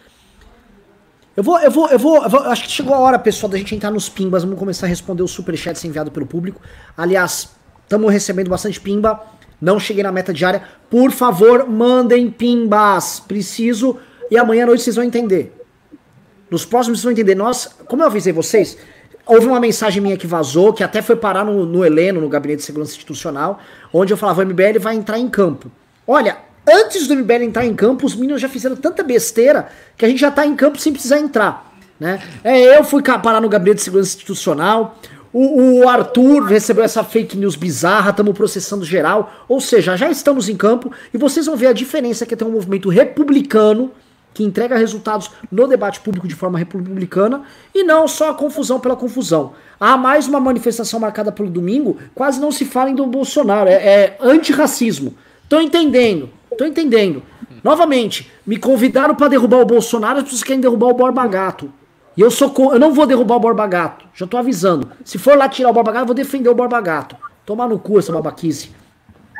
[1.35, 3.57] Eu vou, eu vou, eu vou, eu vou, acho que chegou a hora, pessoal, da
[3.57, 6.61] gente entrar nos pimbas, vamos começar a responder os superchats enviados pelo público.
[6.95, 7.49] Aliás,
[7.83, 9.19] estamos recebendo bastante pimba,
[9.59, 10.61] não cheguei na meta diária.
[10.91, 13.97] Por favor, mandem pimbas, preciso,
[14.29, 15.53] e amanhã à noite vocês vão entender.
[16.51, 17.33] Nos próximos vocês vão entender.
[17.33, 18.77] Nós, como eu avisei vocês,
[19.27, 22.59] Houve uma mensagem minha que vazou, que até foi parar no, no Heleno, no Gabinete
[22.59, 23.59] de Segurança Institucional,
[23.93, 25.69] onde eu falava: o MBL vai entrar em campo.
[26.07, 26.37] Olha,
[26.67, 29.67] antes do MBL entrar em campo, os meninos já fizeram tanta besteira
[29.97, 31.73] que a gente já tá em campo sem precisar entrar.
[31.99, 32.21] Né?
[32.43, 34.97] É, eu fui parar no Gabinete de Segurança Institucional,
[35.33, 39.31] O, o Arthur recebeu essa fake news bizarra, estamos processando geral.
[39.47, 42.45] Ou seja, já estamos em campo e vocês vão ver a diferença que é ter
[42.45, 43.91] um movimento republicano
[44.37, 47.41] que entrega resultados no debate público de forma republicana
[47.73, 49.53] e não só a confusão pela confusão.
[49.79, 54.17] Há mais uma manifestação marcada pelo domingo, quase não se fala do Bolsonaro, é, é
[54.21, 55.15] antirracismo.
[55.49, 57.23] Tô entendendo, tô entendendo.
[57.63, 61.73] Novamente, me convidaram para derrubar o Bolsonaro, as pessoas querem derrubar o Borba Gato.
[62.15, 64.91] E eu sou eu não vou derrubar o Borba Gato, já tô avisando.
[65.03, 67.15] Se for lá tirar o Borba Gato, eu vou defender o Borba Gato.
[67.43, 68.69] Tomar no cu essa babaquice.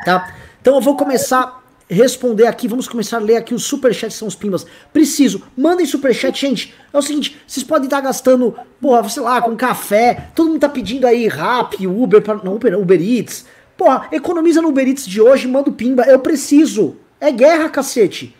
[0.04, 0.28] Tá?
[0.60, 1.57] Então eu vou começar
[1.88, 4.66] responder aqui, vamos começar a ler aqui os superchats são os pimbas.
[4.92, 6.74] Preciso, mandem superchat, gente.
[6.92, 10.28] É o seguinte, vocês podem estar gastando, porra, sei lá, com café.
[10.34, 13.46] Todo mundo tá pedindo aí rap, Uber, não, Uber, Uber Eats.
[13.76, 16.02] Porra, economiza no Uber Eats de hoje, manda o pimba.
[16.02, 16.96] Eu preciso.
[17.20, 18.36] É guerra, cacete.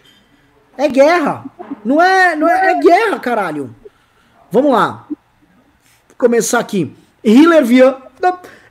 [0.77, 1.45] É guerra.
[1.85, 3.75] Não é, não é, é guerra, caralho.
[4.51, 5.07] Vamos lá.
[5.09, 6.95] Vou começar aqui.
[7.25, 8.09] Hiller Viana.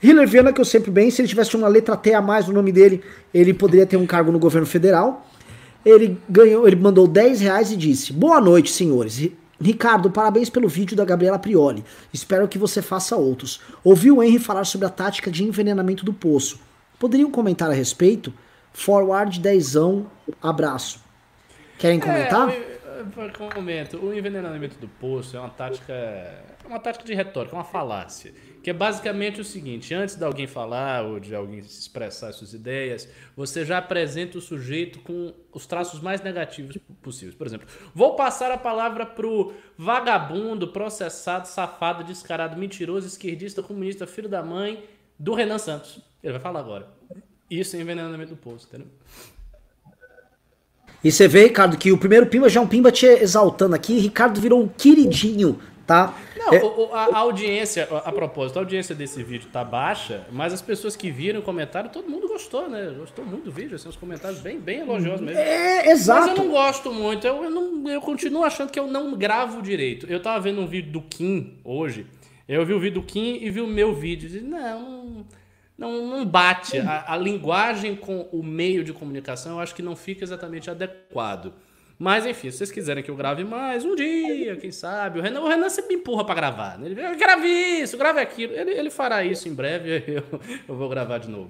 [0.07, 2.53] Hiller Viana, que eu sempre bem, se ele tivesse uma letra T a mais no
[2.53, 3.03] nome dele,
[3.34, 5.27] ele poderia ter um cargo no governo federal.
[5.85, 9.29] Ele ganhou, ele mandou 10 reais e disse: Boa noite, senhores.
[9.59, 11.84] Ricardo, parabéns pelo vídeo da Gabriela Prioli.
[12.13, 13.59] Espero que você faça outros.
[13.84, 16.59] Ouvi o Henry falar sobre a tática de envenenamento do poço.
[16.99, 18.34] Poderiam comentar a respeito?
[18.71, 20.05] Forward dezão,
[20.41, 21.01] abraço.
[21.77, 22.49] Querem comentar?
[22.49, 22.77] É,
[23.53, 23.97] comento.
[23.97, 28.34] O envenenamento do poço é uma tática, é uma tática de retórica, uma falácia,
[28.68, 33.07] que é basicamente o seguinte: antes de alguém falar ou de alguém expressar suas ideias,
[33.34, 37.34] você já apresenta o sujeito com os traços mais negativos possíveis.
[37.34, 37.65] Por exemplo,
[37.95, 44.84] vou passar a palavra pro vagabundo, processado, safado, descarado, mentiroso, esquerdista, comunista, filho da mãe
[45.18, 46.02] do Renan Santos.
[46.22, 46.89] Ele vai falar agora.
[47.49, 48.88] Isso é envenenamento do poço, entendeu?
[51.02, 53.98] E você vê, Ricardo, que o primeiro Pimba já é um Pimba te exaltando aqui.
[53.98, 55.57] Ricardo virou um queridinho,
[55.88, 56.14] tá?
[56.35, 56.61] Não, é...
[56.93, 60.97] a, a, audiência, a, a, propósito, a audiência desse vídeo tá baixa, mas as pessoas
[60.97, 62.93] que viram o comentário, todo mundo gostou, né?
[62.97, 65.39] Gostou muito do vídeo, assim, os comentários bem, bem elogiosos mesmo.
[65.39, 66.27] É, exato.
[66.27, 69.61] Mas eu não gosto muito, eu, eu, não, eu continuo achando que eu não gravo
[69.61, 70.05] direito.
[70.07, 72.05] Eu tava vendo um vídeo do Kim hoje,
[72.47, 74.27] eu vi o vídeo do Kim e vi o meu vídeo.
[74.27, 75.26] E disse, não,
[75.77, 76.80] não, não bate.
[76.80, 81.53] A, a, linguagem com o meio de comunicação eu acho que não fica exatamente adequado.
[81.99, 85.19] Mas enfim, se vocês quiserem que eu grave mais, um dia, quem sabe.
[85.19, 86.78] O Renan, o Renan sempre me empurra para gravar.
[86.78, 86.90] Né?
[86.91, 88.53] Ele grave isso, grave aquilo.
[88.53, 91.49] Ele, ele fará isso em breve, eu, eu vou gravar de novo.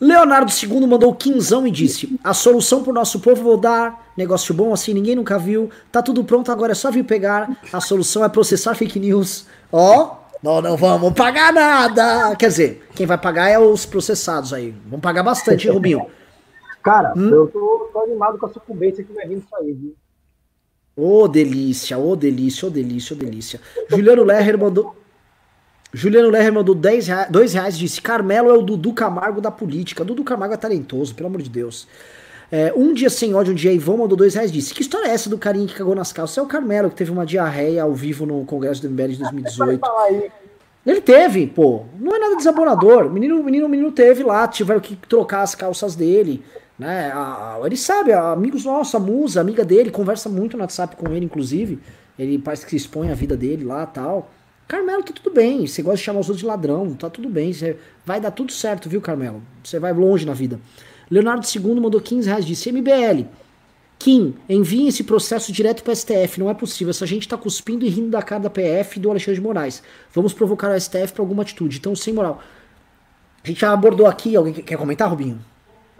[0.00, 4.12] Leonardo II mandou quinzão e disse: A solução pro nosso povo vou dar.
[4.16, 5.70] Negócio bom assim, ninguém nunca viu.
[5.92, 7.48] Tá tudo pronto, agora é só vir pegar.
[7.72, 9.46] A solução é processar fake news.
[9.70, 12.34] Ó, não, não vamos pagar nada.
[12.34, 14.74] Quer dizer, quem vai pagar é os processados aí.
[14.86, 16.06] Vamos pagar bastante, hein, Rubinho?
[16.82, 17.30] Cara, hum?
[17.30, 19.94] eu tô, tô, animado com a sucumbência que vai vir isso aí, viu?
[20.96, 23.60] Ô, oh, delícia, ô, oh, delícia, ô, oh, delícia, ô, delícia.
[23.88, 24.96] Juliano Lerrer mandou.
[25.92, 30.04] Juliano Lerrer mandou 10 reais, 2 reais disse: Carmelo é o Dudu Camargo da política.
[30.04, 31.86] Dudu Camargo é talentoso, pelo amor de Deus.
[32.50, 35.10] É, um dia sem ódio, um dia Ivon mandou 2 reais disse: Que história é
[35.10, 36.36] essa do carinha que cagou nas calças?
[36.36, 39.80] É o Carmelo que teve uma diarreia ao vivo no Congresso do MBL de 2018.
[40.84, 41.84] Ele teve, pô.
[41.98, 43.06] Não é nada desabonador.
[43.06, 46.44] O menino, menino, menino teve lá, tiveram que trocar as calças dele.
[46.78, 47.10] Né?
[47.12, 51.12] A, a, ele sabe, amigos nossos, a musa, amiga dele, conversa muito no WhatsApp com
[51.12, 51.78] ele, inclusive.
[52.18, 54.30] Ele parece que expõe a vida dele lá tal.
[54.68, 55.66] Carmelo, tá tudo bem.
[55.66, 57.52] Você gosta de chamar os outros de ladrão, tá tudo bem.
[57.52, 59.42] Você vai dar tudo certo, viu, Carmelo?
[59.62, 60.60] Você vai longe na vida.
[61.10, 63.26] Leonardo II mandou 15 reais, disse MBL.
[63.98, 66.40] Kim, enviem esse processo direto para o STF.
[66.40, 66.90] Não é possível.
[66.90, 69.82] Essa gente está cuspindo e rindo da cara da PF e do Alexandre de Moraes.
[70.12, 71.78] Vamos provocar o STF para alguma atitude.
[71.78, 72.40] Então, sem moral.
[73.44, 74.34] A gente já abordou aqui.
[74.34, 75.38] Alguém quer comentar, Rubinho?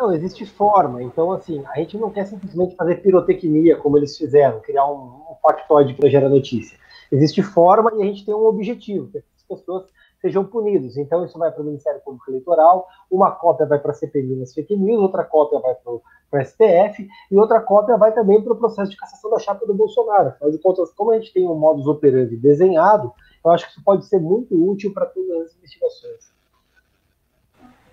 [0.03, 1.01] Não, existe forma.
[1.01, 4.97] Então, assim, a gente não quer simplesmente fazer pirotecnia como eles fizeram, criar um,
[5.31, 6.77] um factoide para gerar notícia.
[7.13, 9.85] Existe forma e a gente tem um objetivo, que as pessoas
[10.21, 10.97] sejam punidos.
[10.97, 14.53] Então, isso vai para o Ministério Público Eleitoral, uma cópia vai para a CPMI nas
[14.53, 18.41] fake news, outra cópia vai para o para o STF, e outra cópia vai também
[18.43, 20.31] para o processo de cassação da chapa do Bolsonaro.
[20.31, 23.13] Afinal de contas, como a gente tem um modus operandi desenhado,
[23.45, 26.32] eu acho que isso pode ser muito útil para todas as investigações.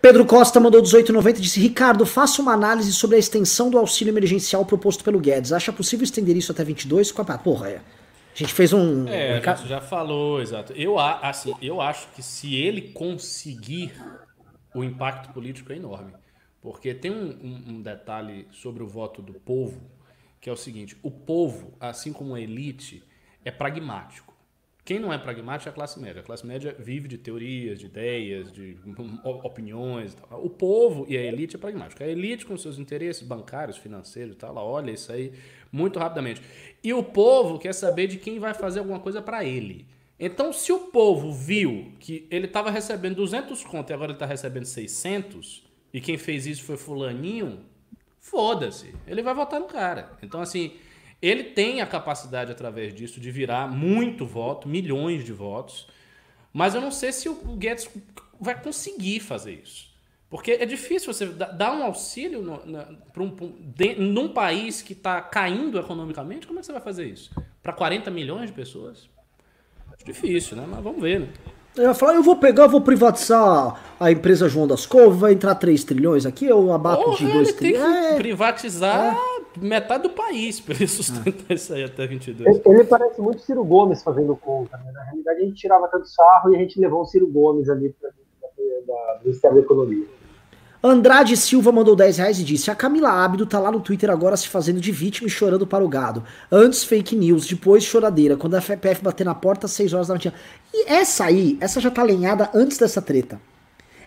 [0.02, 4.12] Pedro Costa mandou 18,90 e disse: Ricardo, faça uma análise sobre a extensão do auxílio
[4.12, 5.52] emergencial proposto pelo Guedes.
[5.52, 7.14] Acha possível estender isso até 22?
[7.18, 7.76] Ah, porra, é.
[7.76, 9.06] A gente fez um.
[9.08, 10.72] É, gente já falou, exato.
[10.74, 13.92] Eu, assim, eu acho que se ele conseguir,
[14.74, 16.14] o impacto político é enorme.
[16.62, 19.82] Porque tem um, um, um, detalhe sobre o voto do povo,
[20.40, 23.04] que é o seguinte: o povo, assim como a elite,
[23.44, 24.29] é pragmático.
[24.90, 26.20] Quem não é pragmático é a classe média.
[26.20, 28.76] A classe média vive de teorias, de ideias, de
[29.24, 30.18] opiniões.
[30.32, 32.02] O povo e a elite é pragmático.
[32.02, 35.32] A elite, com seus interesses bancários, financeiros e tal, ela olha isso aí
[35.72, 36.42] muito rapidamente.
[36.84, 39.86] E o povo quer saber de quem vai fazer alguma coisa para ele.
[40.20, 44.26] Então, se o povo viu que ele estava recebendo 200 conto e agora ele está
[44.26, 47.60] recebendo 600, e quem fez isso foi fulaninho,
[48.20, 50.18] foda-se, ele vai votar no cara.
[50.24, 50.72] Então, assim,
[51.22, 55.88] ele tem a capacidade, através disso, de virar muito voto, milhões de votos,
[56.54, 57.90] mas eu não sei se o Guedes
[58.40, 59.90] vai conseguir fazer isso.
[60.30, 62.88] Porque é difícil você dar um auxílio no, na,
[63.18, 66.46] um, de, num país que está caindo economicamente.
[66.46, 67.32] Como é que você vai fazer isso?
[67.64, 69.10] Para 40 milhões de pessoas?
[70.06, 70.66] Difícil, né?
[70.70, 71.30] Mas vamos ver, né?
[71.76, 75.34] Eu ia falar, eu vou pegar, eu vou privatizar a empresa João das Couves, vai
[75.34, 77.84] entrar 3 trilhões aqui, eu abato Porra, de 2 trilhões.
[77.84, 79.18] Tem que é, privatizar é.
[79.58, 81.54] Metade do país para ele sustentar é.
[81.54, 82.62] isso aí até 22.
[82.66, 84.92] Ele, parece muito Ciro Gomes fazendo conta, né?
[84.92, 87.94] Na realidade, a gente tirava tanto sarro e a gente levou o Ciro Gomes ali
[88.00, 88.10] para
[89.20, 90.06] do Ministério da Economia.
[90.82, 94.38] Andrade Silva mandou 10 reais e disse: A Camila Abdo tá lá no Twitter agora
[94.38, 96.24] se fazendo de vítima e chorando para o gado.
[96.50, 98.38] Antes fake news, depois choradeira.
[98.38, 100.34] Quando a FPF bater na porta, 6 horas da manhã.
[100.74, 103.42] E essa aí, essa já tá alinhada antes dessa treta.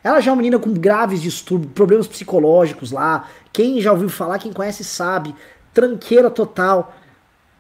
[0.03, 3.29] Ela já é uma menina com graves distúrbios, problemas psicológicos lá.
[3.53, 5.35] Quem já ouviu falar, quem conhece sabe.
[5.73, 6.93] Tranqueira total.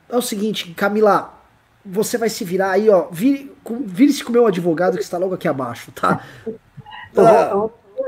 [0.08, 1.32] É o seguinte, Camila,
[1.84, 3.06] você vai se virar aí, ó.
[3.10, 6.20] Vire-se com o meu advogado que está logo aqui abaixo, tá?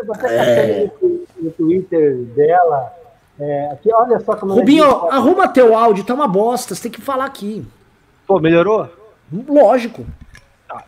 [0.06, 0.90] você é.
[1.39, 2.93] no Twitter dela.
[3.39, 6.93] É, aqui, olha só como Rubinho, é arruma teu áudio, tá uma bosta, você tem
[6.93, 7.66] que falar aqui.
[8.27, 8.89] Pô, melhorou?
[9.48, 10.06] Lógico.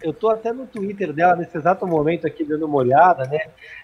[0.02, 3.38] Eu tô até no Twitter dela nesse exato momento aqui dando uma olhada, né?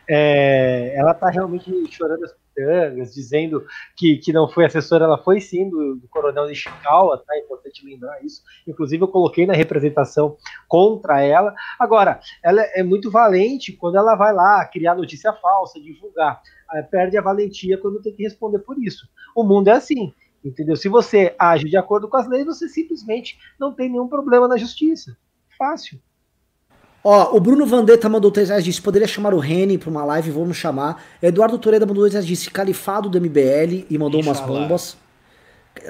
[0.08, 3.64] É, ela tá realmente chorando as pitangas, dizendo
[3.96, 7.34] que, que não foi assessora, ela foi sim do, do coronel Nishikawa, tá?
[7.34, 8.42] É importante lembrar isso.
[8.66, 10.36] Inclusive, eu coloquei na representação
[10.68, 11.54] contra ela.
[11.78, 16.42] Agora, ela é muito valente quando ela vai lá criar notícia falsa, divulgar.
[16.90, 19.06] Perde a valentia quando tem que responder por isso.
[19.36, 20.12] O mundo é assim.
[20.44, 20.74] Entendeu?
[20.74, 24.56] Se você age de acordo com as leis, você simplesmente não tem nenhum problema na
[24.56, 25.16] justiça.
[25.62, 26.01] Fácil.
[27.05, 30.32] Ó, o Bruno Vandetta mandou 3 reais, disse, poderia chamar o Reni pra uma live,
[30.32, 31.05] vamos chamar.
[31.22, 34.97] Eduardo Toreda mandou 2 reais, disse, califado do MBL e mandou umas bombas.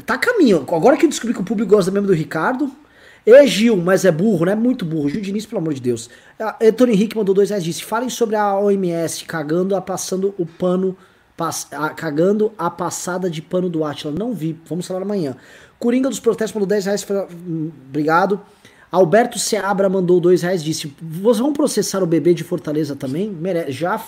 [0.04, 0.58] Tá a caminho.
[0.58, 2.70] Agora que eu descobri que o público gosta mesmo do Ricardo.
[3.24, 4.54] E Gil, mas é burro, né?
[4.54, 5.08] Muito burro.
[5.08, 6.10] Gil Diniz, pelo amor de Deus.
[6.60, 10.94] Antônio Henrique mandou 2 reais, disse, falem sobre a OMS cagando a passando o pano,
[11.34, 14.12] pass, a, cagando a passada de pano do Atila.
[14.12, 15.34] Não vi, vamos falar amanhã.
[15.78, 18.38] Coringa dos protestos mandou 10 reais, hum, obrigado.
[18.92, 23.30] Alberto Seabra mandou dois reais, disse: Vocês vão processar o bebê de Fortaleza também?
[23.30, 24.04] Mere já.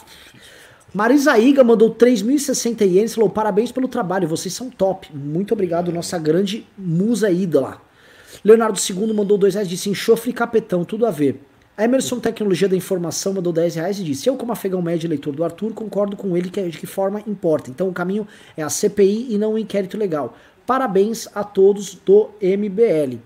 [0.93, 5.09] Marisa Iga mandou 3.060 ienes falou: Parabéns pelo trabalho, vocês são top.
[5.17, 7.81] Muito obrigado, nossa grande musa ídola.
[8.45, 11.41] Leonardo II mandou dois reais, disse: Enxofre e capetão, tudo a ver.
[11.79, 15.43] Emerson Tecnologia da Informação mandou 10 reais e disse: Eu, como afegão médio leitor do
[15.43, 17.71] Arthur, concordo com ele que é de que forma importa.
[17.71, 20.37] Então o caminho é a CPI e não o inquérito legal.
[20.67, 23.17] Parabéns a todos do MBL.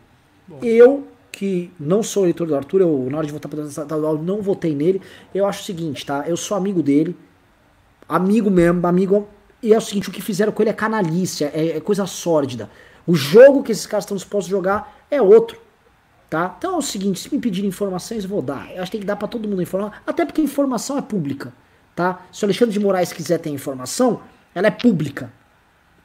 [0.47, 0.61] Bom.
[0.63, 1.07] Eu
[1.39, 4.43] que não sou eleitor do Arthur, eu, na hora de votar para o estadual, não
[4.43, 5.01] votei nele.
[5.33, 6.25] Eu acho o seguinte, tá?
[6.27, 7.17] Eu sou amigo dele,
[8.09, 9.29] amigo mesmo, amigo.
[9.63, 12.69] E é o seguinte: o que fizeram com ele é canalícia, é, é coisa sórdida.
[13.07, 15.61] O jogo que esses caras estão dispostos a jogar é outro.
[16.29, 16.57] Tá?
[16.59, 18.75] Então é o seguinte, se me pedirem informações, eu vou dar.
[18.75, 21.03] Eu acho que tem que dar para todo mundo informar, até porque a informação é
[21.03, 21.55] pública,
[21.95, 22.27] tá?
[22.33, 24.21] Se o Alexandre de Moraes quiser ter informação,
[24.55, 25.33] ela é pública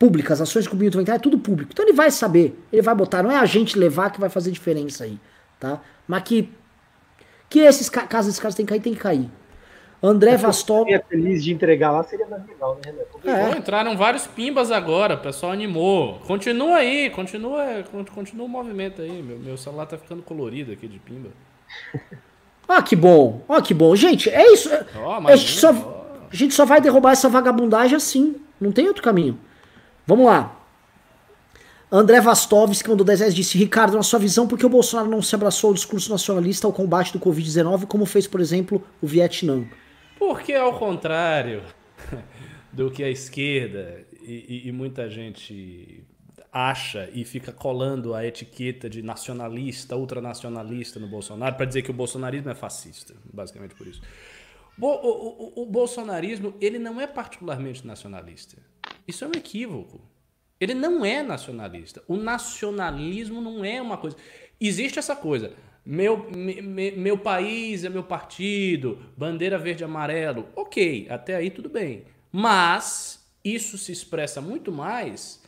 [0.04, 1.72] públicas, as ações que o Milton vai entrar, é tudo público.
[1.72, 4.52] Então ele vai saber, ele vai botar, não é a gente levar que vai fazer
[4.52, 5.18] diferença aí,
[5.58, 5.80] tá?
[6.06, 6.50] Mas que
[7.50, 9.30] que esses casos esses caras têm que cair, tem que cair.
[10.02, 10.86] André Vastol.
[10.90, 12.94] Eu feliz de entregar lá, seria mais legal, né,
[13.24, 13.54] Renan?
[13.56, 13.58] É.
[13.58, 16.20] entraram vários pimbas agora, o pessoal animou.
[16.28, 17.64] Continua aí, continua,
[18.14, 19.24] continua o movimento aí.
[19.24, 21.30] Meu, meu celular tá ficando colorido aqui de pimba.
[22.68, 23.96] ah, que bom, ah, que bom.
[23.96, 24.70] Gente, é isso.
[25.02, 25.70] Oh, a, gente só,
[26.30, 28.36] a gente só vai derrubar essa vagabundagem assim.
[28.60, 29.40] Não tem outro caminho.
[30.06, 30.60] Vamos lá.
[31.92, 35.22] André Vastovski mandou 10 reais disse: Ricardo, na sua visão, por que o Bolsonaro não
[35.22, 39.64] se abraçou ao discurso nacionalista ao combate do Covid-19, como fez, por exemplo, o Vietnã?
[40.18, 41.62] Porque, ao contrário
[42.74, 46.04] do que a esquerda e, e, e muita gente
[46.52, 51.94] acha e fica colando a etiqueta de nacionalista, ultranacionalista no Bolsonaro, para dizer que o
[51.94, 54.02] bolsonarismo é fascista, basicamente por isso.
[54.80, 58.58] O, o, o, o bolsonarismo ele não é particularmente nacionalista.
[59.08, 60.02] Isso é um equívoco.
[60.60, 62.04] Ele não é nacionalista.
[62.08, 64.16] O nacionalismo não é uma coisa.
[64.60, 65.54] Existe essa coisa.
[65.86, 70.48] Meu, me, meu país é meu partido, bandeira verde e amarelo.
[70.56, 72.06] Ok, até aí tudo bem.
[72.32, 75.44] Mas isso se expressa muito mais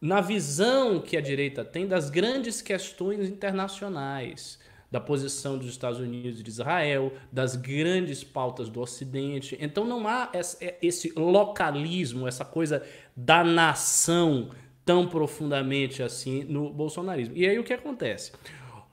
[0.00, 4.58] na visão que a direita tem das grandes questões internacionais
[4.96, 9.54] da posição dos Estados Unidos e de Israel, das grandes pautas do Ocidente.
[9.60, 12.82] Então não há é, esse localismo, essa coisa
[13.14, 14.48] da nação
[14.86, 17.36] tão profundamente assim no bolsonarismo.
[17.36, 18.32] E aí o que acontece?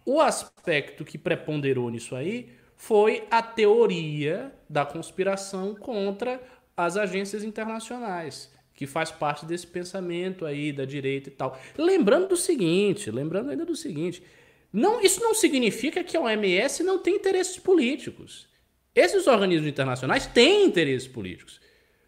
[0.05, 6.41] o aspecto que preponderou nisso aí foi a teoria da conspiração contra
[6.75, 11.57] as agências internacionais, que faz parte desse pensamento aí da direita e tal.
[11.77, 14.21] Lembrando do seguinte, lembrando ainda do seguinte,
[14.73, 18.47] não, isso não significa que a OMS não tem interesses políticos.
[18.95, 21.61] Esses organismos internacionais têm interesses políticos.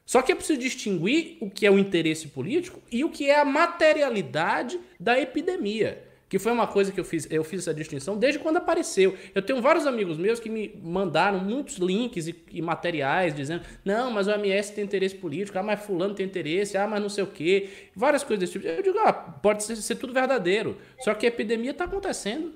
[0.04, 3.40] Só que é preciso distinguir o que é o interesse político e o que é
[3.40, 6.04] a materialidade da epidemia.
[6.36, 9.18] Que foi uma coisa que eu fiz, eu fiz essa distinção desde quando apareceu.
[9.34, 14.12] Eu tenho vários amigos meus que me mandaram muitos links e, e materiais dizendo: não,
[14.12, 17.24] mas o OMS tem interesse político, ah, mas Fulano tem interesse, ah, mas não sei
[17.24, 17.70] o quê.
[17.96, 18.68] Várias coisas desse tipo.
[18.68, 20.78] Eu digo: ah, pode ser, ser tudo verdadeiro.
[21.00, 22.52] Só que a epidemia está acontecendo.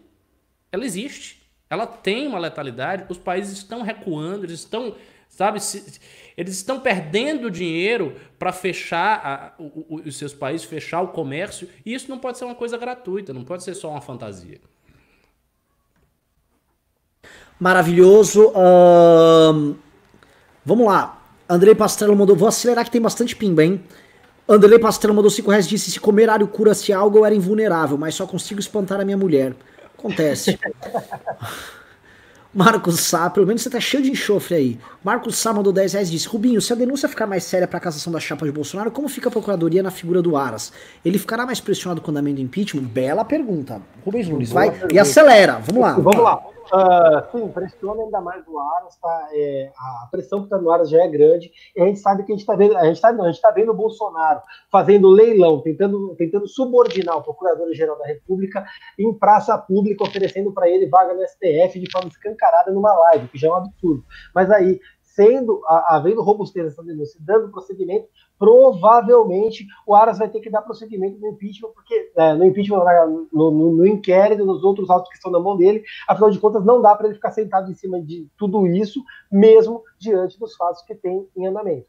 [0.74, 1.42] Ela existe.
[1.70, 3.06] Ela tem uma letalidade.
[3.08, 4.94] Os países estão recuando, eles estão
[5.30, 5.60] sabe?
[6.40, 11.94] Eles estão perdendo dinheiro para fechar a, o, os seus países, fechar o comércio, e
[11.94, 14.62] isso não pode ser uma coisa gratuita, não pode ser só uma fantasia.
[17.60, 18.54] Maravilhoso.
[20.64, 21.22] vamos lá.
[21.50, 22.38] Andrei Pastrello mandou.
[22.38, 23.84] Vou acelerar que tem bastante pimba, hein?
[24.48, 28.16] Andrei Pastrello mandou 5 reais disse: se comer alho cura-se algo, eu era invulnerável, mas
[28.16, 29.54] só consigo espantar a minha mulher.
[29.94, 30.58] Acontece.
[32.54, 34.80] Marcos Sá, pelo menos você tá cheio de enxofre aí.
[35.04, 37.78] Marcos Sá mandou 10 reais e disse: Rubinho, se a denúncia ficar mais séria para
[37.78, 40.74] a cassação da chapa de Bolsonaro, como fica a procuradoria na figura do Aras?
[41.06, 42.84] Ele ficará mais pressionado com o andamento do impeachment?
[42.84, 43.80] Bela pergunta.
[44.04, 44.94] Rubens Nunes, vai pergunta.
[44.94, 45.60] e acelera.
[45.60, 45.94] Vamos lá.
[45.94, 46.40] Vamos lá.
[46.72, 49.30] Uh, sim, pressiona ainda mais o Aras, tá?
[49.34, 52.32] É, a pressão que está no Aras já é grande, e a gente sabe que
[52.32, 54.42] a gente está vendo, a gente está tá vendo o Bolsonaro
[54.72, 58.66] fazendo leilão, tentando, tentando subordinar o Procurador-Geral da República
[58.98, 63.38] em praça pública, oferecendo para ele vaga no STF de forma escancarada numa live, que
[63.38, 64.04] já é um absurdo.
[64.36, 68.08] Mas aí, sendo, havendo robustez nessa denúncia, dando procedimento,
[68.40, 72.80] provavelmente o Aras vai ter que dar prosseguimento no impeachment, porque é, no impeachment,
[73.32, 76.64] no, no, no, inquérito, nos outros autos que estão na mão dele, afinal de contas,
[76.64, 80.82] não dá para ele ficar sentado em cima de tudo isso, mesmo diante dos fatos
[80.84, 81.86] que tem em andamento.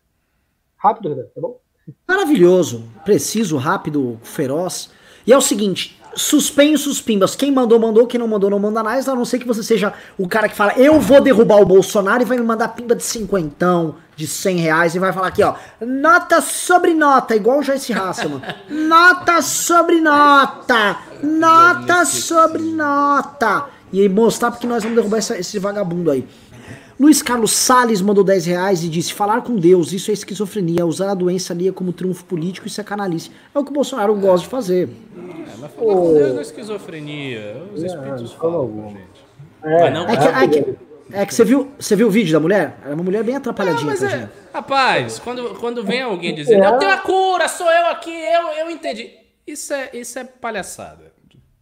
[0.77, 1.61] Rápido, Renan, tá bom?
[2.07, 4.91] Maravilhoso, preciso, rápido, feroz.
[5.27, 7.37] E é o seguinte, suspensos pimbas.
[7.37, 8.07] Quem mandou, mandou.
[8.07, 9.09] Quem não mandou, não manda mais.
[9.09, 12.23] A não ser que você seja o cara que fala, eu vou derrubar o Bolsonaro
[12.23, 15.55] e vai me mandar pimba de cinquentão, de cem reais e vai falar aqui, ó.
[15.81, 18.43] Nota sobre nota, igual o Joyce Hasselman.
[18.69, 20.99] nota sobre nota.
[21.23, 23.67] Nota sobre nota.
[23.91, 26.27] E aí mostrar porque nós vamos derrubar esse, esse vagabundo aí.
[26.99, 30.85] Luiz Carlos Salles mandou 10 reais e disse: Falar com Deus, isso é esquizofrenia.
[30.85, 33.31] Usar a doença ali como triunfo político, isso é canalice.
[33.55, 34.91] É o que o Bolsonaro gosta de fazer.
[35.17, 37.63] É, mas falar com Deus não é esquizofrenia.
[37.75, 39.25] Os espíritos é, falam, gente.
[39.63, 40.77] É, mas não, é, que, é, que,
[41.13, 42.79] é que você viu, você viu o vídeo da mulher?
[42.83, 43.95] Ela é uma mulher bem atrapalhadinha.
[43.95, 48.11] Não, é, rapaz, quando, quando vem alguém dizendo, eu tenho a cura, sou eu aqui,
[48.11, 49.11] eu, eu entendi.
[49.47, 51.11] Isso é, isso é palhaçada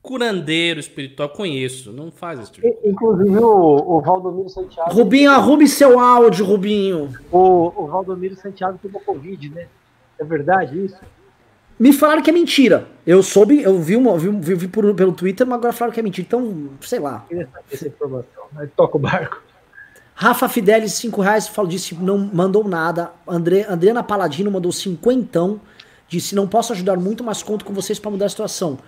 [0.09, 2.67] curandeiro espiritual, conheço, não faz esse tipo.
[2.83, 4.91] Inclusive o, o Valdomiro Santiago.
[4.91, 7.11] Rubinho, arrume seu áudio, Rubinho.
[7.31, 9.67] O, o Valdomiro Santiago pegou Covid, né?
[10.19, 10.97] É verdade isso?
[11.79, 12.89] Me falaram que é mentira.
[13.07, 16.01] Eu soube, eu vi, uma, vi, vi, vi por, pelo Twitter, mas agora falaram que
[16.01, 16.27] é mentira.
[16.27, 17.25] Então, sei lá.
[17.71, 18.45] Essa informação.
[18.57, 19.41] Aí toca o barco.
[20.15, 23.13] Rafa Fidelis, 5 reais, falou, disse não mandou nada.
[23.27, 25.61] André, Adriana Paladino mandou cinquentão.
[26.09, 28.79] Disse, não posso ajudar muito, mas conto com vocês para mudar a situação.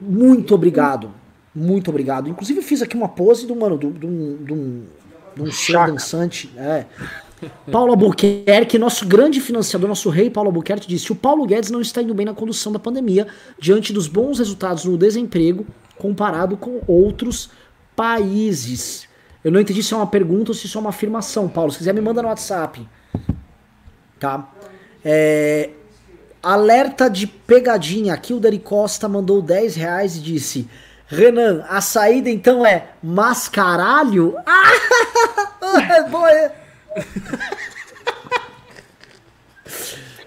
[0.00, 1.12] Muito obrigado.
[1.54, 2.28] Muito obrigado.
[2.28, 6.52] Inclusive, eu fiz aqui uma pose do, mano, de um ser dançante.
[6.56, 6.86] É.
[7.70, 12.02] Paulo Albuquerque, nosso grande financiador, nosso rei Paulo Albuquerque, disse: o Paulo Guedes não está
[12.02, 13.26] indo bem na condução da pandemia
[13.58, 15.66] diante dos bons resultados no desemprego
[15.98, 17.50] comparado com outros
[17.94, 19.08] países.
[19.44, 21.72] Eu não entendi se é uma pergunta ou se é uma afirmação, Paulo.
[21.72, 22.86] Se quiser, me manda no WhatsApp.
[24.18, 24.48] Tá?
[25.04, 25.70] É,
[26.42, 28.14] Alerta de pegadinha.
[28.14, 30.68] Aqui o Dari Costa mandou 10 reais e disse:
[31.06, 34.34] Renan, a saída então é mascaralho?
[35.64, 36.52] Ah, boa.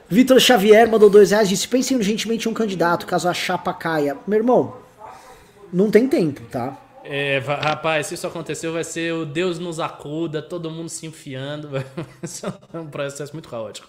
[0.08, 3.74] Vitor Xavier mandou 2 reais e disse: Pensem urgentemente em um candidato, caso a chapa
[3.74, 4.16] caia.
[4.28, 4.78] Meu irmão,
[5.74, 6.78] não tem tempo, tá?
[7.04, 11.70] É, rapaz, se isso aconteceu, vai ser o Deus nos acuda, todo mundo se enfiando.
[11.70, 11.86] Vai
[12.24, 13.88] ser um processo muito caótico.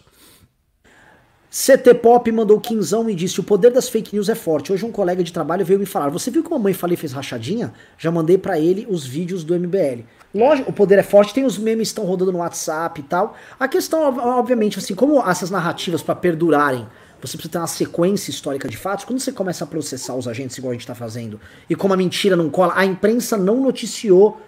[1.50, 4.70] CT Pop mandou quinzão e disse: O poder das fake news é forte.
[4.70, 7.14] Hoje um colega de trabalho veio me falar: Você viu que a mamãe falei fez
[7.14, 7.72] rachadinha?
[7.96, 10.04] Já mandei para ele os vídeos do MBL.
[10.36, 13.36] Lógico, o poder é forte, tem os memes estão rodando no WhatsApp e tal.
[13.58, 16.86] A questão, obviamente, assim, como essas narrativas para perdurarem,
[17.20, 19.06] você precisa ter uma sequência histórica de fatos.
[19.06, 21.40] Quando você começa a processar os agentes, igual a gente tá fazendo,
[21.70, 24.38] e como a mentira não cola, a imprensa não noticiou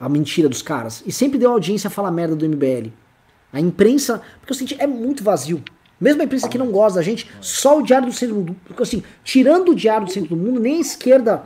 [0.00, 1.02] a mentira dos caras.
[1.06, 2.90] E sempre deu audiência a falar merda do MBL.
[3.52, 5.62] A imprensa, porque eu senti, é muito vazio.
[6.00, 8.56] Mesmo a imprensa que não gosta da gente, só o Diário do Centro do Mundo.
[8.64, 11.44] Porque assim, tirando o Diário do Centro do Mundo, nem a esquerda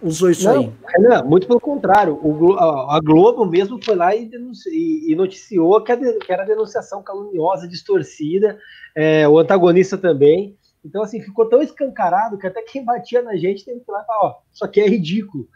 [0.00, 0.72] usou isso não, aí.
[0.98, 2.14] Não, muito pelo contrário.
[2.22, 4.30] O, a, Globo mesmo foi lá e,
[4.70, 8.58] e, e noticiou que, a, que, era denunciação caluniosa, distorcida,
[8.94, 10.56] é, o antagonista também.
[10.84, 14.36] Então, assim, ficou tão escancarado que até quem batia na gente tem que falar, ó,
[14.52, 15.48] isso aqui é ridículo.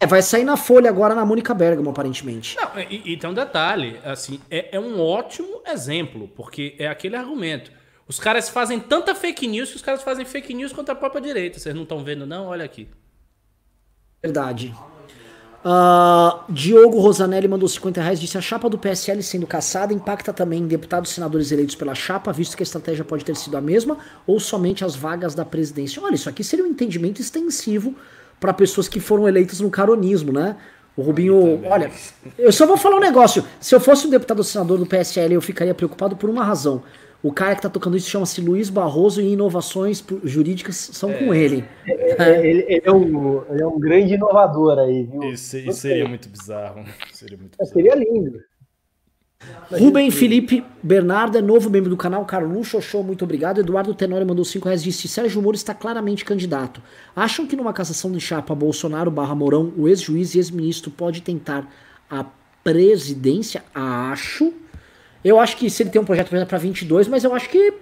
[0.00, 2.56] É, vai sair na Folha agora na Mônica Bergamo, aparentemente.
[2.56, 7.16] Não, e, e tem um detalhe, assim, é, é um ótimo exemplo, porque é aquele
[7.16, 7.72] argumento.
[8.08, 11.20] Os caras fazem tanta fake news que os caras fazem fake news contra a própria
[11.20, 11.58] direita.
[11.58, 12.46] Vocês não estão vendo, não?
[12.46, 12.88] Olha aqui.
[14.22, 14.74] Verdade.
[15.64, 18.20] Uh, Diogo Rosanelli mandou 50 reais.
[18.20, 22.32] Disse: A chapa do PSL sendo caçada impacta também deputados e senadores eleitos pela chapa,
[22.32, 26.02] visto que a estratégia pode ter sido a mesma, ou somente as vagas da presidência.
[26.02, 27.94] Olha, isso aqui seria um entendimento extensivo
[28.38, 30.56] para pessoas que foram eleitas no caronismo, né?
[30.96, 31.92] O Rubinho, olha,
[32.36, 33.44] eu só vou falar um negócio.
[33.60, 36.82] Se eu fosse um deputado ou senador do PSL, eu ficaria preocupado por uma razão.
[37.22, 41.14] O cara que tá tocando isso chama-se Luiz Barroso e inovações jurídicas são é.
[41.14, 41.64] com ele.
[41.84, 45.24] É, é, ele, ele, é um, ele é um grande inovador aí, viu?
[45.24, 46.84] Isso, isso seria muito bizarro.
[47.12, 47.72] Seria, muito bizarro.
[47.72, 48.38] seria lindo.
[49.70, 52.24] Rubem Felipe Bernardo é novo membro do canal.
[52.24, 53.60] Carlos Xoxô, muito obrigado.
[53.60, 54.82] Eduardo Tenório mandou 5 reais.
[54.82, 56.80] Disse: Sérgio Moro está claramente candidato.
[57.14, 61.68] Acham que numa cassação de chapa Bolsonaro barra Mourão, o ex-juiz e ex-ministro pode tentar
[62.10, 62.24] a
[62.64, 63.62] presidência?
[63.74, 64.52] Acho.
[65.24, 67.72] Eu acho que se ele tem um projeto para 22, mas eu acho que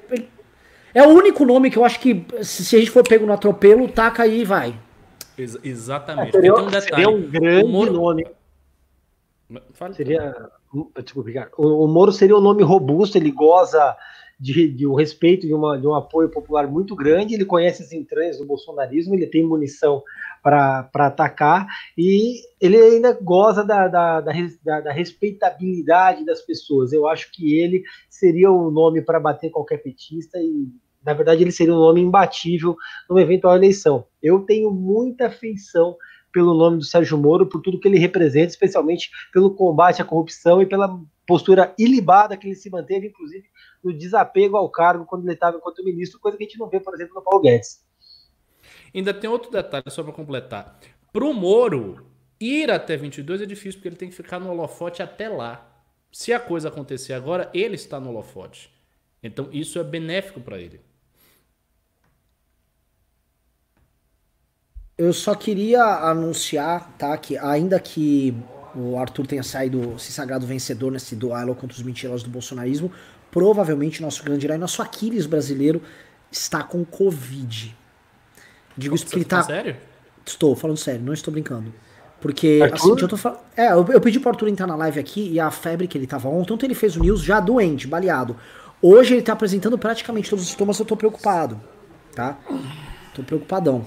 [0.94, 3.88] é o único nome que eu acho que se a gente for pego no atropelo,
[3.88, 4.74] taca aí e vai.
[5.36, 6.28] Ex exatamente.
[6.28, 7.92] É, seria, um, um seria, um grande Moro...
[7.92, 8.26] nome.
[9.74, 9.92] Fala.
[9.92, 10.34] Seria,
[11.02, 13.96] desculpa, o, o Moro seria um nome robusto, ele goza
[14.38, 17.92] de, de um respeito, de, uma, de um apoio popular muito grande, ele conhece as
[17.92, 20.02] entranhas do bolsonarismo, ele tem munição
[20.46, 21.66] para atacar
[21.98, 26.92] e ele ainda goza da, da, da, da, respeitabilidade das pessoas.
[26.92, 30.68] Eu acho que ele seria o nome para bater qualquer petista e,
[31.04, 32.76] na verdade, ele seria um nome imbatível
[33.10, 34.06] numa eventual eleição.
[34.22, 35.96] Eu tenho muita afeição
[36.32, 40.62] pelo nome do Sérgio Moro, por tudo que ele representa, especialmente pelo combate à corrupção
[40.62, 43.46] e pela postura ilibada que ele se manteve, inclusive
[43.82, 46.78] no desapego ao cargo quando ele estava enquanto ministro, coisa que a gente não vê,
[46.78, 47.84] por exemplo, no Paulo Guedes.
[48.96, 50.80] Ainda tem outro detalhe só para completar.
[51.12, 52.06] Para o Moro
[52.40, 55.70] ir até 22 é difícil porque ele tem que ficar no holofote até lá.
[56.10, 58.70] Se a coisa acontecer agora, ele está no holofote.
[59.22, 60.80] Então isso é benéfico para ele.
[64.96, 68.34] Eu só queria anunciar, tá, que ainda que
[68.74, 72.90] o Arthur tenha saído, se sagrado vencedor nesse duelo contra os mentirosos do bolsonarismo,
[73.30, 75.82] provavelmente nosso grande herói, nosso Aquiles brasileiro,
[76.30, 77.76] está com Covid.
[78.76, 79.42] Digo isso porque ele tá.
[79.42, 79.76] Sério?
[80.24, 81.72] Estou falando sério, não estou brincando.
[82.20, 82.76] Porque, Arthur?
[82.76, 83.40] assim, eu tô falando.
[83.56, 86.06] É, eu, eu pedi pro Arthur entrar na live aqui e a febre que ele
[86.06, 88.36] tava ontem, ontem ele fez o news já doente, baleado.
[88.82, 91.60] Hoje ele tá apresentando praticamente todos os sintomas, eu tô preocupado.
[92.14, 92.38] Tá?
[93.14, 93.84] Tô preocupadão.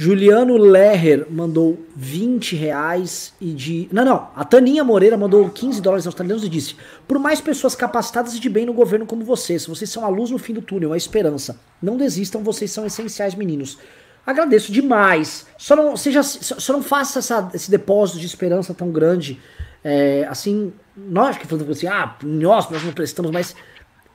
[0.00, 3.88] Juliano Lerrer mandou 20 reais e de.
[3.90, 4.28] Não, não.
[4.36, 6.76] A Taninha Moreira mandou 15 dólares australianos e disse:
[7.08, 10.30] Por mais pessoas capacitadas e de bem no governo como vocês, vocês são a luz
[10.30, 11.58] no fim do túnel, a esperança.
[11.82, 13.76] Não desistam, vocês são essenciais, meninos.
[14.24, 15.46] Agradeço demais.
[15.58, 19.40] Só não, seja, só não faça essa, esse depósito de esperança tão grande.
[19.82, 23.56] É, assim, nós que falamos assim, ah, nós, nós não prestamos, mas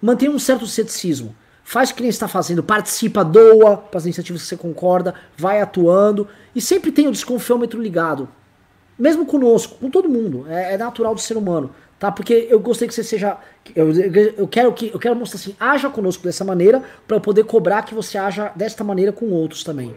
[0.02, 1.36] mantenha um certo ceticismo.
[1.64, 5.62] Faz o que nem está fazendo, participa, doa para as iniciativas que você concorda, vai
[5.62, 8.28] atuando e sempre tem o desconfiômetro ligado.
[9.00, 12.12] Mesmo conosco, com todo mundo, é, é natural do ser humano, tá?
[12.12, 13.38] Porque eu gostei que você seja,
[13.76, 13.92] eu,
[14.38, 17.82] eu quero que eu quero mostrar assim, haja conosco dessa maneira para eu poder cobrar
[17.84, 19.96] que você haja desta maneira com outros também.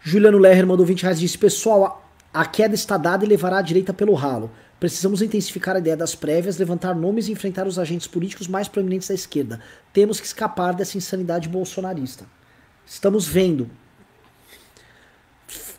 [0.00, 3.62] Juliano Lerner mandou 20 reais e disse: Pessoal, a queda está dada e levará a
[3.62, 4.50] direita pelo ralo.
[4.82, 9.06] Precisamos intensificar a ideia das prévias, levantar nomes e enfrentar os agentes políticos mais proeminentes
[9.06, 9.60] da esquerda.
[9.92, 12.26] Temos que escapar dessa insanidade bolsonarista.
[12.84, 13.70] Estamos vendo.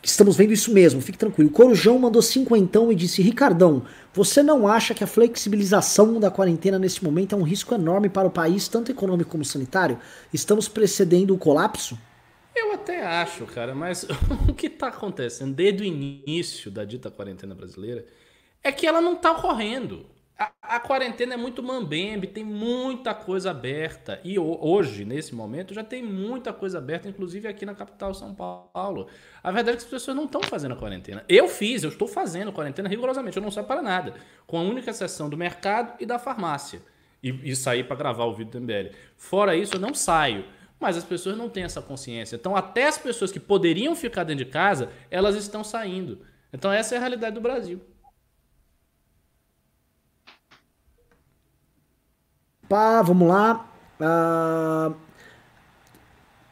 [0.02, 1.50] Estamos vendo isso mesmo, fique tranquilo.
[1.50, 6.78] O Corujão mandou cinquentão e disse: Ricardão, você não acha que a flexibilização da quarentena
[6.78, 9.98] nesse momento é um risco enorme para o país, tanto econômico como sanitário?
[10.32, 11.98] Estamos precedendo o colapso?
[12.56, 14.06] Eu até acho, cara, mas
[14.48, 18.06] o que está acontecendo desde o início da dita quarentena brasileira
[18.64, 20.06] é que ela não tá ocorrendo.
[20.36, 24.20] A, a, quarentena é muito mambembe, tem muita coisa aberta.
[24.24, 29.06] E hoje, nesse momento, já tem muita coisa aberta, inclusive aqui na capital São Paulo.
[29.42, 31.24] A verdade é que as pessoas não estão fazendo a quarentena.
[31.28, 34.14] Eu fiz, eu estou fazendo quarentena rigorosamente, eu não saio para nada.
[34.44, 36.82] Com a única exceção do mercado e da farmácia.
[37.22, 38.92] E, e sair para gravar o vídeo do MBL.
[39.16, 40.44] Fora isso, eu não saio.
[40.80, 42.34] Mas as pessoas não têm essa consciência.
[42.34, 46.22] Então, até as pessoas que poderiam ficar dentro de casa, elas estão saindo.
[46.52, 47.80] Então, essa é a realidade do Brasil.
[52.68, 53.66] Pá, vamos lá.
[54.00, 54.94] Uh...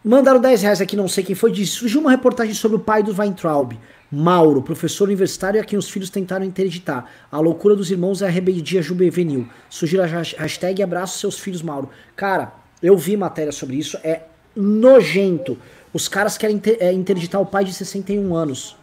[0.05, 1.53] Mandaram 10 reais aqui, não sei quem foi.
[1.53, 3.79] Disse: surgiu uma reportagem sobre o pai do Weintraub,
[4.11, 7.07] Mauro, professor universitário a quem os filhos tentaram interditar.
[7.31, 9.47] A loucura dos irmãos é a rebeldia juvenil.
[9.71, 11.89] Surgiu a hashtag abraço seus filhos, Mauro.
[12.17, 12.53] Cara,
[12.83, 14.23] eu vi matéria sobre isso, é
[14.57, 15.57] nojento.
[15.95, 18.77] Os caras querem é, interditar o pai de 61 anos.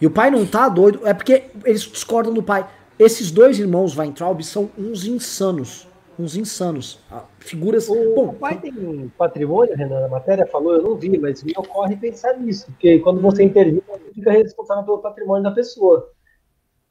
[0.00, 2.64] E o pai não tá doido, é porque eles discordam do pai.
[2.96, 5.87] Esses dois irmãos Weintraub são uns insanos
[6.18, 6.98] uns insanos.
[7.10, 7.88] Ah, figuras.
[7.88, 11.52] O, Bom, pai tem um patrimônio, Renan, a matéria falou, eu não vi, mas me
[11.56, 16.10] ocorre pensar nisso, porque quando você intervém, você fica responsável pelo patrimônio da pessoa.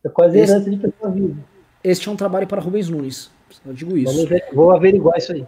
[0.03, 1.35] É quase esse, herança de pessoa viva.
[1.83, 3.29] Este é um trabalho para Rubens Nunes.
[3.65, 4.13] Eu digo isso.
[4.13, 5.45] Vamos vou averiguar isso aí.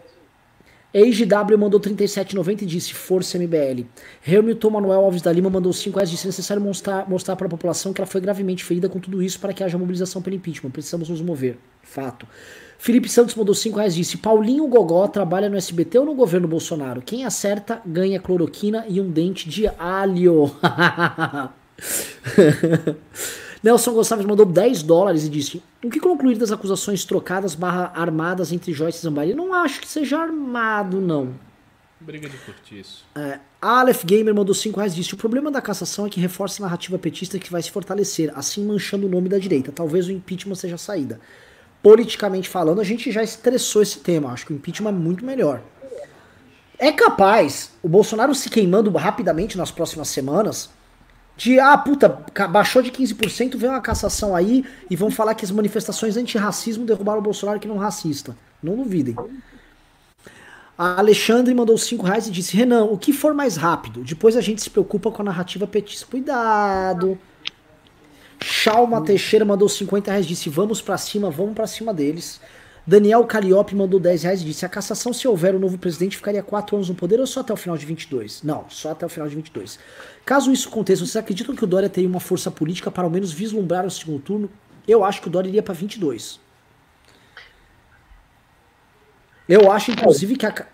[0.91, 3.85] EIGW mandou 37,90 e disse Força MBL.
[4.27, 7.49] Hamilton Manuel Alves da Lima mandou 5 reais e disse necessário mostrar, mostrar para a
[7.49, 10.72] população que ela foi gravemente ferida com tudo isso para que haja mobilização pelo impeachment.
[10.72, 11.57] Precisamos nos mover.
[11.84, 12.27] Fato.
[12.81, 17.01] Felipe Santos mandou 5 reais disse: Paulinho Gogó trabalha no SBT ou no governo Bolsonaro?
[17.01, 20.49] Quem acerta ganha cloroquina e um dente de alho.
[23.61, 28.53] Nelson Gonçalves mandou 10 dólares e disse: O que concluir das acusações trocadas barra armadas
[28.53, 29.34] entre Joyce e Zambari?
[29.34, 31.34] Não acho que seja armado, não.
[31.99, 33.03] Briga de cortiço.
[33.14, 36.64] É, Aleph Gamer mandou 5 reais e disse: O problema da cassação é que reforça
[36.64, 39.69] a narrativa petista que vai se fortalecer, assim manchando o nome da direita.
[39.69, 41.19] Talvez o impeachment seja a saída
[41.81, 44.31] politicamente falando, a gente já estressou esse tema.
[44.31, 45.61] Acho que o impeachment é muito melhor.
[46.77, 50.69] É capaz o Bolsonaro se queimando rapidamente nas próximas semanas
[51.35, 55.51] de, ah, puta, baixou de 15%, vem uma cassação aí e vão falar que as
[55.51, 58.35] manifestações antirracismo derrubaram o Bolsonaro que não é racista.
[58.61, 59.15] Não duvidem.
[60.77, 64.01] A Alexandre mandou 5 reais e disse: Renan, o que for mais rápido?
[64.01, 66.06] Depois a gente se preocupa com a narrativa petista.
[66.06, 67.18] Cuidado.
[68.41, 72.40] Chalma Teixeira mandou 50 reais, disse vamos para cima, vamos para cima deles.
[72.88, 76.41] Daniel Calliope mandou 10 reais e disse a cassação, se houver um novo presidente, ficaria
[76.41, 78.41] 4 anos no poder ou só até o final de 22?
[78.41, 79.78] Não, só até o final de 22.
[80.26, 83.32] Caso isso aconteça, vocês acreditam que o Dória teria uma força política para ao menos
[83.32, 84.49] vislumbrar o segundo turno?
[84.88, 86.40] Eu acho que o Dória iria para 22.
[89.48, 90.68] Eu acho, inclusive, que a.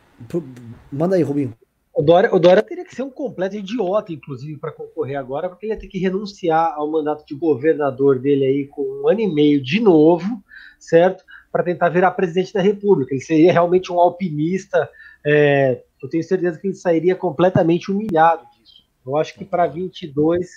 [0.91, 1.53] Manda aí, Rubinho.
[1.95, 5.65] O Dória, o Dória teria que ser um completo idiota, inclusive, para concorrer agora, porque
[5.65, 9.33] ele ia ter que renunciar ao mandato de governador dele aí com um ano e
[9.33, 10.43] meio de novo,
[10.77, 11.23] certo?
[11.49, 13.13] Para tentar virar presidente da República.
[13.13, 14.89] Ele seria realmente um alpinista.
[15.25, 18.83] É, eu tenho certeza que ele sairia completamente humilhado disso.
[19.07, 20.49] Eu acho que para 22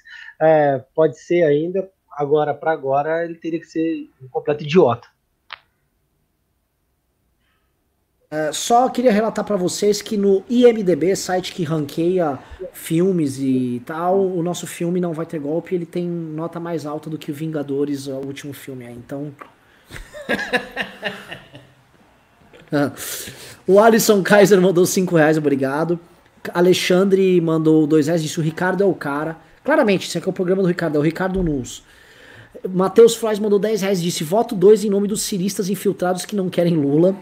[0.42, 1.88] é, pode ser ainda.
[2.10, 5.06] Agora, para agora, ele teria que ser um completo idiota.
[8.30, 12.38] Uh, só queria relatar para vocês que no IMDB, site que ranqueia
[12.74, 17.08] filmes e tal, o nosso filme não vai ter golpe, ele tem nota mais alta
[17.08, 18.92] do que o Vingadores, o último filme aí.
[18.92, 19.32] Então.
[23.66, 25.98] o Alisson Kaiser mandou 5 reais, obrigado.
[26.52, 29.38] Alexandre mandou 2 reais, disse o Ricardo é o cara.
[29.64, 31.82] Claramente, esse aqui é o programa do Ricardo, é o Ricardo Nunes.
[32.68, 36.50] Matheus Frois mandou 10 reais, disse voto 2 em nome dos ciristas infiltrados que não
[36.50, 37.16] querem Lula.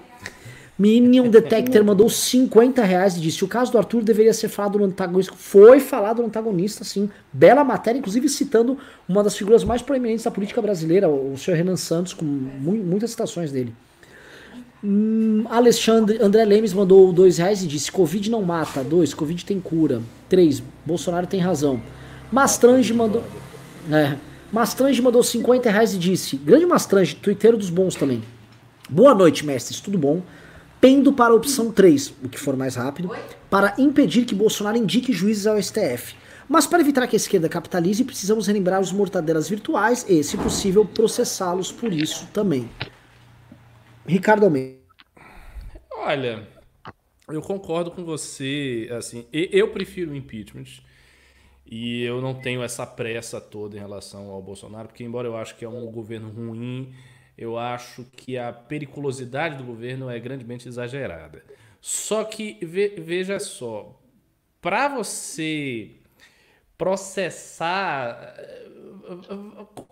[0.79, 4.85] Minion Detector mandou 50 reais e disse: o caso do Arthur deveria ser falado no
[4.85, 5.33] antagonista.
[5.35, 7.09] Foi falado no antagonista, sim.
[7.33, 8.77] Bela matéria, inclusive citando
[9.09, 13.51] uma das figuras mais proeminentes da política brasileira, o senhor Renan Santos, com muitas citações
[13.51, 13.73] dele.
[14.85, 18.85] Hum, Alexandre André Lemes mandou 2 reais e disse: Covid não mata.
[18.85, 19.15] 2.
[19.15, 20.03] Covid tem cura.
[20.29, 20.63] 3.
[20.85, 21.81] Bolsonaro tem razão.
[22.31, 23.25] Mastrange mandou.
[23.91, 24.17] É,
[24.53, 28.23] Mastrange mandou 50 reais e disse: Grande Mastrange, twitteiro dos bons também.
[28.91, 30.21] Boa noite, mestres, tudo bom?
[30.87, 33.11] Pendo para a opção 3, o que for mais rápido,
[33.51, 36.15] para impedir que Bolsonaro indique juízes ao STF.
[36.49, 40.85] Mas para evitar que a esquerda capitalize, precisamos relembrar os mortadelas virtuais e, se possível,
[40.85, 42.71] processá-los por isso também.
[44.07, 44.79] Ricardo Almeida.
[45.93, 46.47] Olha,
[47.31, 50.85] eu concordo com você, assim, eu prefiro o impeachment
[51.67, 55.57] e eu não tenho essa pressa toda em relação ao Bolsonaro, porque embora eu acho
[55.57, 56.95] que é um governo ruim,
[57.37, 61.45] eu acho que a periculosidade do governo é grandemente exagerada.
[61.81, 64.01] Só que, veja só,
[64.61, 65.93] para você
[66.77, 68.35] processar.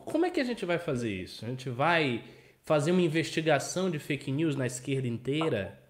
[0.05, 1.45] Como é que a gente vai fazer isso?
[1.45, 2.25] A gente vai
[2.65, 5.81] fazer uma investigação de fake news na esquerda inteira?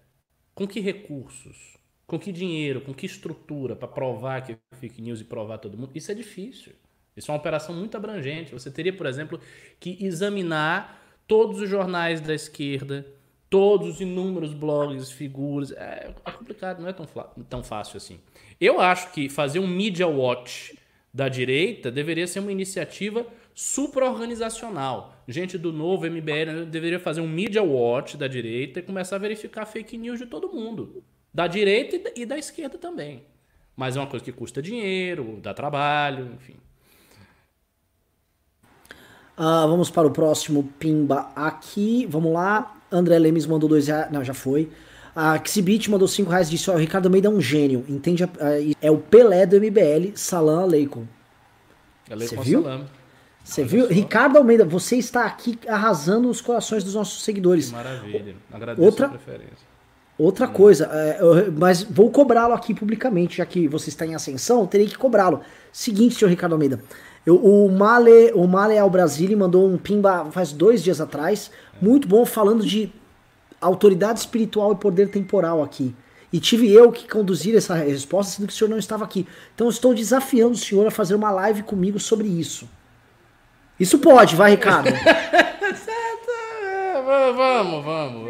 [0.53, 1.75] Com que recursos?
[2.05, 2.81] Com que dinheiro?
[2.81, 5.91] Com que estrutura para provar que é fake news e provar todo mundo?
[5.95, 6.73] Isso é difícil.
[7.15, 8.51] Isso é uma operação muito abrangente.
[8.51, 9.39] Você teria, por exemplo,
[9.79, 13.05] que examinar todos os jornais da esquerda,
[13.49, 15.71] todos os inúmeros blogs, figuras.
[15.71, 17.05] É, é complicado, não é tão,
[17.49, 18.19] tão fácil assim.
[18.59, 20.77] Eu acho que fazer um media watch
[21.13, 25.15] da direita deveria ser uma iniciativa supra-organizacional.
[25.27, 29.65] Gente do novo MBL deveria fazer um media watch da direita e começar a verificar
[29.65, 31.03] fake news de todo mundo.
[31.33, 33.23] Da direita e da esquerda também.
[33.75, 36.55] Mas é uma coisa que custa dinheiro, dá trabalho, enfim.
[39.37, 42.07] Uh, vamos para o próximo Pimba aqui.
[42.09, 42.73] Vamos lá.
[42.91, 44.11] André Lemes mandou dois reais.
[44.11, 44.69] Não, já foi.
[45.15, 47.85] A Xibit mandou cinco reais e disse: Ó, o Ricardo Almeida é um gênio.
[47.87, 48.23] Entende?
[48.23, 48.29] A,
[48.81, 51.05] é o Pelé do MBL, Salam Aleikum.
[52.09, 52.63] Você viu?
[53.43, 53.87] Você viu?
[53.87, 53.93] Só.
[53.93, 57.67] Ricardo Almeida, você está aqui arrasando os corações dos nossos seguidores.
[57.67, 58.35] Que maravilha.
[58.51, 59.75] Agradeço outra, a preferência.
[60.17, 60.53] Outra hum.
[60.53, 64.87] coisa, é, eu, mas vou cobrá-lo aqui publicamente, já que você está em ascensão, terei
[64.87, 65.41] que cobrá-lo.
[65.71, 66.81] Seguinte, senhor Ricardo Almeida.
[67.25, 71.49] Eu, o Male, o Male ao Brasil mandou um pimba faz dois dias atrás,
[71.81, 72.91] muito bom, falando de
[73.59, 75.95] autoridade espiritual e poder temporal aqui.
[76.31, 79.27] E tive eu que conduzir essa resposta, sendo que o senhor não estava aqui.
[79.53, 82.67] Então estou desafiando o senhor a fazer uma live comigo sobre isso.
[83.79, 84.89] Isso pode, vai, Ricardo.
[87.05, 88.29] vamos, vamos.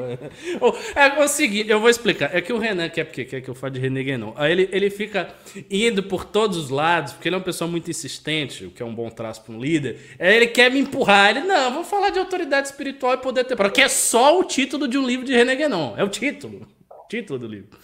[0.95, 2.35] É, é o seguinte, eu vou explicar.
[2.35, 4.33] É que o Renan quer porque quer que eu fale de René Guénon.
[4.35, 5.33] Aí ele, ele fica
[5.69, 8.85] indo por todos os lados, porque ele é uma pessoa muito insistente, o que é
[8.85, 10.15] um bom traço para um líder.
[10.19, 11.31] Aí ele quer me empurrar.
[11.31, 13.55] Ele, não, vamos falar de autoridade espiritual e poder ter.
[13.71, 15.95] Que é só o título de um livro de René Guénon.
[15.97, 16.67] É o título.
[17.09, 17.77] Título do livro.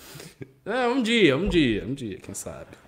[0.66, 2.81] É, um dia, um dia, um dia, quem sabe.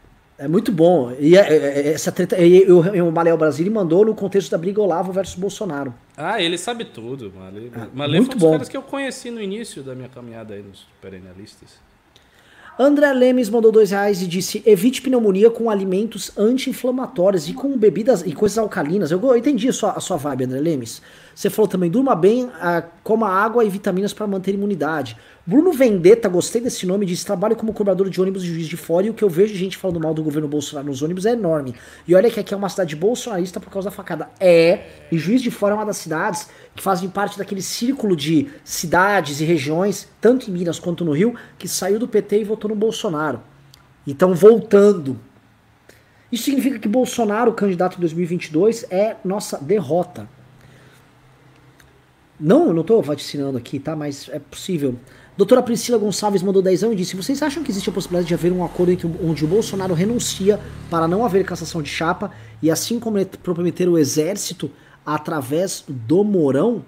[0.44, 1.10] É muito bom.
[1.18, 2.38] E é, é, é essa treta.
[2.38, 5.94] E, o, o Malé Brasil mandou no contexto da briga Olavo versus Bolsonaro.
[6.18, 7.32] Ah, ele sabe tudo.
[7.34, 8.52] Malé, ah, Malé muito foi um dos bom.
[8.52, 11.70] caras que eu conheci no início da minha caminhada aí nos perennialistas.
[12.78, 18.24] André Lemes mandou dois reais e disse: evite pneumonia com alimentos anti-inflamatórios e com bebidas
[18.26, 19.12] e coisas alcalinas.
[19.12, 21.02] Eu, eu entendi a sua, a sua vibe, André Lemes.
[21.36, 25.18] Você falou também: durma bem, ah, coma água e vitaminas para manter imunidade.
[25.46, 29.08] Bruno Vendetta, gostei desse nome, diz: trabalho como cobrador de ônibus de juiz de fora
[29.08, 31.32] e o que eu vejo de gente falando mal do governo Bolsonaro nos ônibus é
[31.32, 31.76] enorme.
[32.08, 34.30] E olha que aqui é uma cidade bolsonarista por causa da facada.
[34.40, 38.50] É, e Juiz de Fora é uma das cidades que fazem parte daquele círculo de
[38.64, 42.70] cidades e regiões, tanto em Minas quanto no Rio, que saiu do PT e votou
[42.70, 43.42] no Bolsonaro.
[44.06, 45.20] E estão voltando.
[46.32, 50.28] Isso significa que Bolsonaro, candidato em 2022, é nossa derrota.
[52.44, 53.96] Não, eu não estou vaticinando aqui, tá?
[53.96, 54.96] Mas é possível.
[55.38, 58.34] Doutora Priscila Gonçalves mandou 10 anos e disse: Vocês acham que existe a possibilidade de
[58.34, 60.60] haver um acordo entre, onde o Bolsonaro renuncia
[60.90, 64.70] para não haver cassação de chapa e assim comprometer o exército
[65.06, 66.84] através do Mourão?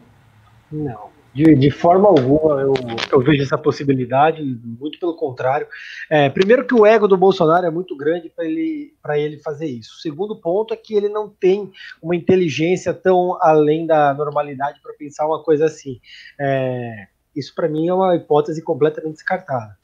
[0.69, 1.14] Não.
[1.35, 2.73] De, de forma alguma eu,
[3.11, 5.67] eu, vejo essa possibilidade, muito pelo contrário.
[6.09, 9.99] É, primeiro que o ego do Bolsonaro é muito grande para ele, ele fazer isso.
[9.99, 11.69] Segundo ponto é que ele não tem
[12.01, 15.99] uma inteligência tão além da normalidade para pensar uma coisa assim.
[16.39, 19.77] É, isso para mim é uma hipótese completamente descartada.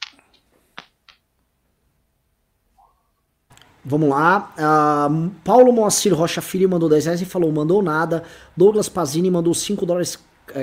[3.84, 4.54] Vamos lá.
[4.56, 8.22] Uh, Paulo Moacir Rocha Filho mandou 10 reais e falou: mandou nada.
[8.56, 10.16] Douglas Pazini mandou 5 dólares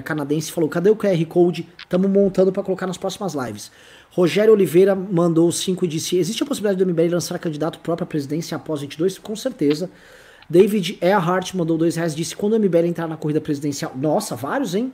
[0.03, 1.67] canadense e falou: cadê o QR Code?
[1.77, 3.71] Estamos montando para colocar nas próximas lives.
[4.11, 8.07] Rogério Oliveira mandou 5 e disse: existe a possibilidade do MBL lançar candidato próprio à
[8.07, 9.17] presidência após 22?
[9.17, 9.89] Com certeza.
[10.49, 13.91] David Earhart mandou 2 reais e disse: quando o MBL entrar na corrida presidencial.
[13.95, 14.91] Nossa, vários, hein?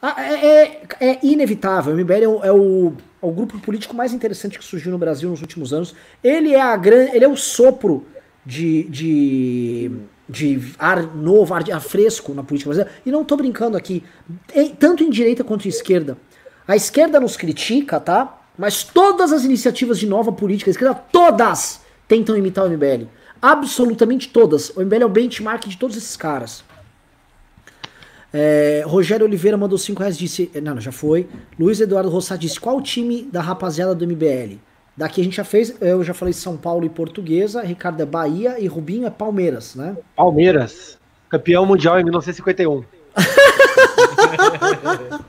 [0.00, 1.94] Ah, é, é, é, inevitável.
[1.94, 4.98] O MBL é o, é, o, é o, grupo político mais interessante que surgiu no
[4.98, 5.94] Brasil nos últimos anos.
[6.24, 8.04] Ele é a grande, ele é o sopro
[8.44, 9.92] de, de,
[10.32, 13.00] de ar novo, ar, ar fresco na política brasileira.
[13.04, 14.02] E não estou brincando aqui,
[14.78, 16.16] tanto em direita quanto em esquerda.
[16.66, 18.40] A esquerda nos critica, tá?
[18.56, 23.06] Mas todas as iniciativas de nova política, a esquerda, todas tentam imitar o MBL.
[23.40, 24.70] Absolutamente todas.
[24.70, 26.64] O MBL é o benchmark de todos esses caras.
[28.32, 30.50] É, Rogério Oliveira mandou 5 reais, disse.
[30.62, 31.28] Não, já foi.
[31.58, 34.58] Luiz Eduardo Rossat disse: qual o time da rapaziada do MBL?
[34.96, 38.58] Daqui a gente já fez, eu já falei São Paulo e Portuguesa, Ricardo é Bahia
[38.58, 39.96] e Rubinho é Palmeiras, né?
[40.14, 40.98] Palmeiras,
[41.30, 42.84] campeão mundial em 1951.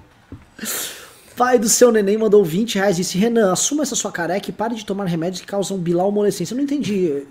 [1.35, 4.76] Pai do seu neném mandou 20 reais disse: Renan, assuma essa sua careca e pare
[4.76, 6.53] de tomar remédios que causam bilalmolescência.
[6.53, 7.26] Eu não entendi.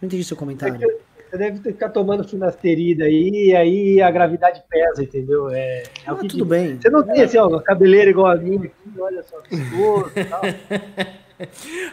[0.00, 0.76] Não entendi seu comentário.
[0.76, 5.48] É você deve ficar tomando finasterida aí, e aí a gravidade pesa, entendeu?
[5.48, 6.76] É, é ah, tudo bem.
[6.80, 9.36] Você não tem assim, ó, cabeleira igual a mim aqui, olha só,
[9.76, 10.40] gosto e tal.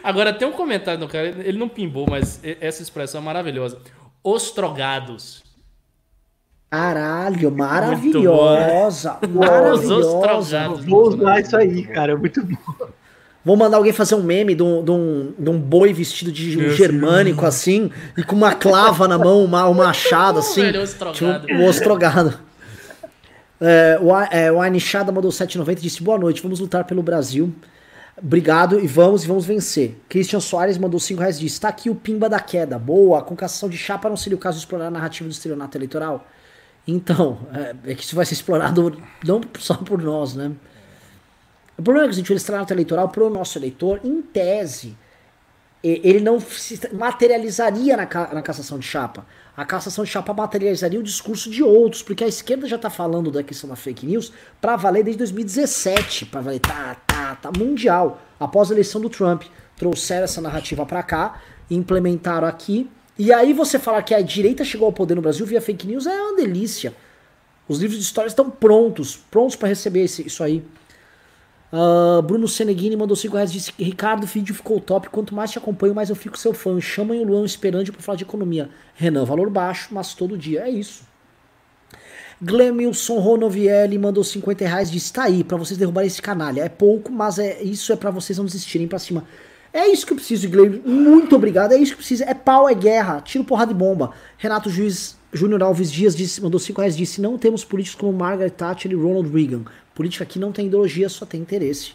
[0.02, 3.78] Agora, tem um comentário do cara, ele não pimbou, mas essa expressão é maravilhosa.
[4.22, 5.42] Ostrogados.
[6.70, 9.18] Caralho, maravilhosa.
[9.28, 10.68] Maravilhosa.
[10.86, 12.88] Vou usar isso aí, cara, é muito bom.
[13.44, 16.58] Vou mandar alguém fazer um meme de um, de um, de um boi vestido de
[16.58, 20.60] um germânico, assim, e com uma clava na mão, uma, um machado, assim.
[20.60, 21.46] Velho, ostrogado.
[21.46, 22.38] Tipo, o ostrogado.
[23.60, 27.54] É, o, é, o Anishada mandou 790 e disse: Boa noite, vamos lutar pelo Brasil.
[28.20, 29.96] Obrigado e vamos e vamos vencer.
[30.08, 32.78] Christian Soares mandou 5 reais e disse: Está aqui o pimba da queda.
[32.78, 35.78] Boa, com cassação de chapa não seria o caso de explorar a narrativa do estelionato
[35.78, 36.26] eleitoral?
[36.86, 40.52] Então, é, é que isso vai ser explorado não só por nós, né?
[41.76, 44.96] O problema é que gente o estrelato eleitoral para o nosso eleitor, em tese,
[45.82, 48.04] ele não se materializaria na,
[48.34, 49.24] na cassação de chapa.
[49.58, 53.28] A cassação de chapa materializaria o discurso de outros, porque a esquerda já tá falando
[53.28, 58.22] da questão da fake news para valer desde 2017, para valer tá, tá, tá mundial.
[58.38, 59.42] Após a eleição do Trump,
[59.76, 64.86] trouxeram essa narrativa para cá, implementaram aqui, e aí você falar que a direita chegou
[64.86, 66.94] ao poder no Brasil via fake news é uma delícia.
[67.66, 70.62] Os livros de história estão prontos, prontos para receber isso aí.
[71.70, 75.10] Uh, Bruno Seneghini mandou 5 reais disse: Ricardo, o vídeo ficou top.
[75.10, 76.80] Quanto mais te acompanho, mais eu fico seu fã.
[76.80, 78.70] Chamem o Luan Esperante para falar de economia.
[78.94, 80.62] Renan, valor baixo, mas todo dia.
[80.62, 81.02] É isso.
[82.40, 86.62] Glemilson Ronovielli mandou 50 reais disse: tá aí, para vocês derrubarem esse canalha.
[86.62, 89.24] É pouco, mas é isso é para vocês não desistirem para cima.
[89.70, 90.80] É isso que eu preciso, Gleison.
[90.86, 91.72] Muito obrigado.
[91.72, 92.24] É isso que preciso.
[92.24, 93.20] É pau, é guerra.
[93.20, 94.12] Tiro, porrada e bomba.
[94.38, 98.50] Renato Juiz Júnior Alves Dias disse, mandou 5 reais disse: não temos políticos como Margaret
[98.50, 99.64] Thatcher e Ronald Reagan.
[99.98, 101.92] Política aqui não tem ideologia, só tem interesse.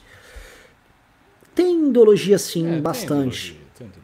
[1.56, 3.58] Tem ideologia sim, é, bastante.
[3.78, 4.04] Tem ideologia,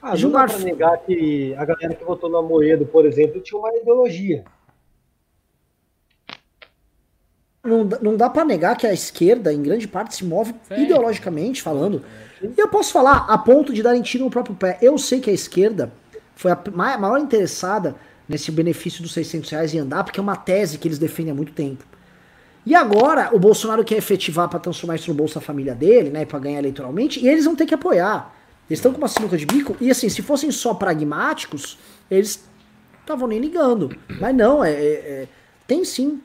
[0.00, 3.60] Ah, não dá pra negar que a galera que votou no Amoedo, por exemplo, tinha
[3.60, 4.46] uma ideologia.
[7.62, 12.02] Não, não dá para negar que a esquerda, em grande parte, se move ideologicamente falando.
[12.40, 14.78] E eu posso falar a ponto de darem tiro no próprio pé.
[14.80, 15.92] Eu sei que a esquerda
[16.34, 16.58] foi a
[16.96, 17.94] maior interessada
[18.26, 21.34] nesse benefício dos 600 reais e andar, porque é uma tese que eles defendem há
[21.34, 21.84] muito tempo.
[22.66, 26.38] E agora o Bolsonaro quer efetivar para transformar isso no Bolsa Família dele, né, para
[26.38, 28.34] ganhar eleitoralmente, e eles vão ter que apoiar.
[28.68, 31.78] Eles estão com uma sinuca de bico, e assim, se fossem só pragmáticos,
[32.10, 32.42] eles
[33.00, 33.94] estavam nem ligando.
[34.18, 35.28] Mas não, é, é, é
[35.66, 36.20] tem sim.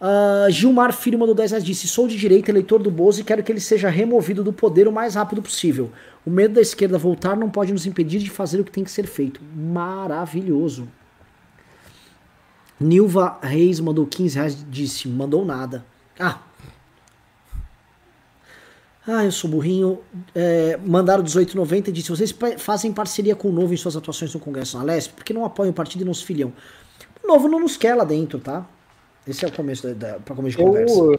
[0.00, 3.42] Uh, Gilmar Filho mandou 10 reais disse: Sou de direita, eleitor do Bozo e quero
[3.42, 5.90] que ele seja removido do poder o mais rápido possível.
[6.24, 8.90] O medo da esquerda voltar não pode nos impedir de fazer o que tem que
[8.90, 9.40] ser feito.
[9.54, 10.88] Maravilhoso.
[12.80, 15.84] Nilva Reis mandou 15 reais, disse, mandou nada.
[16.18, 16.40] Ah.
[19.06, 19.98] Ah, eu sou burrinho.
[20.34, 24.40] É, mandaram 18,90 e disse: vocês fazem parceria com o Novo em suas atuações no
[24.40, 25.12] Congresso na Leste?
[25.12, 26.52] Porque não apoiam o partido e não se filiam.
[27.22, 28.66] O Novo não nos quer lá dentro, tá?
[29.26, 30.94] Esse é o começo da, da para começo de conversa.
[30.98, 31.16] Eu,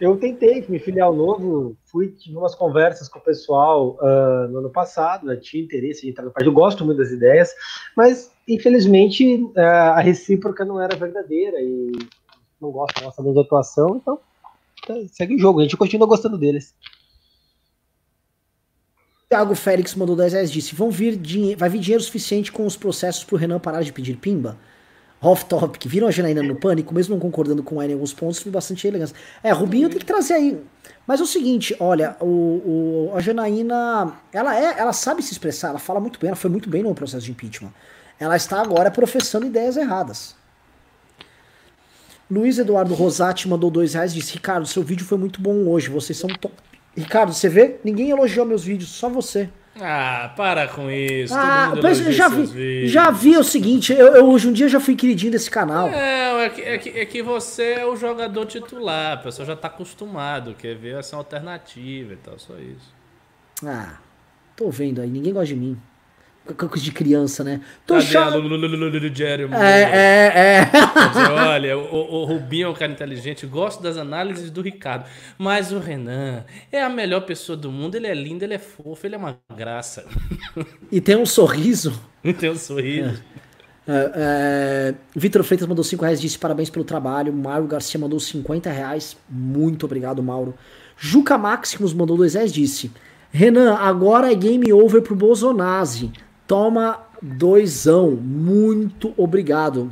[0.00, 4.58] eu tentei me filiar ao Novo, fui tive umas conversas com o pessoal uh, no
[4.58, 7.50] ano passado, né, tinha interesse em entrar no partido, eu gosto muito das ideias,
[7.96, 9.60] mas infelizmente uh,
[9.94, 11.92] a recíproca não era verdadeira e
[12.60, 14.18] não gosto da nossa da atuação, então
[14.86, 16.74] tá, segue o jogo, a gente continua gostando deles.
[19.28, 21.18] Thiago Félix mandou 10 reais disse: vão vir
[21.56, 24.58] vai vir dinheiro suficiente com os processos para o Renan parar de pedir pimba?
[25.24, 28.52] off-topic, viram a Janaína no pânico, mesmo não concordando com ela em alguns pontos, foi
[28.52, 29.16] bastante elegância.
[29.42, 30.62] É, Rubinho tem que trazer aí.
[31.06, 35.68] Mas é o seguinte, olha, o, o, a Janaína, ela é, ela sabe se expressar,
[35.68, 37.72] ela fala muito bem, ela foi muito bem no processo de impeachment.
[38.18, 40.36] Ela está agora professando ideias erradas.
[42.30, 45.90] Luiz Eduardo Rosati mandou dois reais e disse: Ricardo, seu vídeo foi muito bom hoje,
[45.90, 46.54] vocês são top.
[46.96, 47.76] Ricardo, você vê?
[47.84, 49.48] Ninguém elogiou meus vídeos, só você.
[49.80, 51.34] Ah, para com isso.
[51.34, 54.94] Ah, penso, já vi, já vi o seguinte, eu, eu, hoje um dia já fui
[54.94, 55.88] queridinho desse canal.
[55.88, 59.56] É, é que, é, que, é que você é o jogador titular, a pessoa já
[59.56, 62.94] tá acostumado, quer ver essa alternativa e tal, só isso.
[63.66, 63.98] Ah,
[64.54, 65.76] tô vendo aí, ninguém gosta de mim
[66.52, 67.60] coisa de criança, né?
[67.86, 67.98] Tô
[69.14, 69.48] Jerry?
[69.54, 70.64] É, é, é.
[71.08, 75.06] Dizer, olha, o, o Rubinho é um cara inteligente, gosto das análises do Ricardo,
[75.38, 79.06] mas o Renan é a melhor pessoa do mundo, ele é lindo, ele é fofo,
[79.06, 80.04] ele é uma graça.
[80.92, 81.98] E tem um sorriso.
[82.22, 83.22] E tem um sorriso.
[83.86, 87.32] É, é, Vitor Freitas mandou 5 reais, disse parabéns pelo trabalho.
[87.32, 89.16] Mauro Garcia mandou 50 reais.
[89.28, 90.54] Muito obrigado, Mauro.
[90.96, 92.90] Juca Maximus mandou 2 reais, disse:
[93.30, 96.12] Renan, agora é game over pro Bolsonaro.
[96.46, 98.10] Toma doisão.
[98.10, 99.90] Muito obrigado.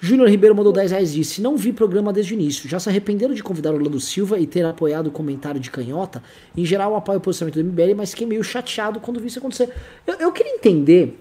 [0.00, 2.68] Júnior Ribeiro mandou 10 reais e disse: Não vi programa desde o início.
[2.68, 6.22] Já se arrependeram de convidar Orlando Silva e ter apoiado o comentário de canhota?
[6.56, 9.72] Em geral, apoio o posicionamento do MBL, mas fiquei meio chateado quando vi isso acontecer.
[10.06, 11.18] Eu, eu queria entender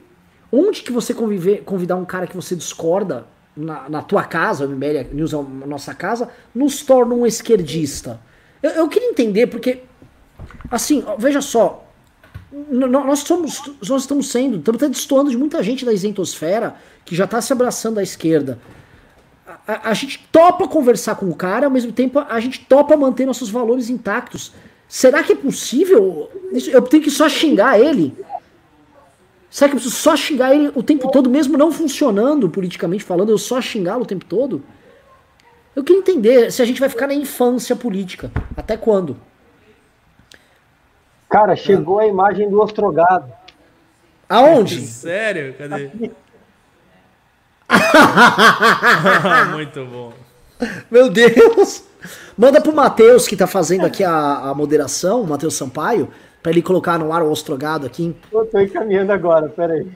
[0.52, 3.26] onde que você conviver, convidar um cara que você discorda
[3.56, 8.20] na, na tua casa, o MBL News é a nossa casa, nos torna um esquerdista.
[8.62, 9.84] Eu, eu queria entender, porque,
[10.70, 11.83] assim, veja só,
[12.70, 17.26] nós somos, nós estamos sendo, estamos até destoando de muita gente da isentosfera que já
[17.26, 18.60] está se abraçando à esquerda.
[19.46, 22.96] A, a, a, gente topa conversar com o cara, ao mesmo tempo a gente topa
[22.96, 24.52] manter nossos valores intactos.
[24.88, 26.30] Será que é possível?
[26.72, 28.14] Eu tenho que só xingar ele?
[29.50, 33.30] Será que eu preciso só xingar ele o tempo todo, mesmo não funcionando politicamente falando,
[33.30, 34.64] eu só xingá-lo o tempo todo?
[35.76, 38.32] Eu queria entender se a gente vai ficar na infância política.
[38.56, 39.18] Até quando?
[41.34, 43.26] Cara, chegou a imagem do Ostrogado.
[44.30, 44.82] Aonde?
[44.86, 45.56] Sério?
[45.56, 45.90] Cadê?
[49.52, 50.14] Muito bom.
[50.92, 51.86] Meu Deus!
[52.38, 56.10] Manda pro Matheus, que tá fazendo aqui a, a moderação, o Matheus Sampaio.
[56.44, 58.16] Pra ele colocar no ar o ostrogado aqui.
[58.32, 59.88] Eu tô encaminhando agora, peraí.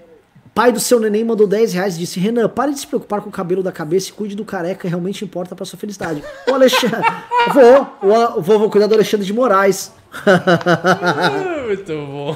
[0.56, 3.30] Pai do seu neném mandou 10 reais e disse: Renan, pare de se preocupar com
[3.30, 6.24] o cabelo da cabeça e cuide do careca, realmente importa pra sua felicidade.
[6.50, 7.08] O Alexandre.
[7.54, 9.96] vou, vou, vou cuidar do Alexandre de Moraes.
[11.68, 12.36] Muito bom.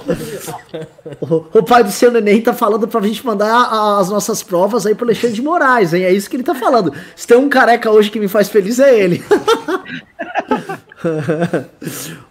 [1.22, 4.94] O, o, pai do seu neném tá falando pra gente mandar as nossas provas aí
[4.94, 6.04] pro Alexandre de Moraes, hein?
[6.04, 6.94] É isso que ele tá falando.
[7.16, 9.24] Se tem um careca hoje que me faz feliz, é ele.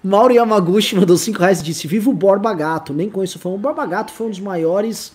[0.02, 2.92] Mauro Yamaguchi mandou 5 reais e disse: Viva o Borba Gato.
[2.92, 3.48] Nem conheço o fã.
[3.48, 5.12] O Borba Gato foi um dos maiores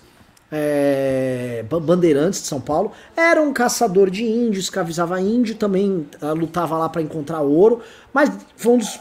[0.52, 2.92] é, bandeirantes de São Paulo.
[3.16, 7.82] Era um caçador de índio, escravizava índio, também uh, lutava lá para encontrar ouro.
[8.14, 9.00] Mas foi um dos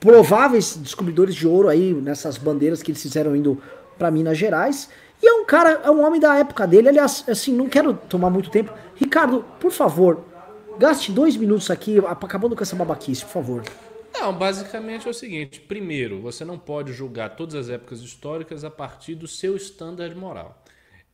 [0.00, 3.60] prováveis descobridores de ouro aí nessas bandeiras que eles fizeram indo
[3.98, 4.88] para Minas Gerais.
[5.22, 6.88] E é um cara, é um homem da época dele.
[6.88, 8.72] Aliás, assim, não quero tomar muito tempo.
[8.94, 10.24] Ricardo, por favor,
[10.78, 13.62] gaste dois minutos aqui, acabando com essa babaquice, por favor.
[14.18, 18.70] Não, basicamente é o seguinte: primeiro, você não pode julgar todas as épocas históricas a
[18.70, 20.62] partir do seu standard moral.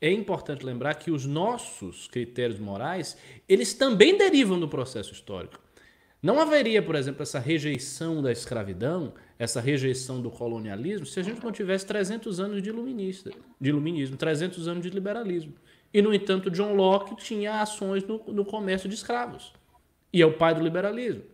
[0.01, 3.17] É importante lembrar que os nossos critérios morais,
[3.49, 5.62] eles também derivam do processo histórico.
[6.23, 11.43] Não haveria, por exemplo, essa rejeição da escravidão, essa rejeição do colonialismo, se a gente
[11.43, 15.55] não tivesse 300 anos de, iluminista, de iluminismo, 300 anos de liberalismo.
[15.93, 19.53] E, no entanto, John Locke tinha ações no, no comércio de escravos.
[20.13, 21.25] E é o pai do liberalismo.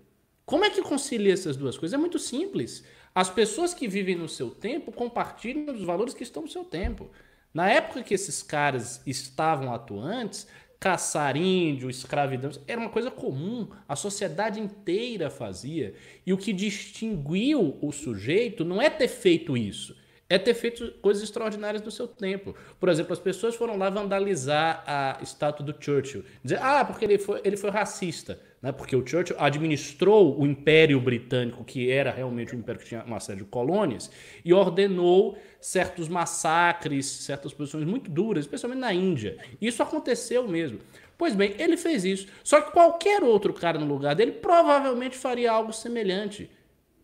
[0.47, 1.93] Como é que concilia essas duas coisas?
[1.93, 2.82] É muito simples.
[3.15, 7.10] As pessoas que vivem no seu tempo compartilham dos valores que estão no seu tempo.
[7.52, 10.47] Na época que esses caras estavam atuantes,
[10.81, 15.95] caçar índio, escravidão, era uma coisa comum, a sociedade inteira fazia.
[16.25, 19.97] E o que distinguiu o sujeito não é ter feito isso,
[20.29, 22.55] é ter feito coisas extraordinárias no seu tempo.
[22.79, 27.19] Por exemplo, as pessoas foram lá vandalizar a estátua do Churchill, dizer, ah, porque ele
[27.19, 28.73] foi, ele foi racista né?
[28.73, 33.21] porque o Churchill administrou o Império Britânico, que era realmente um império que tinha uma
[33.21, 34.11] série de colônias,
[34.45, 39.37] e ordenou certos massacres, certas posições muito duras, especialmente na Índia.
[39.61, 40.79] Isso aconteceu mesmo.
[41.17, 42.29] Pois bem, ele fez isso.
[42.45, 46.49] Só que qualquer outro cara no lugar dele provavelmente faria algo semelhante.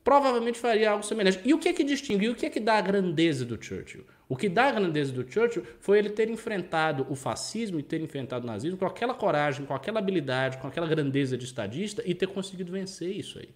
[0.05, 1.41] Provavelmente faria algo semelhante.
[1.45, 2.27] E o que é que distingue?
[2.27, 4.05] E o que é que dá a grandeza do Churchill?
[4.35, 8.01] O que dá a grandeza do Churchill foi ele ter enfrentado o fascismo e ter
[8.01, 12.17] enfrentado o nazismo com aquela coragem, com aquela habilidade, com aquela grandeza de estadista e
[12.17, 13.49] ter conseguido vencer isso aí.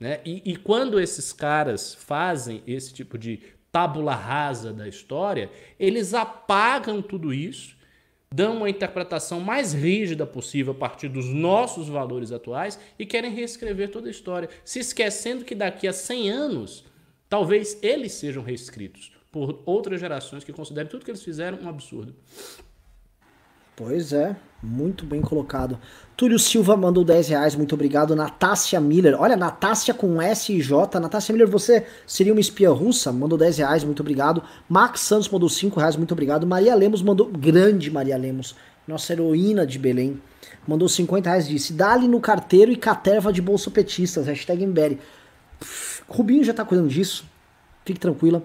[0.00, 0.20] Né?
[0.24, 3.40] E, e quando esses caras fazem esse tipo de
[3.70, 7.76] tábula rasa da história, eles apagam tudo isso,
[8.34, 13.90] dão uma interpretação mais rígida possível a partir dos nossos valores atuais e querem reescrever
[13.90, 16.84] toda a história, se esquecendo que daqui a 100 anos,
[17.28, 22.14] talvez eles sejam reescritos por outras gerações que consideram tudo que eles fizeram um absurdo.
[23.78, 25.78] Pois é, muito bem colocado.
[26.16, 28.16] Túlio Silva mandou 10 reais, muito obrigado.
[28.16, 30.98] Natácia Miller, olha, Natácia com S e J.
[30.98, 33.12] Natácia Miller, você seria uma espia russa?
[33.12, 34.42] Mandou 10 reais, muito obrigado.
[34.68, 36.44] Max Santos mandou 5 reais, muito obrigado.
[36.44, 40.20] Maria Lemos mandou, grande Maria Lemos, nossa heroína de Belém,
[40.66, 44.98] mandou 50 reais, disse, dá-lhe no carteiro e caterva de bolsopetistas, hashtag Mberi.
[46.08, 47.24] Rubinho já tá cuidando disso,
[47.84, 48.42] fique tranquila.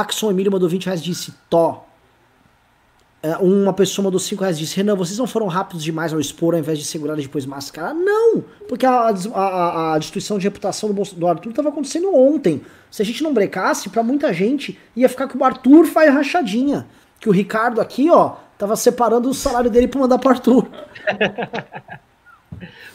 [0.00, 1.86] Axon Emílio mandou 20 reais disse Tó.
[3.22, 6.52] É, uma pessoa mandou 5 reais disse Renan, vocês não foram rápidos demais ao expor
[6.52, 7.94] ao invés de segurar e depois mascarar?
[7.94, 8.44] Não!
[8.68, 12.60] Porque a, a, a destruição de reputação do, do Arthur estava acontecendo ontem.
[12.90, 16.86] Se a gente não brecasse, para muita gente ia ficar que o Arthur faz rachadinha.
[17.18, 20.68] Que o Ricardo aqui, ó, tava separando o salário dele para mandar pro Arthur.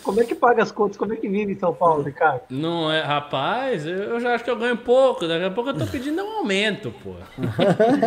[0.04, 0.98] Como é que paga as contas?
[0.98, 2.42] Como é que vive em São Paulo, Ricardo?
[2.50, 5.28] Não é, rapaz, eu já acho que eu ganho pouco.
[5.28, 7.14] Daqui a pouco eu tô pedindo um aumento, pô.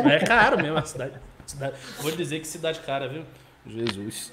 [0.09, 1.13] é caro mesmo a cidade,
[1.47, 1.75] cidade.
[2.01, 3.23] Vou dizer que cidade cara, viu?
[3.67, 4.33] Jesus.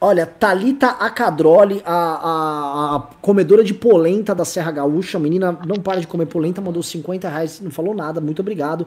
[0.00, 5.76] Olha, Talita Acadroli, a, a, a, comedora de polenta da Serra Gaúcha, a menina não
[5.76, 8.86] para de comer polenta, mandou 50 reais, não falou nada, muito obrigado.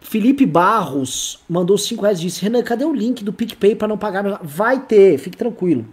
[0.00, 4.40] Felipe Barros mandou 5 reais, disse, Renan, cadê o link do PicPay para não pagar?
[4.42, 5.84] Vai ter, fique tranquilo.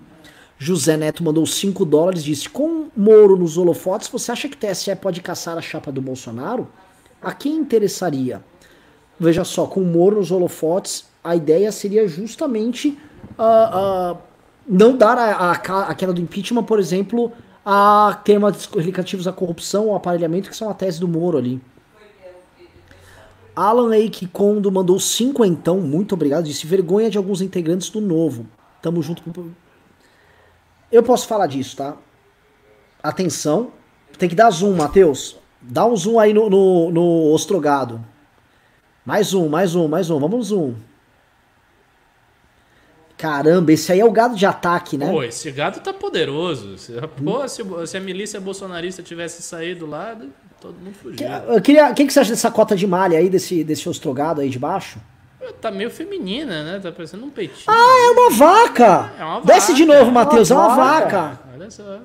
[0.57, 5.21] José Neto mandou 5 dólares, disse: Com Moro nos holofotes, você acha que TSE pode
[5.21, 6.67] caçar a chapa do Bolsonaro?
[7.21, 8.43] A quem interessaria?
[9.19, 12.97] Veja só, com Moro nos holofotes, a ideia seria justamente
[13.37, 14.17] uh, uh,
[14.67, 17.31] não dar a, a, a, queda do impeachment, por exemplo,
[17.65, 21.61] a temas relativos à corrupção ou aparelhamento, que são a tese do Moro ali.
[23.55, 28.45] Alan Eike Kondo mandou 5 então, muito obrigado, disse vergonha de alguns integrantes do Novo.
[28.81, 29.31] Tamo junto com
[30.95, 31.95] eu posso falar disso, tá?
[33.01, 33.71] Atenção.
[34.17, 35.37] Tem que dar zoom, Matheus.
[35.61, 38.03] Dá um zoom aí no, no, no ostrogado.
[39.05, 40.19] Mais um, mais um, mais um.
[40.19, 40.75] Vamos zoom.
[43.17, 45.09] Caramba, esse aí é o gado de ataque, né?
[45.11, 46.75] Pô, esse gado tá poderoso.
[47.23, 50.17] Pô, se, se a milícia bolsonarista tivesse saído lá,
[50.59, 51.27] Todo mundo fugiu.
[51.27, 54.41] Eu queria, o que, que você acha dessa cota de malha aí, desse, desse ostrogado
[54.41, 54.99] aí de baixo?
[55.53, 56.79] Tá meio feminina, né?
[56.81, 57.65] Tá parecendo um peitinho.
[57.67, 59.11] Ah, é uma vaca!
[59.19, 59.53] É uma vaca.
[59.53, 61.39] Desce de novo, Matheus, é uma, vaca.
[61.53, 61.99] Olha só.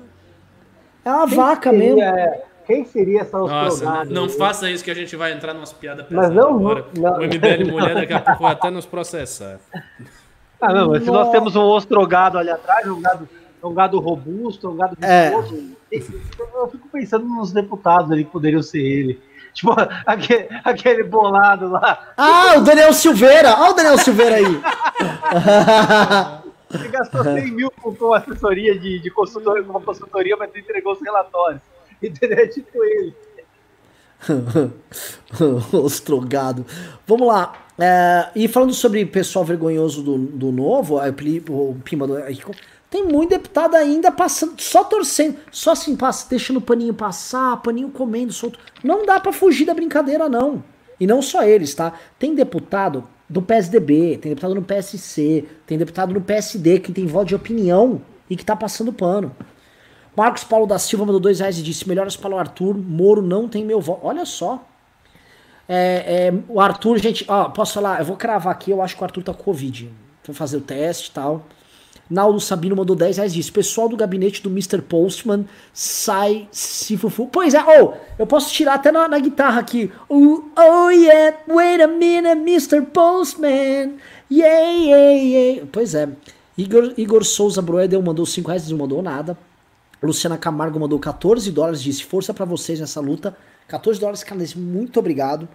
[1.03, 2.41] É uma Quem vaca seria, mesmo.
[2.65, 6.05] Quem seria essa Nossa, não, não faça isso que a gente vai entrar numas piadas
[6.05, 6.85] pesadas não, agora.
[6.97, 7.17] Não.
[7.17, 9.59] O MBL Mulher daqui a pouco vai até nos processar.
[10.61, 13.27] Ah, não, mas se nós temos um ostrogado ali atrás, um gado,
[13.63, 15.33] um gado robusto, um gado é.
[15.33, 19.21] eu fico pensando nos deputados ali que poderiam ser ele.
[19.53, 19.75] Tipo,
[20.05, 22.13] aquele, aquele bolado lá.
[22.17, 23.55] Ah, o Daniel Silveira!
[23.59, 24.45] Olha o Daniel Silveira aí!
[26.73, 31.61] Ele gastou 100 mil com assessoria de, de consultoria, uma consultoria, mas entregou os relatórios.
[32.01, 32.39] Entendeu?
[32.39, 33.13] É tipo ele.
[35.83, 36.65] Ostrogado.
[37.05, 37.53] Vamos lá.
[37.77, 42.17] É, e falando sobre pessoal vergonhoso do, do novo, o Pimba do.
[42.91, 47.89] Tem muito deputado ainda passando, só torcendo, só assim, passa, deixando o paninho passar, paninho
[47.89, 48.59] comendo solto.
[48.83, 50.61] Não dá para fugir da brincadeira, não.
[50.99, 51.93] E não só eles, tá?
[52.19, 57.27] Tem deputado do PSDB, tem deputado no PSC, tem deputado no PSD que tem voto
[57.29, 59.33] de opinião e que tá passando pano.
[60.13, 63.47] Marcos Paulo da Silva mandou dois reais e disse: melhoras para o Arthur, Moro não
[63.47, 64.05] tem meu voto.
[64.05, 64.67] Olha só.
[65.65, 69.01] É, é, o Arthur, gente, ó, posso falar, eu vou cravar aqui, eu acho que
[69.01, 69.89] o Arthur tá com Covid.
[70.27, 71.45] Vou fazer o teste e tal.
[72.11, 74.81] Naldo Sabino mandou 10 reais disse: Pessoal do gabinete do Mr.
[74.81, 77.25] Postman sai se fufu.
[77.27, 79.89] Pois é, oh, eu posso tirar até na, na guitarra aqui.
[80.09, 82.81] Oh, yeah, wait a minute, Mr.
[82.81, 83.93] Postman.
[84.29, 85.67] Yeah, yeah, yeah.
[85.71, 86.09] Pois é.
[86.57, 89.37] Igor, Igor Souza Broedel mandou 5 reais, não mandou nada.
[90.03, 93.37] Luciana Camargo mandou 14 dólares, disse: Força para vocês nessa luta.
[93.69, 95.47] 14 dólares canadenses, muito obrigado.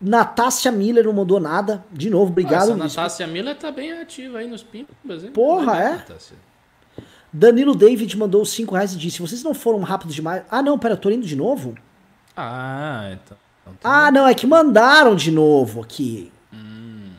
[0.00, 1.84] Natácia Miller não mandou nada.
[1.92, 2.76] De novo, obrigado.
[2.76, 5.30] Nossa, Natácia Miller tá bem ativa aí nos pimbas, hein?
[5.32, 5.90] Porra, é?
[5.92, 6.36] Natácia.
[7.32, 10.44] Danilo David mandou 5 reais e disse: Vocês não foram rápidos demais?
[10.50, 11.74] Ah, não, pera, eu tô indo de novo?
[12.36, 13.36] Ah, então.
[13.62, 16.32] então tá ah, não, é que mandaram de novo aqui.
[16.52, 17.10] Hum,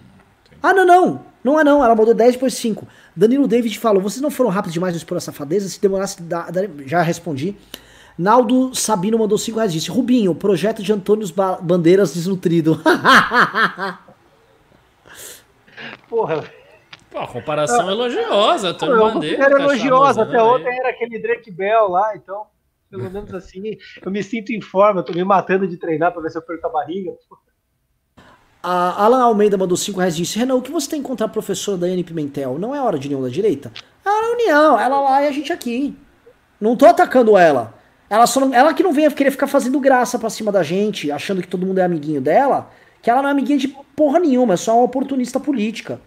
[0.64, 1.30] ah, não, não.
[1.44, 2.88] Não é não, ela mandou 10 depois 5.
[3.16, 5.70] Danilo David falou: Vocês não foram rápidos demais no expor a safadeza?
[5.70, 6.18] Se demorasse,
[6.86, 7.56] já respondi.
[8.20, 11.26] Naldo Sabino mandou 5 reais disse: Rubinho, projeto de Antônio
[11.62, 12.78] Bandeiras desnutrido.
[16.10, 16.44] Porra.
[17.10, 19.40] Pô, comparação ah, elogiosa, Antônio Bandeiras.
[19.40, 22.48] Era elogiosa, até ontem era aquele Drake Bell lá, então,
[22.92, 26.22] pelo menos assim, eu me sinto em forma, eu tô me matando de treinar pra
[26.22, 27.14] ver se eu perco a barriga.
[28.62, 31.78] A Alan Almeida mandou 5 reais disse: Renan, o que você tem contra a professora
[31.78, 32.60] Daiane Pimentel?
[32.60, 33.72] Não é hora de união da direita?
[34.06, 35.98] É a união, ela lá e a gente aqui.
[36.60, 37.79] Não tô atacando ela.
[38.10, 41.12] Ela, só não, ela que não venha querer ficar fazendo graça pra cima da gente,
[41.12, 42.72] achando que todo mundo é amiguinho dela,
[43.02, 46.02] que ela não é amiguinha de porra nenhuma, é só uma oportunista política.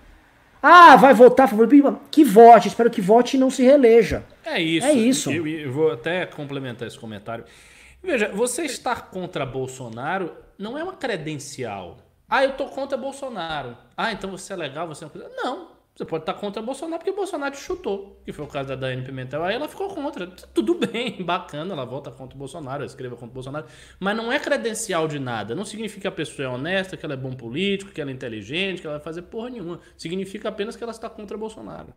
[0.62, 4.24] Ah, vai votar a favor do Que vote, espero que vote e não se reeleja.
[4.44, 4.86] É isso.
[4.86, 5.30] É isso.
[5.30, 7.44] Eu, eu vou até complementar esse comentário.
[8.02, 11.98] Veja, você estar contra Bolsonaro não é uma credencial.
[12.28, 13.76] Ah, eu tô contra Bolsonaro.
[13.96, 15.30] Ah, então você é legal, você é uma coisa.
[15.36, 15.68] Não.
[15.94, 19.04] Você pode estar contra Bolsonaro porque Bolsonaro te chutou, que foi o caso da Daiane
[19.04, 19.44] Pimentel.
[19.44, 20.26] Aí ela ficou contra.
[20.54, 23.66] Tudo bem, bacana, ela volta contra o Bolsonaro, escreva contra o Bolsonaro.
[24.00, 25.54] Mas não é credencial de nada.
[25.54, 28.14] Não significa que a pessoa é honesta, que ela é bom político, que ela é
[28.14, 29.80] inteligente, que ela vai fazer porra nenhuma.
[29.96, 31.92] Significa apenas que ela está contra Bolsonaro.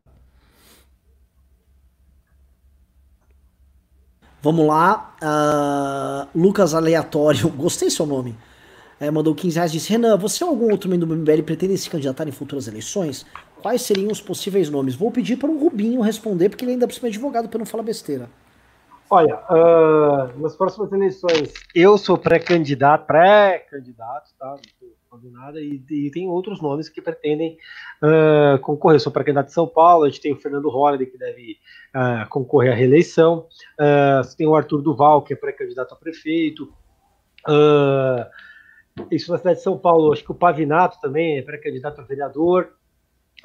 [4.41, 5.15] Vamos lá.
[5.23, 7.47] Uh, Lucas Aleatório.
[7.55, 8.37] Gostei seu nome.
[8.99, 11.77] É, mandou 15 reais e disse: Renan, você ou algum outro membro do MBL pretende
[11.77, 13.25] se candidatar em futuras eleições?
[13.65, 14.93] Quais seriam os possíveis nomes?
[14.93, 17.81] Vou pedir para o Rubinho responder, porque ele ainda precisa de advogado para não falar
[17.81, 18.29] besteira.
[19.09, 24.55] Olha, uh, nas próximas eleições, eu sou pré-candidato, pré-candidato, tá?
[25.31, 27.57] Nada, e, e, tem outros nomes que pretendem
[28.03, 28.97] uh, concorrer.
[28.97, 31.57] Eu sou pré-candidato de São Paulo, a gente tem o Fernando Holliday, que deve
[31.95, 33.47] uh, concorrer à reeleição,
[33.79, 36.71] uh, tem o Arthur Duval, que é pré-candidato a prefeito.
[39.09, 42.69] isso na cidade de São Paulo, acho que o Pavinato também é pré-candidato a vereador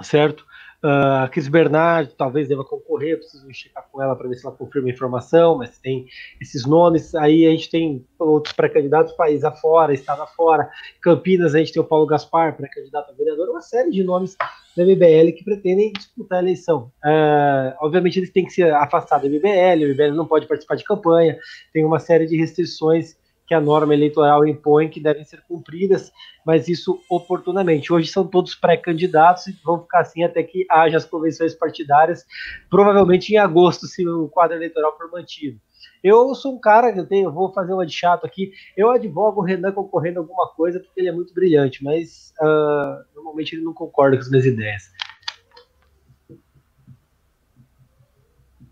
[0.03, 0.45] certo?
[0.83, 4.89] Uh, Cris Bernard talvez deva concorrer, preciso checar com ela para ver se ela confirma
[4.89, 6.07] a informação, mas tem
[6.41, 7.15] esses nomes.
[7.15, 10.71] Aí a gente tem outros pré-candidatos, país afora, estado afora.
[11.03, 14.37] Campinas, a gente tem o Paulo Gaspar, pré-candidato a vereador, uma série de nomes
[14.75, 16.91] da MBL que pretendem disputar a eleição.
[17.05, 20.85] Uh, obviamente, eles têm que se afastar da MBL, o MBL não pode participar de
[20.85, 21.39] campanha,
[21.75, 23.20] tem uma série de restrições
[23.51, 26.12] que a norma eleitoral impõe que devem ser cumpridas,
[26.47, 27.93] mas isso oportunamente.
[27.93, 32.24] Hoje são todos pré-candidatos e vão ficar assim até que haja as convenções partidárias,
[32.70, 35.59] provavelmente em agosto, se o quadro eleitoral for mantido.
[36.01, 38.52] Eu sou um cara que eu tenho, vou fazer uma de chato aqui.
[38.77, 43.02] Eu advogo o Renan concorrendo a alguma coisa porque ele é muito brilhante, mas uh,
[43.16, 44.93] normalmente ele não concorda com as minhas ideias.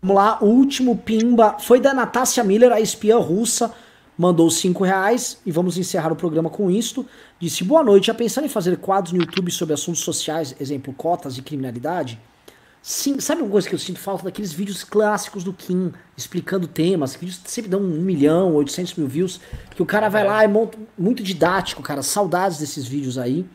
[0.01, 3.75] Vamos lá, o último pimba foi da Natácia Miller, a espiã russa
[4.19, 7.05] mandou 5 reais e vamos encerrar o programa com isto.
[7.39, 11.37] Disse: Boa noite, já pensando em fazer quadros no YouTube sobre assuntos sociais, exemplo, cotas
[11.37, 12.19] e criminalidade?
[12.81, 17.15] Sim, sabe uma coisa que eu sinto falta daqueles vídeos clássicos do Kim, explicando temas,
[17.15, 19.39] que sempre dão 1 milhão, 800 mil views,
[19.71, 23.45] que o cara vai lá e monta, muito didático, cara, saudades desses vídeos aí.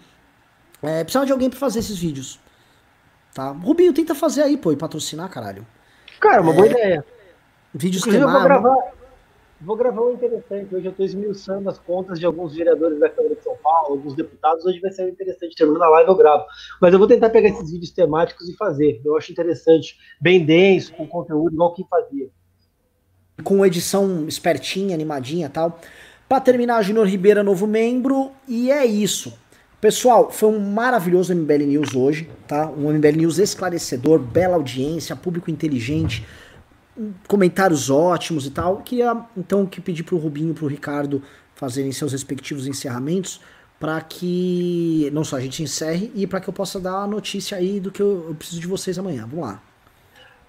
[0.83, 2.39] É, precisava de alguém para fazer esses vídeos.
[3.35, 3.51] Tá?
[3.51, 5.67] Rubinho, tenta fazer aí, pô, e patrocinar, caralho.
[6.21, 7.05] Cara, uma é, boa ideia.
[7.73, 8.57] Vídeos Inclusive, temáticos.
[8.57, 8.93] Eu vou gravar,
[9.65, 10.75] vou gravar um interessante.
[10.75, 14.15] Hoje eu estou esmiuçando as contas de alguns vereadores da Câmara de São Paulo, alguns
[14.15, 14.65] deputados.
[14.65, 15.57] Hoje vai ser interessante.
[15.57, 16.45] Termina a live, eu gravo.
[16.81, 19.01] Mas eu vou tentar pegar esses vídeos temáticos e fazer.
[19.05, 19.97] Eu acho interessante.
[20.21, 22.29] Bem denso, com conteúdo, igual quem fazia.
[23.43, 25.81] Com edição espertinha, animadinha tal.
[26.29, 28.31] Para terminar, Junior Ribeira, novo membro.
[28.47, 29.33] E é isso.
[29.81, 32.71] Pessoal, foi um maravilhoso MBL News hoje, tá?
[32.71, 36.25] Um MBL News esclarecedor, bela audiência, público inteligente,
[37.27, 38.79] comentários ótimos e tal.
[38.79, 41.23] Queria então que pedir pro Rubinho e pro Ricardo
[41.55, 43.41] fazerem seus respectivos encerramentos
[43.79, 47.57] para que não só a gente encerre e para que eu possa dar a notícia
[47.59, 49.27] aí do que eu, eu preciso de vocês amanhã.
[49.27, 49.63] Vamos lá.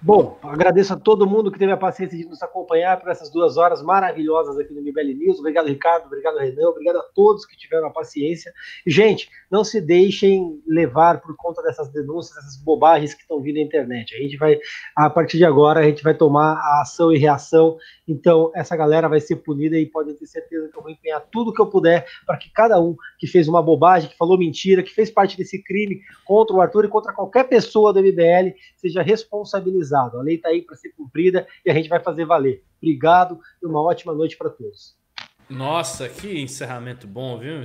[0.06, 3.56] Bom, agradeço a todo mundo que teve a paciência de nos acompanhar por essas duas
[3.56, 5.40] horas maravilhosas aqui no MBL News.
[5.40, 6.06] Obrigado, Ricardo.
[6.06, 6.68] Obrigado, Renan.
[6.68, 8.52] Obrigado a todos que tiveram a paciência.
[8.86, 13.62] Gente, não se deixem levar por conta dessas denúncias, essas bobagens que estão vindo na
[13.62, 14.14] internet.
[14.14, 14.60] A gente vai,
[14.94, 17.76] a partir de agora, a gente vai tomar a ação e reação.
[18.06, 21.52] Então, essa galera vai ser punida e podem ter certeza que eu vou empenhar tudo
[21.52, 24.92] que eu puder para que cada um que fez uma bobagem, que falou mentira, que
[24.92, 30.18] fez parte desse crime contra o Arthur e contra qualquer pessoa do MBL, seja responsabilizado.
[30.18, 32.62] A lei está aí para ser cumprida e a gente vai fazer valer.
[32.80, 34.96] Obrigado e uma ótima noite para todos.
[35.48, 37.60] Nossa, que encerramento bom, viu?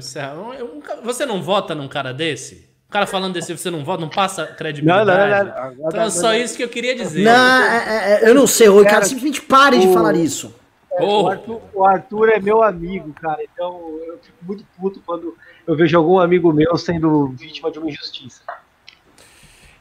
[1.04, 2.71] Você não vota num cara desse?
[2.92, 5.06] O cara falando desse, você não vota, não passa credibilidade.
[5.06, 5.76] Não, não, não.
[5.78, 5.88] não.
[5.88, 7.24] Então, é só isso que eu queria dizer.
[7.24, 10.54] Não, é, é, é eu não sei, o cara, simplesmente pare de falar isso.
[10.92, 13.42] É, o, Arthur, o, Arthur, é meu amigo, cara.
[13.42, 17.88] Então eu fico muito puto quando eu vejo algum amigo meu sendo vítima de uma
[17.88, 18.42] injustiça.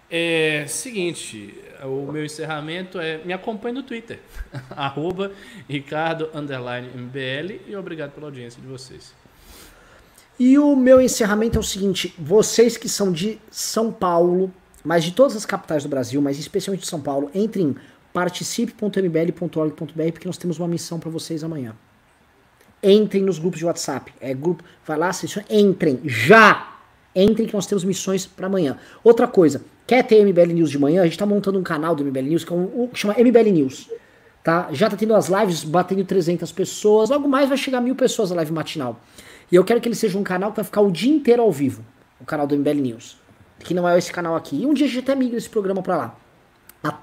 [0.08, 4.20] É seguinte, o meu encerramento é me acompanhe no Twitter,
[4.70, 5.32] arroba
[5.68, 9.18] Ricardo MBL e obrigado pela audiência de vocês.
[10.40, 14.52] E o meu encerramento é o seguinte: vocês que são de São Paulo,
[14.82, 17.76] mas de todas as capitais do Brasil, mas especialmente de São Paulo, entrem em
[18.12, 21.76] participe.mbl.org.br porque nós temos uma missão para vocês amanhã.
[22.82, 24.12] Entrem nos grupos de WhatsApp.
[24.20, 26.78] É grupo, vai lá, seleciona, entrem já.
[27.14, 28.78] Entrem que nós temos missões para amanhã.
[29.04, 31.02] Outra coisa, Quer ter MBL News de manhã?
[31.02, 33.90] A gente tá montando um canal do MBL News que, é um, chama MBL News.
[34.40, 34.68] Tá?
[34.70, 37.10] Já tá tendo as lives batendo 300 pessoas.
[37.10, 39.00] Logo mais vai chegar mil pessoas a live matinal.
[39.50, 41.50] E eu quero que ele seja um canal que vai ficar o dia inteiro ao
[41.50, 41.84] vivo.
[42.20, 43.18] O canal do MBL News.
[43.58, 44.62] Que não é esse canal aqui.
[44.62, 46.16] E um dia a gente até migra esse programa pra lá.
[46.82, 47.00] Tá?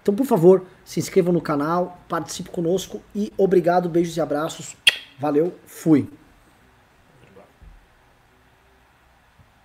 [0.00, 4.76] Então, por favor, se inscreva no canal, participe conosco e obrigado, beijos e abraços.
[5.18, 6.08] Valeu, fui.